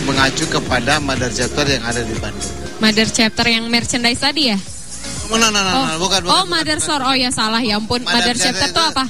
mengacu 0.02 0.46
kepada 0.46 0.96
mother 0.98 1.28
chapter 1.28 1.66
yang 1.66 1.82
ada 1.82 2.00
di 2.00 2.14
Bandung. 2.16 2.52
Mother 2.78 3.08
chapter 3.08 3.44
yang 3.44 3.66
merchandise 3.66 4.20
tadi 4.20 4.48
ya? 4.48 4.58
Oh, 5.30 5.38
no, 5.38 5.46
no, 5.48 5.60
no, 5.60 5.70
no, 5.70 5.94
bukan, 5.98 6.26
bukan. 6.26 6.34
oh, 6.34 6.44
Mother 6.44 6.78
Store. 6.78 7.02
Oh 7.06 7.14
ya 7.14 7.30
salah 7.30 7.62
ya 7.62 7.78
ampun. 7.78 8.02
Mother, 8.02 8.34
Mother 8.34 8.36
chapter 8.36 8.66
itu 8.66 8.80
apa? 8.82 9.04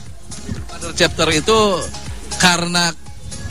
Mother 0.69 0.93
chapter 0.93 1.29
itu 1.33 1.59
karena 2.37 2.93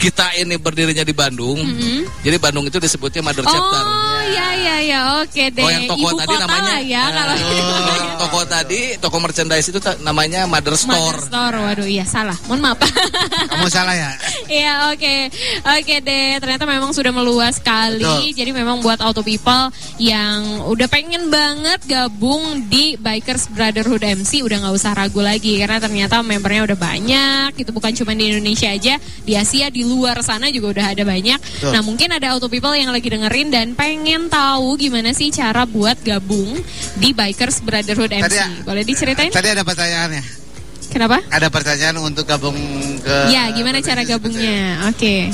kita 0.00 0.32
ini 0.34 0.56
berdirinya 0.56 1.04
di 1.04 1.12
Bandung, 1.12 1.60
Mhm. 1.60 2.24
jadi 2.24 2.40
Bandung 2.40 2.64
itu 2.64 2.80
disebutnya 2.80 3.20
Mother 3.20 3.44
Chapter. 3.44 3.84
Oh 4.30 4.36
ya 4.38 4.48
ya 4.54 4.76
ya 4.78 5.00
oke 5.26 5.44
deh. 5.50 5.64
Oh, 5.66 5.70
yang 5.74 5.90
toko 5.90 6.06
Ibu 6.06 6.18
tadi 6.22 6.30
kota 6.30 6.44
namanya 6.46 6.76
ya 6.86 7.02
kalau 7.10 7.34
Kalau 7.34 7.94
yang 7.98 8.14
toko 8.14 8.40
tadi, 8.46 8.80
toko 9.02 9.16
merchandise 9.18 9.66
itu 9.66 9.80
namanya 10.06 10.46
Mother 10.46 10.78
Store. 10.78 11.18
Mother 11.18 11.18
Store. 11.26 11.56
Waduh 11.66 11.88
iya 11.90 12.06
salah. 12.06 12.38
Mohon 12.46 12.60
maaf. 12.70 12.78
Kamu 13.50 13.66
salah 13.66 13.94
ya? 13.98 14.10
Iya 14.50 14.90
oke 14.90 15.14
oke 15.62 15.94
deh 16.02 16.42
ternyata 16.42 16.66
memang 16.66 16.90
sudah 16.90 17.14
meluas 17.14 17.62
sekali 17.62 18.02
Betul. 18.02 18.34
jadi 18.34 18.50
memang 18.50 18.82
buat 18.82 18.98
auto 18.98 19.22
people 19.22 19.70
yang 20.02 20.66
udah 20.66 20.90
pengen 20.90 21.30
banget 21.30 21.78
gabung 21.86 22.66
di 22.66 22.98
Bikers 22.98 23.46
Brotherhood 23.54 24.02
MC 24.02 24.42
udah 24.42 24.66
nggak 24.66 24.74
usah 24.74 24.92
ragu 24.98 25.22
lagi 25.22 25.54
karena 25.62 25.78
ternyata 25.78 26.18
membernya 26.26 26.66
udah 26.66 26.78
banyak 26.78 27.50
itu 27.62 27.70
bukan 27.70 27.94
cuma 27.94 28.10
di 28.18 28.34
Indonesia 28.34 28.74
aja 28.74 28.98
di 29.22 29.32
Asia 29.38 29.70
di 29.70 29.86
luar 29.86 30.18
sana 30.26 30.50
juga 30.50 30.74
udah 30.74 30.86
ada 30.98 31.02
banyak 31.06 31.38
Betul. 31.38 31.70
nah 31.70 31.80
mungkin 31.86 32.08
ada 32.10 32.34
auto 32.34 32.50
people 32.50 32.74
yang 32.74 32.90
lagi 32.90 33.06
dengerin 33.06 33.48
dan 33.54 33.78
pengen 33.78 34.19
tahu 34.26 34.76
gimana 34.76 35.10
sih 35.10 35.30
cara 35.30 35.64
buat 35.64 35.96
gabung 36.00 36.58
di 36.94 37.10
Bikers 37.10 37.62
Brotherhood 37.62 38.10
MC 38.10 38.26
Tadi- 38.28 38.62
boleh 38.62 38.82
diceritain 38.82 39.30
Tadi 39.30 39.48
ada 39.48 39.62
pertanyaannya. 39.62 40.22
kenapa 40.88 41.22
Ada 41.30 41.48
pertanyaan 41.48 41.96
untuk 42.02 42.26
gabung 42.26 42.58
ke 42.98 43.16
ya 43.30 43.48
gimana 43.50 43.78
cara 43.78 44.02
gabungnya 44.02 44.84
oke 44.86 45.30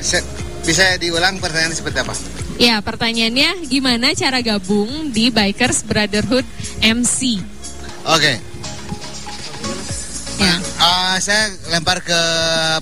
Se- 0.00 0.24
Bisa 0.62 0.94
diulang 0.96 1.36
pertanyaan 1.36 1.74
seperti 1.74 1.98
apa? 1.98 2.14
Ya, 2.54 2.78
pertanyaannya 2.78 3.66
gimana 3.66 4.14
cara 4.14 4.38
gabung 4.38 5.10
di 5.10 5.26
Bikers 5.26 5.82
Brotherhood 5.82 6.46
MC? 6.78 7.42
Oke. 8.06 8.38
Ya. 10.42 10.56
Ah, 10.82 11.16
saya 11.22 11.54
lempar 11.70 12.02
ke 12.02 12.20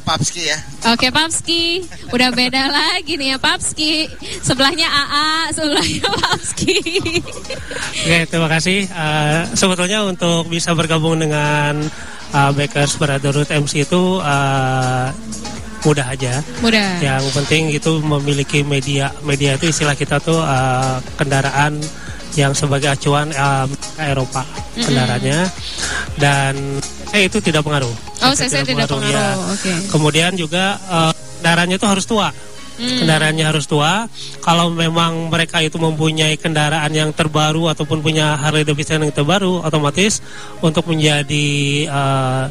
Papski 0.01 0.49
ya. 0.49 0.59
Oke 0.89 1.13
Papski, 1.13 1.85
udah 2.09 2.33
beda 2.33 2.73
lagi 2.73 3.21
nih 3.21 3.37
ya 3.37 3.39
Papski. 3.39 4.09
Sebelahnya 4.41 4.89
AA, 4.89 5.53
sebelahnya 5.53 6.09
Papski. 6.09 6.77
Oke, 8.01 8.19
terima 8.33 8.49
kasih. 8.49 8.89
Eh, 8.89 9.41
sebetulnya 9.53 10.09
untuk 10.09 10.49
bisa 10.49 10.73
bergabung 10.73 11.21
dengan 11.21 11.85
eh, 12.33 12.51
Bakers 12.57 12.97
Brotherhood 12.97 13.53
MC 13.53 13.85
itu 13.85 14.25
eh, 14.25 15.07
mudah 15.85 16.07
aja. 16.09 16.41
Mudah. 16.65 17.01
Yang 17.01 17.25
penting 17.37 17.77
itu 17.77 18.01
memiliki 18.01 18.65
media. 18.65 19.13
Media 19.21 19.61
itu 19.61 19.69
istilah 19.69 19.97
kita 19.97 20.17
tuh 20.17 20.41
eh, 20.41 20.97
kendaraan 21.21 21.77
yang 22.39 22.53
sebagai 22.55 22.95
acuan 22.95 23.31
ke 23.35 24.03
Eropa 24.07 24.43
kendaraannya 24.79 25.41
dan 26.21 26.55
eh 27.11 27.27
itu 27.27 27.43
tidak 27.43 27.67
pengaruh. 27.67 27.91
Oh, 28.23 28.33
saya 28.37 28.63
tidak 28.63 28.87
pengaruh. 28.87 29.11
ya. 29.11 29.35
Oke. 29.51 29.73
Kemudian 29.91 30.33
juga 30.39 30.79
eh, 30.79 31.13
kendaraannya 31.41 31.77
itu 31.81 31.89
harus 31.89 32.07
tua. 32.07 32.29
Hmm. 32.81 32.99
Kendaraannya 33.05 33.45
harus 33.45 33.67
tua. 33.67 34.07
Kalau 34.41 34.73
memang 34.73 35.29
mereka 35.29 35.61
itu 35.61 35.77
mempunyai 35.77 36.39
kendaraan 36.39 36.93
yang 36.95 37.11
terbaru 37.13 37.69
ataupun 37.69 38.01
punya 38.01 38.39
Harley 38.39 38.65
Davidson 38.65 39.05
yang 39.05 39.13
terbaru, 39.13 39.61
otomatis 39.67 40.23
untuk 40.63 40.87
menjadi 40.87 41.49
eh, 41.91 42.45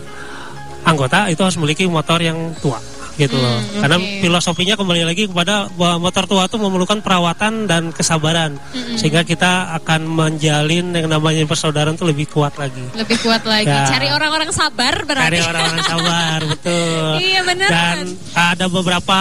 anggota 0.85 1.31
itu 1.31 1.39
harus 1.39 1.55
memiliki 1.59 1.87
motor 1.87 2.19
yang 2.19 2.55
tua 2.59 2.79
gitu 3.19 3.35
loh. 3.35 3.59
Hmm, 3.59 3.83
Karena 3.83 3.97
oke. 3.99 4.23
filosofinya 4.23 4.75
kembali 4.79 5.03
lagi 5.03 5.27
kepada 5.27 5.67
bahwa 5.75 6.07
motor 6.07 6.23
tua 6.23 6.47
itu 6.47 6.55
memerlukan 6.55 7.03
perawatan 7.03 7.67
dan 7.67 7.91
kesabaran 7.91 8.55
Mm-mm. 8.71 8.95
sehingga 8.95 9.27
kita 9.27 9.75
akan 9.83 10.07
menjalin 10.07 10.95
yang 10.95 11.11
namanya 11.11 11.43
persaudaraan 11.43 11.99
itu 11.99 12.07
lebih 12.07 12.31
kuat 12.31 12.55
lagi. 12.55 12.81
Lebih 12.95 13.17
kuat 13.19 13.43
lagi. 13.43 13.67
Ya. 13.67 13.83
Cari 13.83 14.07
orang-orang 14.15 14.49
sabar 14.55 14.95
berarti. 15.03 15.27
Cari 15.27 15.39
orang-orang 15.43 15.83
sabar, 15.83 16.39
betul. 16.47 17.11
Iya, 17.29 17.41
beneran. 17.43 17.69
Dan 17.69 17.97
ada 18.31 18.65
beberapa 18.71 19.19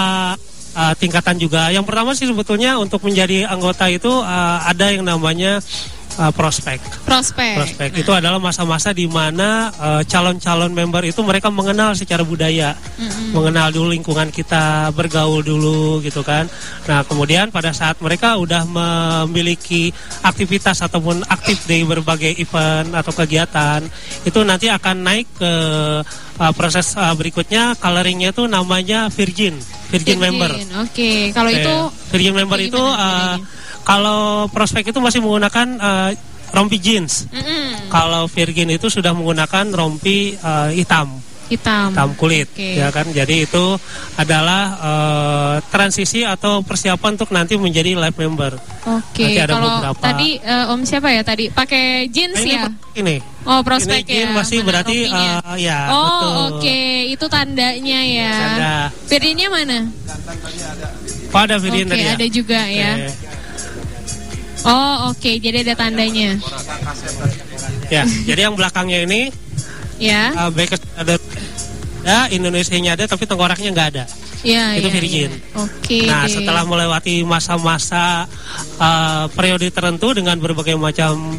uh, 0.79 0.95
tingkatan 0.95 1.37
juga. 1.41 1.75
Yang 1.75 1.85
pertama 1.91 2.11
sih 2.15 2.31
sebetulnya 2.31 2.79
untuk 2.79 3.03
menjadi 3.03 3.51
anggota 3.51 3.91
itu 3.91 4.11
uh, 4.11 4.59
ada 4.63 4.95
yang 4.95 5.03
namanya 5.03 5.59
uh, 6.19 6.33
prospek. 6.35 6.83
Prospek. 7.07 7.55
Prospek 7.57 7.91
itu 8.03 8.11
adalah 8.13 8.43
masa-masa 8.43 8.91
di 8.91 9.07
mana 9.07 9.71
uh, 9.79 10.03
calon-calon 10.05 10.75
member 10.75 11.07
itu 11.07 11.23
mereka 11.23 11.49
mengenal 11.49 11.95
secara 11.95 12.27
budaya, 12.27 12.75
Mm-mm. 12.99 13.33
mengenal 13.33 13.71
dulu 13.71 13.95
lingkungan 13.95 14.29
kita, 14.35 14.91
bergaul 14.93 15.41
dulu 15.41 16.03
gitu 16.03 16.21
kan. 16.27 16.51
Nah 16.91 17.07
kemudian 17.07 17.55
pada 17.55 17.71
saat 17.71 17.97
mereka 18.03 18.37
udah 18.37 18.67
memiliki 18.67 19.95
aktivitas 20.27 20.83
ataupun 20.85 21.23
aktif 21.31 21.65
di 21.65 21.87
berbagai 21.87 22.35
event 22.37 22.93
atau 22.93 23.15
kegiatan, 23.15 23.81
itu 24.27 24.39
nanti 24.43 24.67
akan 24.69 24.97
naik 25.07 25.27
ke 25.39 25.53
uh, 26.43 26.53
proses 26.53 26.99
uh, 26.99 27.15
berikutnya. 27.15 27.79
Coloringnya 27.79 28.35
itu 28.35 28.45
namanya 28.51 29.07
virgin, 29.09 29.55
virgin, 29.89 30.19
member. 30.19 30.51
Oke, 30.83 31.31
kalau 31.31 31.51
Oke. 31.53 31.63
itu 31.63 31.75
virgin 32.11 32.35
member 32.35 32.59
itu 32.59 32.83
uh, 32.83 33.39
kalau 33.89 34.45
prospek 34.53 34.93
itu 34.93 35.01
masih 35.01 35.25
menggunakan 35.25 35.67
uh, 35.81 36.11
rompi 36.53 36.77
jeans. 36.77 37.25
Mm-mm. 37.33 37.89
Kalau 37.89 38.29
virgin 38.29 38.69
itu 38.69 38.93
sudah 38.93 39.17
menggunakan 39.17 39.65
rompi 39.73 40.37
uh, 40.41 40.69
hitam, 40.69 41.17
hitam. 41.49 41.89
hitam 41.93 42.09
kulit, 42.17 42.53
Oke. 42.53 42.77
ya 42.77 42.93
kan. 42.93 43.09
Jadi 43.09 43.49
itu 43.49 43.65
adalah 44.17 44.63
uh, 44.77 45.55
transisi 45.73 46.21
atau 46.21 46.61
persiapan 46.61 47.17
untuk 47.17 47.33
nanti 47.33 47.57
menjadi 47.57 47.97
live 47.97 48.17
member. 48.17 48.61
Oke, 48.85 49.25
Nanti 49.25 49.41
ada 49.41 49.53
kalau 49.57 49.69
beberapa. 49.81 50.01
tadi 50.01 50.29
eh, 50.41 50.73
Om 50.73 50.81
siapa 50.85 51.09
ya 51.13 51.21
tadi? 51.25 51.45
Pakai 51.49 52.09
jeans 52.09 52.37
Nah, 52.37 52.45
ini 52.45 52.53
ya? 52.53 52.69
ini. 52.97 53.17
Oh, 53.49 53.61
prospek 53.65 54.05
ini 54.05 54.29
ya. 54.29 54.33
masih 54.33 54.61
Mana 54.61 54.67
berarti 54.69 54.97
rompinya? 55.09 55.41
uh, 55.41 55.57
ya 55.57 55.79
oh, 55.89 56.21
oke, 56.61 56.81
itu 57.09 57.25
tandanya 57.29 58.01
ya. 58.05 58.33
Tanda. 58.37 58.77
Virginnya 59.09 59.49
mana? 59.49 59.79
Oh, 61.29 61.41
ada 61.41 61.57
virgin 61.57 61.85
Oke, 61.89 61.93
tadi 61.93 62.05
ya. 62.05 62.13
ada 62.17 62.27
juga 62.29 62.61
ya. 62.69 62.93
Oh, 64.67 65.15
oke, 65.15 65.31
jadi 65.39 65.63
ada 65.63 65.75
tandanya. 65.79 66.35
Ya, 67.89 68.03
jadi 68.27 68.51
yang 68.51 68.55
belakangnya 68.59 69.07
ini 69.07 69.31
Ya. 69.99 70.31
uh, 70.35 70.51
ada 70.51 71.15
ada 72.07 72.17
Indonesia-nya 72.31 72.95
ada 72.95 73.05
tapi 73.11 73.27
tengkoraknya 73.27 73.71
nggak 73.75 73.89
ada. 73.95 74.05
Ya, 74.47 74.79
itu 74.79 74.87
ya, 74.87 74.95
virgin. 74.95 75.31
ya. 75.35 75.39
Oke. 75.67 76.01
Nah, 76.07 76.23
deh. 76.25 76.39
setelah 76.39 76.63
melewati 76.63 77.27
masa-masa 77.27 78.31
uh, 78.79 79.27
periode 79.35 79.67
tertentu 79.75 80.15
dengan 80.15 80.39
berbagai 80.39 80.79
macam 80.79 81.35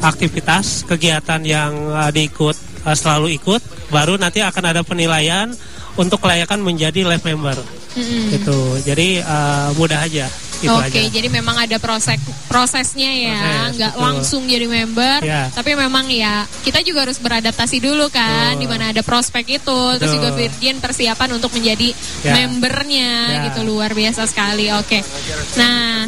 aktivitas, 0.00 0.88
kegiatan 0.88 1.44
yang 1.44 1.72
uh, 1.92 2.08
diikut 2.08 2.56
uh, 2.88 2.96
selalu 2.96 3.36
ikut, 3.36 3.60
baru 3.92 4.16
nanti 4.16 4.40
akan 4.40 4.64
ada 4.64 4.80
penilaian 4.80 5.52
untuk 6.00 6.24
kelayakan 6.24 6.64
menjadi 6.64 7.04
live 7.04 7.24
member. 7.24 7.60
Mm-mm. 7.92 8.32
Gitu. 8.32 8.58
Jadi 8.88 9.20
uh, 9.20 9.76
mudah 9.76 10.00
aja. 10.00 10.26
Itu 10.62 10.70
Oke, 10.70 10.94
aja. 10.94 11.10
jadi 11.10 11.26
memang 11.26 11.58
ada 11.58 11.76
proses 11.76 12.22
prosesnya 12.46 13.10
ya, 13.10 13.34
Proses, 13.34 13.74
nggak 13.74 13.92
betul. 13.92 14.04
langsung 14.06 14.42
jadi 14.46 14.66
member, 14.70 15.18
Ya. 15.20 15.50
tapi 15.50 15.74
memang 15.74 16.06
ya 16.06 16.46
kita 16.62 16.86
juga 16.86 17.02
harus 17.02 17.18
beradaptasi 17.18 17.82
dulu 17.82 18.06
kan, 18.08 18.54
di 18.54 18.70
mana 18.70 18.94
ada 18.94 19.02
prospek 19.02 19.58
itu, 19.58 19.80
terus 19.98 20.14
Betul. 20.14 20.22
juga 20.22 20.28
Virgin 20.38 20.78
persiapan 20.78 21.28
untuk 21.34 21.50
menjadi 21.50 21.90
Ya. 22.22 22.32
membernya 22.38 23.10
Ya. 23.32 23.40
gitu 23.50 23.66
luar 23.66 23.90
biasa 23.90 24.22
sekali. 24.24 24.70
Oke, 24.70 25.02
nah 25.58 26.06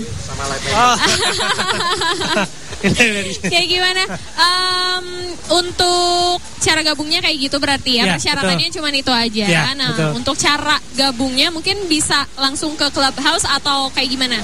Oh. 0.74 0.96
kayak 3.52 3.66
gimana? 3.66 4.02
Em, 4.36 5.06
untuk 5.50 6.38
cara 6.60 6.80
gabungnya 6.80 7.20
kayak 7.20 7.36
gitu 7.38 7.56
berarti 7.56 8.00
ya, 8.00 8.04
Ya, 8.04 8.12
persyaratannya 8.16 8.68
cuma 8.72 8.88
itu 8.90 9.12
aja. 9.12 9.44
Ya, 9.46 9.62
nah, 9.72 9.92
betul. 9.92 10.10
untuk 10.16 10.36
cara 10.36 10.76
gabungnya 10.94 11.48
mungkin 11.48 11.76
bisa 11.86 12.24
langsung 12.36 12.76
ke 12.76 12.88
clubhouse 12.90 13.44
atau 13.44 13.88
kayak 13.92 14.08
gimana? 14.10 14.38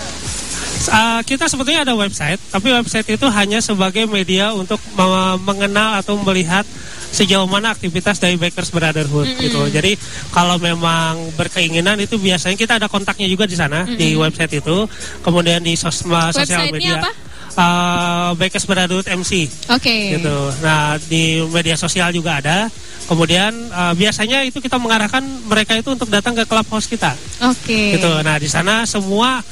Uh, 0.80 1.20
kita 1.28 1.44
sebetulnya 1.44 1.84
ada 1.84 1.92
website, 1.92 2.40
tapi 2.48 2.72
website 2.72 3.04
itu 3.04 3.26
hanya 3.28 3.60
sebagai 3.60 4.08
media 4.08 4.56
untuk 4.56 4.80
me- 4.96 5.40
mengenal 5.44 6.00
atau 6.00 6.16
melihat 6.24 6.64
sejauh 7.10 7.44
mana 7.44 7.74
aktivitas 7.74 8.16
dari 8.16 8.38
Bakers 8.38 8.70
Brotherhood 8.70 9.28
Mm-mm. 9.28 9.42
gitu. 9.44 9.60
Jadi 9.68 9.98
kalau 10.30 10.56
memang 10.56 11.34
berkeinginan 11.36 11.98
itu 12.00 12.16
biasanya 12.16 12.56
kita 12.56 12.78
ada 12.80 12.88
kontaknya 12.88 13.26
juga 13.28 13.44
di 13.44 13.58
sana 13.58 13.84
di 13.84 14.14
Mm-mm. 14.16 14.24
website 14.24 14.62
itu. 14.62 14.86
Kemudian 15.20 15.60
di 15.60 15.74
sosma, 15.76 16.32
sosial 16.32 16.70
media. 16.72 17.02
apa? 17.02 17.12
Uh, 17.60 18.32
Bakers 18.40 18.64
Brotherhood 18.64 19.04
MC 19.04 19.44
Oke. 19.68 20.16
gitu. 20.16 20.36
Nah 20.64 20.96
di 20.96 21.44
media 21.44 21.76
sosial 21.76 22.08
juga 22.08 22.40
ada. 22.40 22.72
Kemudian 23.04 23.52
uh, 23.74 23.92
biasanya 23.92 24.46
itu 24.48 24.64
kita 24.64 24.80
mengarahkan 24.80 25.20
mereka 25.44 25.76
itu 25.76 25.92
untuk 25.92 26.08
datang 26.08 26.32
ke 26.32 26.48
clubhouse 26.48 26.88
kita 26.88 27.12
Oke. 27.44 28.00
gitu. 28.00 28.08
Nah 28.24 28.40
di 28.40 28.48
sana 28.48 28.88
semua 28.88 29.44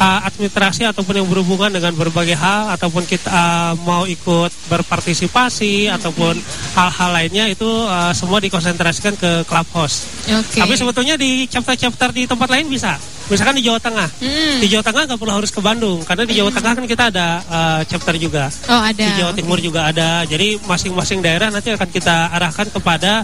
uh, 0.00 0.20
administrasi 0.24 0.88
ataupun 0.88 1.20
yang 1.20 1.28
berhubungan 1.28 1.68
dengan 1.68 1.92
berbagai 1.92 2.34
hal 2.34 2.72
ataupun 2.72 3.04
kita 3.04 3.28
uh, 3.28 3.72
mau 3.84 4.08
ikut 4.08 4.50
berpartisipasi 4.72 5.92
ataupun 5.92 6.40
hal-hal 6.74 7.10
lainnya 7.12 7.44
itu 7.52 7.68
uh, 7.68 8.10
semua 8.16 8.40
dikonsentrasikan 8.40 9.14
ke 9.20 9.44
clubhouse. 9.44 10.08
Oke. 10.24 10.64
Tapi 10.64 10.74
sebetulnya 10.74 11.20
di 11.20 11.44
chapter-chapter 11.44 12.16
di 12.16 12.24
tempat 12.24 12.48
lain 12.48 12.66
bisa. 12.72 12.96
Misalkan 13.30 13.54
di 13.56 13.64
Jawa 13.64 13.78
Tengah. 13.78 14.08
Mm. 14.18 14.58
Di 14.58 14.66
Jawa 14.66 14.82
Tengah 14.82 15.02
nggak 15.06 15.18
perlu 15.18 15.32
harus 15.32 15.48
ke 15.48 15.60
Bandung 15.62 16.02
karena 16.02 16.26
di 16.26 16.34
Jawa 16.34 16.50
Tengah 16.50 16.72
kan 16.74 16.84
kita 16.84 17.04
ada 17.08 17.26
uh, 17.46 17.80
chapter 17.86 18.14
juga. 18.18 18.50
Oh 18.66 18.82
ada. 18.82 18.98
Di 19.06 19.12
Jawa 19.16 19.32
Timur 19.32 19.62
juga 19.62 19.86
ada. 19.86 20.26
Jadi 20.26 20.58
masing-masing 20.60 21.22
daerah 21.22 21.48
nanti 21.48 21.70
akan 21.70 21.88
kita 21.88 22.34
arahkan 22.34 22.66
kepada 22.68 23.22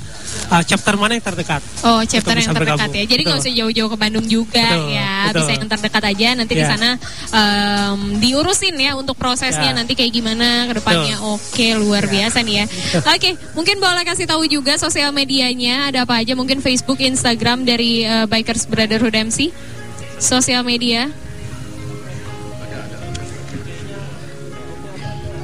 uh, 0.48 0.62
chapter 0.62 0.94
mana 0.94 1.18
yang 1.18 1.26
terdekat. 1.26 1.58
Oh, 1.82 1.98
chapter 2.06 2.32
yang 2.32 2.54
terdekat 2.54 2.86
bergabung. 2.86 2.94
ya. 2.94 3.04
Jadi 3.04 3.20
nggak 3.26 3.38
usah 3.42 3.52
jauh-jauh 3.52 3.90
ke 3.90 3.98
Bandung 3.98 4.26
juga 4.26 4.62
Betul, 4.62 4.94
ya. 4.94 5.12
betul. 5.26 5.38
Bisa 5.42 5.50
yang 5.58 5.68
terdekat 5.68 6.02
aja. 6.06 6.28
Nanti 6.38 6.52
di 6.54 6.62
Ya. 6.62 6.70
sana 6.70 6.88
em, 7.34 8.00
diurusin 8.18 8.74
ya 8.78 8.94
untuk 8.94 9.18
prosesnya 9.18 9.74
Ya. 9.74 9.76
nanti 9.76 9.98
kayak 9.98 10.14
gimana 10.14 10.70
ke 10.70 10.78
depannya. 10.78 11.18
Oke, 11.26 11.74
luar 11.74 12.06
biasa 12.06 12.46
nih 12.46 12.62
ya. 12.62 12.64
Oke, 13.14 13.34
mungkin 13.52 13.82
boleh 13.82 14.06
kasih 14.06 14.30
tahu 14.30 14.46
juga 14.46 14.78
sosial 14.78 15.10
medianya 15.10 15.90
ada 15.90 16.06
apa 16.06 16.22
aja? 16.22 16.32
Mungkin 16.32 16.62
Facebook, 16.62 17.02
Instagram 17.02 17.66
dari 17.66 18.06
eh, 18.06 18.26
Bikers 18.30 18.70
Brotherhood 18.70 19.12
MC. 19.12 19.50
Sosial 20.16 20.64
media. 20.64 21.12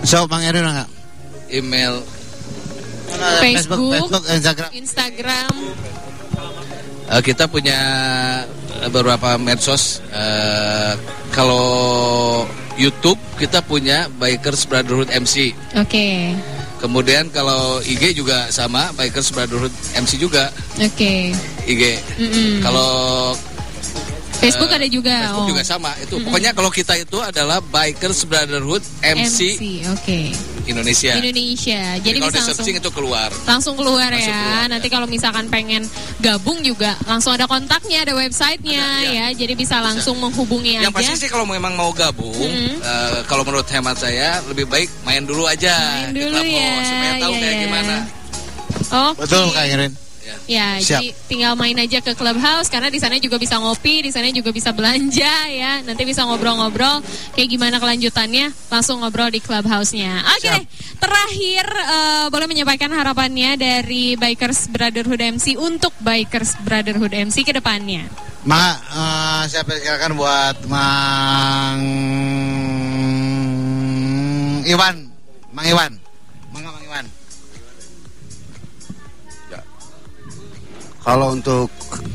So, 0.03 0.27
Bang 0.27 0.43
Erwin 0.43 0.66
nggak? 0.66 0.91
Email 1.53 2.03
Facebook, 3.39 3.79
Facebook, 3.93 4.25
Instagram. 4.27 4.70
Instagram. 4.75 5.53
Eh, 7.12 7.23
kita 7.23 7.45
punya 7.47 7.81
eh, 8.83 8.89
beberapa 8.89 9.37
medsos. 9.37 10.01
Eh, 10.11 10.95
kalau 11.31 11.68
YouTube 12.81 13.20
kita 13.37 13.61
punya 13.61 14.09
Bikers 14.16 14.64
Brotherhood 14.64 15.12
MC. 15.12 15.53
Oke. 15.77 16.33
Kemudian 16.81 17.31
kalau 17.31 17.79
IG 17.85 18.16
juga 18.18 18.51
sama 18.51 18.91
Bikers 18.99 19.31
Brotherhood 19.31 19.70
MC 19.95 20.18
juga 20.18 20.51
Oke. 20.81 21.31
IG. 21.68 21.83
Mm-mm. 22.18 22.59
Kalau 22.64 22.91
Facebook 24.43 24.70
eh, 24.74 24.78
ada 24.82 24.88
juga. 24.90 25.14
Facebook 25.22 25.47
oh. 25.47 25.51
juga 25.55 25.62
sama. 25.62 25.90
Itu 26.03 26.18
pokoknya 26.18 26.51
kalau 26.51 26.70
kita 26.74 26.95
itu 26.99 27.18
adalah 27.22 27.62
Bikers 27.62 28.26
Brotherhood 28.26 28.82
MC, 29.01 29.38
MC. 29.55 29.62
Oke. 29.95 30.20
Indonesia. 30.62 31.18
Indonesia. 31.18 31.80
Jadi, 31.99 32.07
Jadi 32.07 32.18
kalau 32.22 32.32
bisa 32.34 32.51
langsung 32.55 32.76
itu 32.78 32.90
keluar. 32.95 33.30
langsung 33.47 33.74
keluar 33.74 34.11
Langsung 34.14 34.30
ya. 34.30 34.43
keluar, 34.47 34.64
Nanti 34.70 34.88
kalau 34.90 35.07
misalkan 35.11 35.47
pengen 35.51 35.82
gabung 36.18 36.62
juga 36.62 36.95
langsung 37.07 37.34
ada 37.34 37.47
kontaknya, 37.47 38.07
ada 38.07 38.14
websitenya 38.14 38.82
ya. 39.11 39.26
Jadi 39.34 39.53
bisa 39.55 39.82
langsung 39.82 40.18
menghubungi 40.18 40.78
Yang 40.78 40.95
aja. 40.95 40.99
pasti 40.99 41.14
sih 41.26 41.30
kalau 41.30 41.47
memang 41.47 41.74
mau 41.74 41.90
gabung, 41.90 42.34
Mm-hmm. 42.43 42.78
eh, 42.82 43.18
kalau 43.30 43.43
menurut 43.43 43.66
hemat 43.70 43.95
saya 43.95 44.38
lebih 44.47 44.66
baik 44.66 44.90
main 45.03 45.22
dulu 45.22 45.47
aja 45.47 45.74
Main 46.07 46.14
dulu 46.14 46.34
Clubhouse, 46.34 46.59
ya, 46.59 46.82
supaya 46.86 47.12
tahu 47.18 47.32
iya, 47.32 47.40
kayak 47.40 47.55
iya. 47.55 47.62
gimana. 47.66 47.97
Oke. 48.93 49.18
Betul 49.24 49.47
Kak 49.51 49.64
Irin. 49.66 49.93
Ya, 50.47 50.79
Siap. 50.79 51.03
jadi 51.03 51.07
tinggal 51.27 51.53
main 51.59 51.75
aja 51.79 51.99
ke 51.99 52.14
clubhouse 52.14 52.70
karena 52.70 52.89
di 52.91 52.99
sana 53.03 53.18
juga 53.18 53.39
bisa 53.39 53.59
ngopi, 53.59 54.07
di 54.07 54.11
sana 54.14 54.31
juga 54.31 54.55
bisa 54.55 54.70
belanja 54.70 55.35
ya. 55.51 55.83
Nanti 55.83 56.03
bisa 56.07 56.23
ngobrol-ngobrol 56.27 57.03
kayak 57.35 57.49
gimana 57.51 57.77
kelanjutannya, 57.83 58.55
langsung 58.70 59.03
ngobrol 59.03 59.31
di 59.35 59.43
clubhouse-nya. 59.43 60.23
Oke 60.39 60.47
deh, 60.47 60.64
terakhir 60.99 61.66
eh, 61.66 62.27
boleh 62.31 62.47
menyampaikan 62.47 62.91
harapannya 62.95 63.59
dari 63.59 64.14
Bikers 64.14 64.70
Brotherhood 64.70 65.23
MC 65.23 65.59
untuk 65.59 65.95
Bikers 65.99 66.59
Brotherhood 66.62 67.14
MC 67.14 67.43
ke 67.43 67.55
depannya. 67.55 68.07
Maka 68.47 68.70
eh, 68.79 69.43
saya 69.51 69.62
persilakan 69.66 70.12
buat 70.18 70.57
Mang 70.66 71.81
Iwan, 74.62 74.97
Mang 75.51 75.66
Iwan, 75.66 76.01
Kalau 81.03 81.34
untuk 81.34 81.66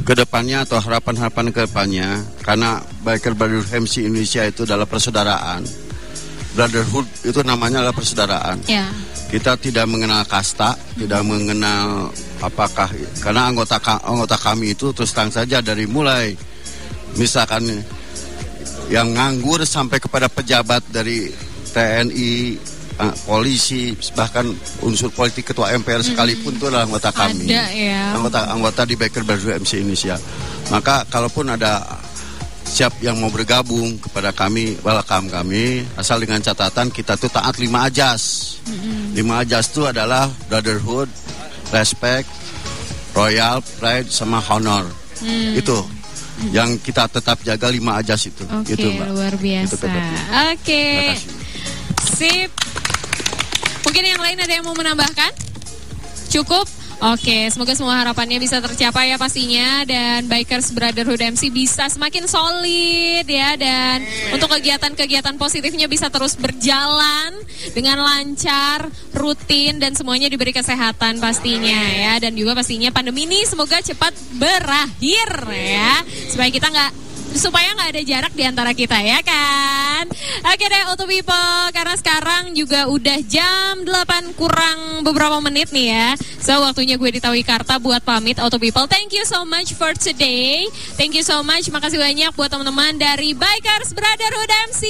ke 0.08 0.16
depannya 0.16 0.64
atau 0.64 0.80
harapan-harapan 0.80 1.52
ke 1.52 1.60
depannya, 1.68 2.24
karena 2.40 2.80
Biker 3.04 3.36
Brotherhood 3.36 3.84
MC 3.84 4.08
Indonesia 4.08 4.48
itu 4.48 4.64
adalah 4.64 4.88
persaudaraan. 4.88 5.68
Brotherhood 6.56 7.08
itu 7.28 7.40
namanya 7.44 7.84
adalah 7.84 7.96
persaudaraan. 7.96 8.64
Ya. 8.66 8.88
Kita 9.28 9.60
tidak 9.60 9.92
mengenal 9.92 10.24
kasta, 10.24 10.80
tidak 10.96 11.20
mengenal 11.28 12.16
apakah 12.40 12.88
karena 13.20 13.52
anggota 13.52 13.76
anggota 14.08 14.40
kami 14.40 14.72
itu 14.72 14.96
terus 14.96 15.12
terang 15.12 15.34
saja 15.36 15.60
dari 15.60 15.84
mulai 15.84 16.38
misalkan 17.20 17.66
yang 18.88 19.12
nganggur 19.12 19.68
sampai 19.68 20.00
kepada 20.00 20.32
pejabat 20.32 20.80
dari 20.88 21.28
TNI, 21.76 22.56
eh, 22.98 23.14
polisi, 23.24 23.94
bahkan 24.14 24.46
unsur 24.82 25.10
politik 25.10 25.50
ketua 25.50 25.74
MPR 25.74 26.02
sekalipun 26.02 26.56
itu 26.56 26.66
adalah 26.68 26.86
anggota 26.86 27.10
kami 27.12 27.46
Ada 27.50 27.66
ya. 27.72 28.02
anggota 28.18 28.40
anggota 28.50 28.82
di 28.84 28.96
Baker 28.96 29.24
Brotherhood 29.24 29.62
MC 29.62 29.82
Indonesia. 29.82 30.16
Maka 30.68 31.08
kalaupun 31.08 31.48
ada 31.48 31.80
siap 32.68 33.00
yang 33.00 33.16
mau 33.18 33.32
bergabung 33.32 33.96
kepada 33.98 34.36
kami, 34.36 34.76
welcome 34.84 35.32
kami. 35.32 35.88
Asal 35.96 36.20
dengan 36.20 36.44
catatan 36.44 36.92
kita 36.92 37.16
tuh 37.16 37.32
taat 37.32 37.56
lima 37.58 37.88
ajas. 37.88 38.56
Lima 39.16 39.42
ajas 39.42 39.72
itu 39.72 39.88
adalah 39.88 40.28
brotherhood, 40.52 41.08
respect, 41.72 42.28
royal, 43.16 43.64
pride, 43.80 44.12
sama 44.12 44.44
honor. 44.52 44.84
Hmm. 45.24 45.56
Itu 45.56 45.80
yang 46.54 46.78
kita 46.78 47.10
tetap 47.10 47.42
jaga 47.42 47.72
lima 47.72 47.98
ajas 47.98 48.30
itu. 48.30 48.46
Oke, 48.46 48.78
Itu, 48.78 48.94
Mbak. 48.94 49.08
luar 49.10 49.34
biasa. 49.40 49.74
Oke. 50.54 50.86
Kasih. 51.16 51.32
Sip. 51.98 52.52
Mungkin 53.98 54.14
yang 54.14 54.22
lain 54.30 54.38
ada 54.46 54.54
yang 54.54 54.62
mau 54.62 54.78
menambahkan? 54.78 55.34
Cukup? 56.30 56.70
Oke, 57.02 57.50
semoga 57.50 57.74
semua 57.74 57.98
harapannya 57.98 58.38
bisa 58.38 58.62
tercapai 58.62 59.10
ya 59.10 59.18
pastinya. 59.18 59.82
Dan 59.90 60.30
Bikers 60.30 60.70
Brotherhood 60.70 61.18
MC 61.18 61.50
bisa 61.50 61.90
semakin 61.90 62.30
solid 62.30 63.26
ya. 63.26 63.58
Dan 63.58 64.06
untuk 64.38 64.54
kegiatan-kegiatan 64.54 65.42
positifnya 65.42 65.90
bisa 65.90 66.14
terus 66.14 66.38
berjalan 66.38 67.42
dengan 67.74 67.98
lancar, 68.06 68.86
rutin 69.18 69.82
dan 69.82 69.98
semuanya 69.98 70.30
diberi 70.30 70.54
kesehatan 70.54 71.18
pastinya 71.18 71.82
ya. 71.90 72.22
Dan 72.22 72.38
juga 72.38 72.54
pastinya 72.54 72.94
pandemi 72.94 73.26
ini 73.26 73.50
semoga 73.50 73.82
cepat 73.82 74.14
berakhir 74.38 75.50
ya. 75.50 76.06
Supaya 76.30 76.54
kita 76.54 76.70
nggak 76.70 77.07
supaya 77.38 77.72
nggak 77.78 77.90
ada 77.94 78.02
jarak 78.04 78.34
di 78.34 78.44
antara 78.44 78.74
kita 78.74 78.98
ya 78.98 79.22
kan. 79.22 80.10
Oke 80.44 80.66
deh 80.66 80.84
Auto 80.90 81.06
People 81.06 81.70
karena 81.72 81.94
sekarang 81.94 82.58
juga 82.58 82.90
udah 82.90 83.22
jam 83.30 83.86
8 83.86 84.34
kurang 84.34 85.06
beberapa 85.06 85.38
menit 85.40 85.70
nih 85.70 85.94
ya. 85.94 86.08
So 86.42 86.58
waktunya 86.66 86.98
gue 86.98 87.10
di 87.14 87.22
Tawi 87.22 87.46
Karta 87.46 87.78
buat 87.78 88.02
pamit 88.02 88.42
Auto 88.42 88.58
People. 88.58 88.90
Thank 88.90 89.14
you 89.14 89.24
so 89.24 89.46
much 89.46 89.78
for 89.78 89.94
today. 89.94 90.66
Thank 90.98 91.14
you 91.14 91.22
so 91.22 91.46
much. 91.46 91.70
Makasih 91.70 92.02
banyak 92.02 92.34
buat 92.34 92.50
teman-teman 92.50 92.98
dari 92.98 93.38
Bikers 93.38 93.94
Brotherhood 93.94 94.52
MC. 94.74 94.84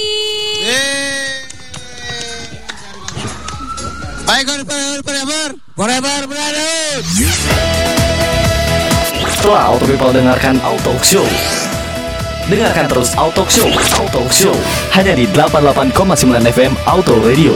Bikers 4.24 4.64
Brotherhood 4.64 5.02
forever, 5.04 5.46
forever 5.76 6.18
brotherhood. 6.28 7.04
Setelah 9.36 9.70
Auto 9.70 9.84
People 9.84 10.12
dengarkan 10.16 10.56
Auto 10.64 10.96
Show. 11.04 11.67
Dengarkan 12.48 12.88
terus 12.88 13.12
Auto 13.12 13.44
Show, 13.44 13.68
Auto 14.00 14.24
Show 14.32 14.56
hanya 14.96 15.12
di 15.12 15.28
88,9 15.28 15.92
FM 16.48 16.72
Auto 16.88 17.20
Radio. 17.20 17.52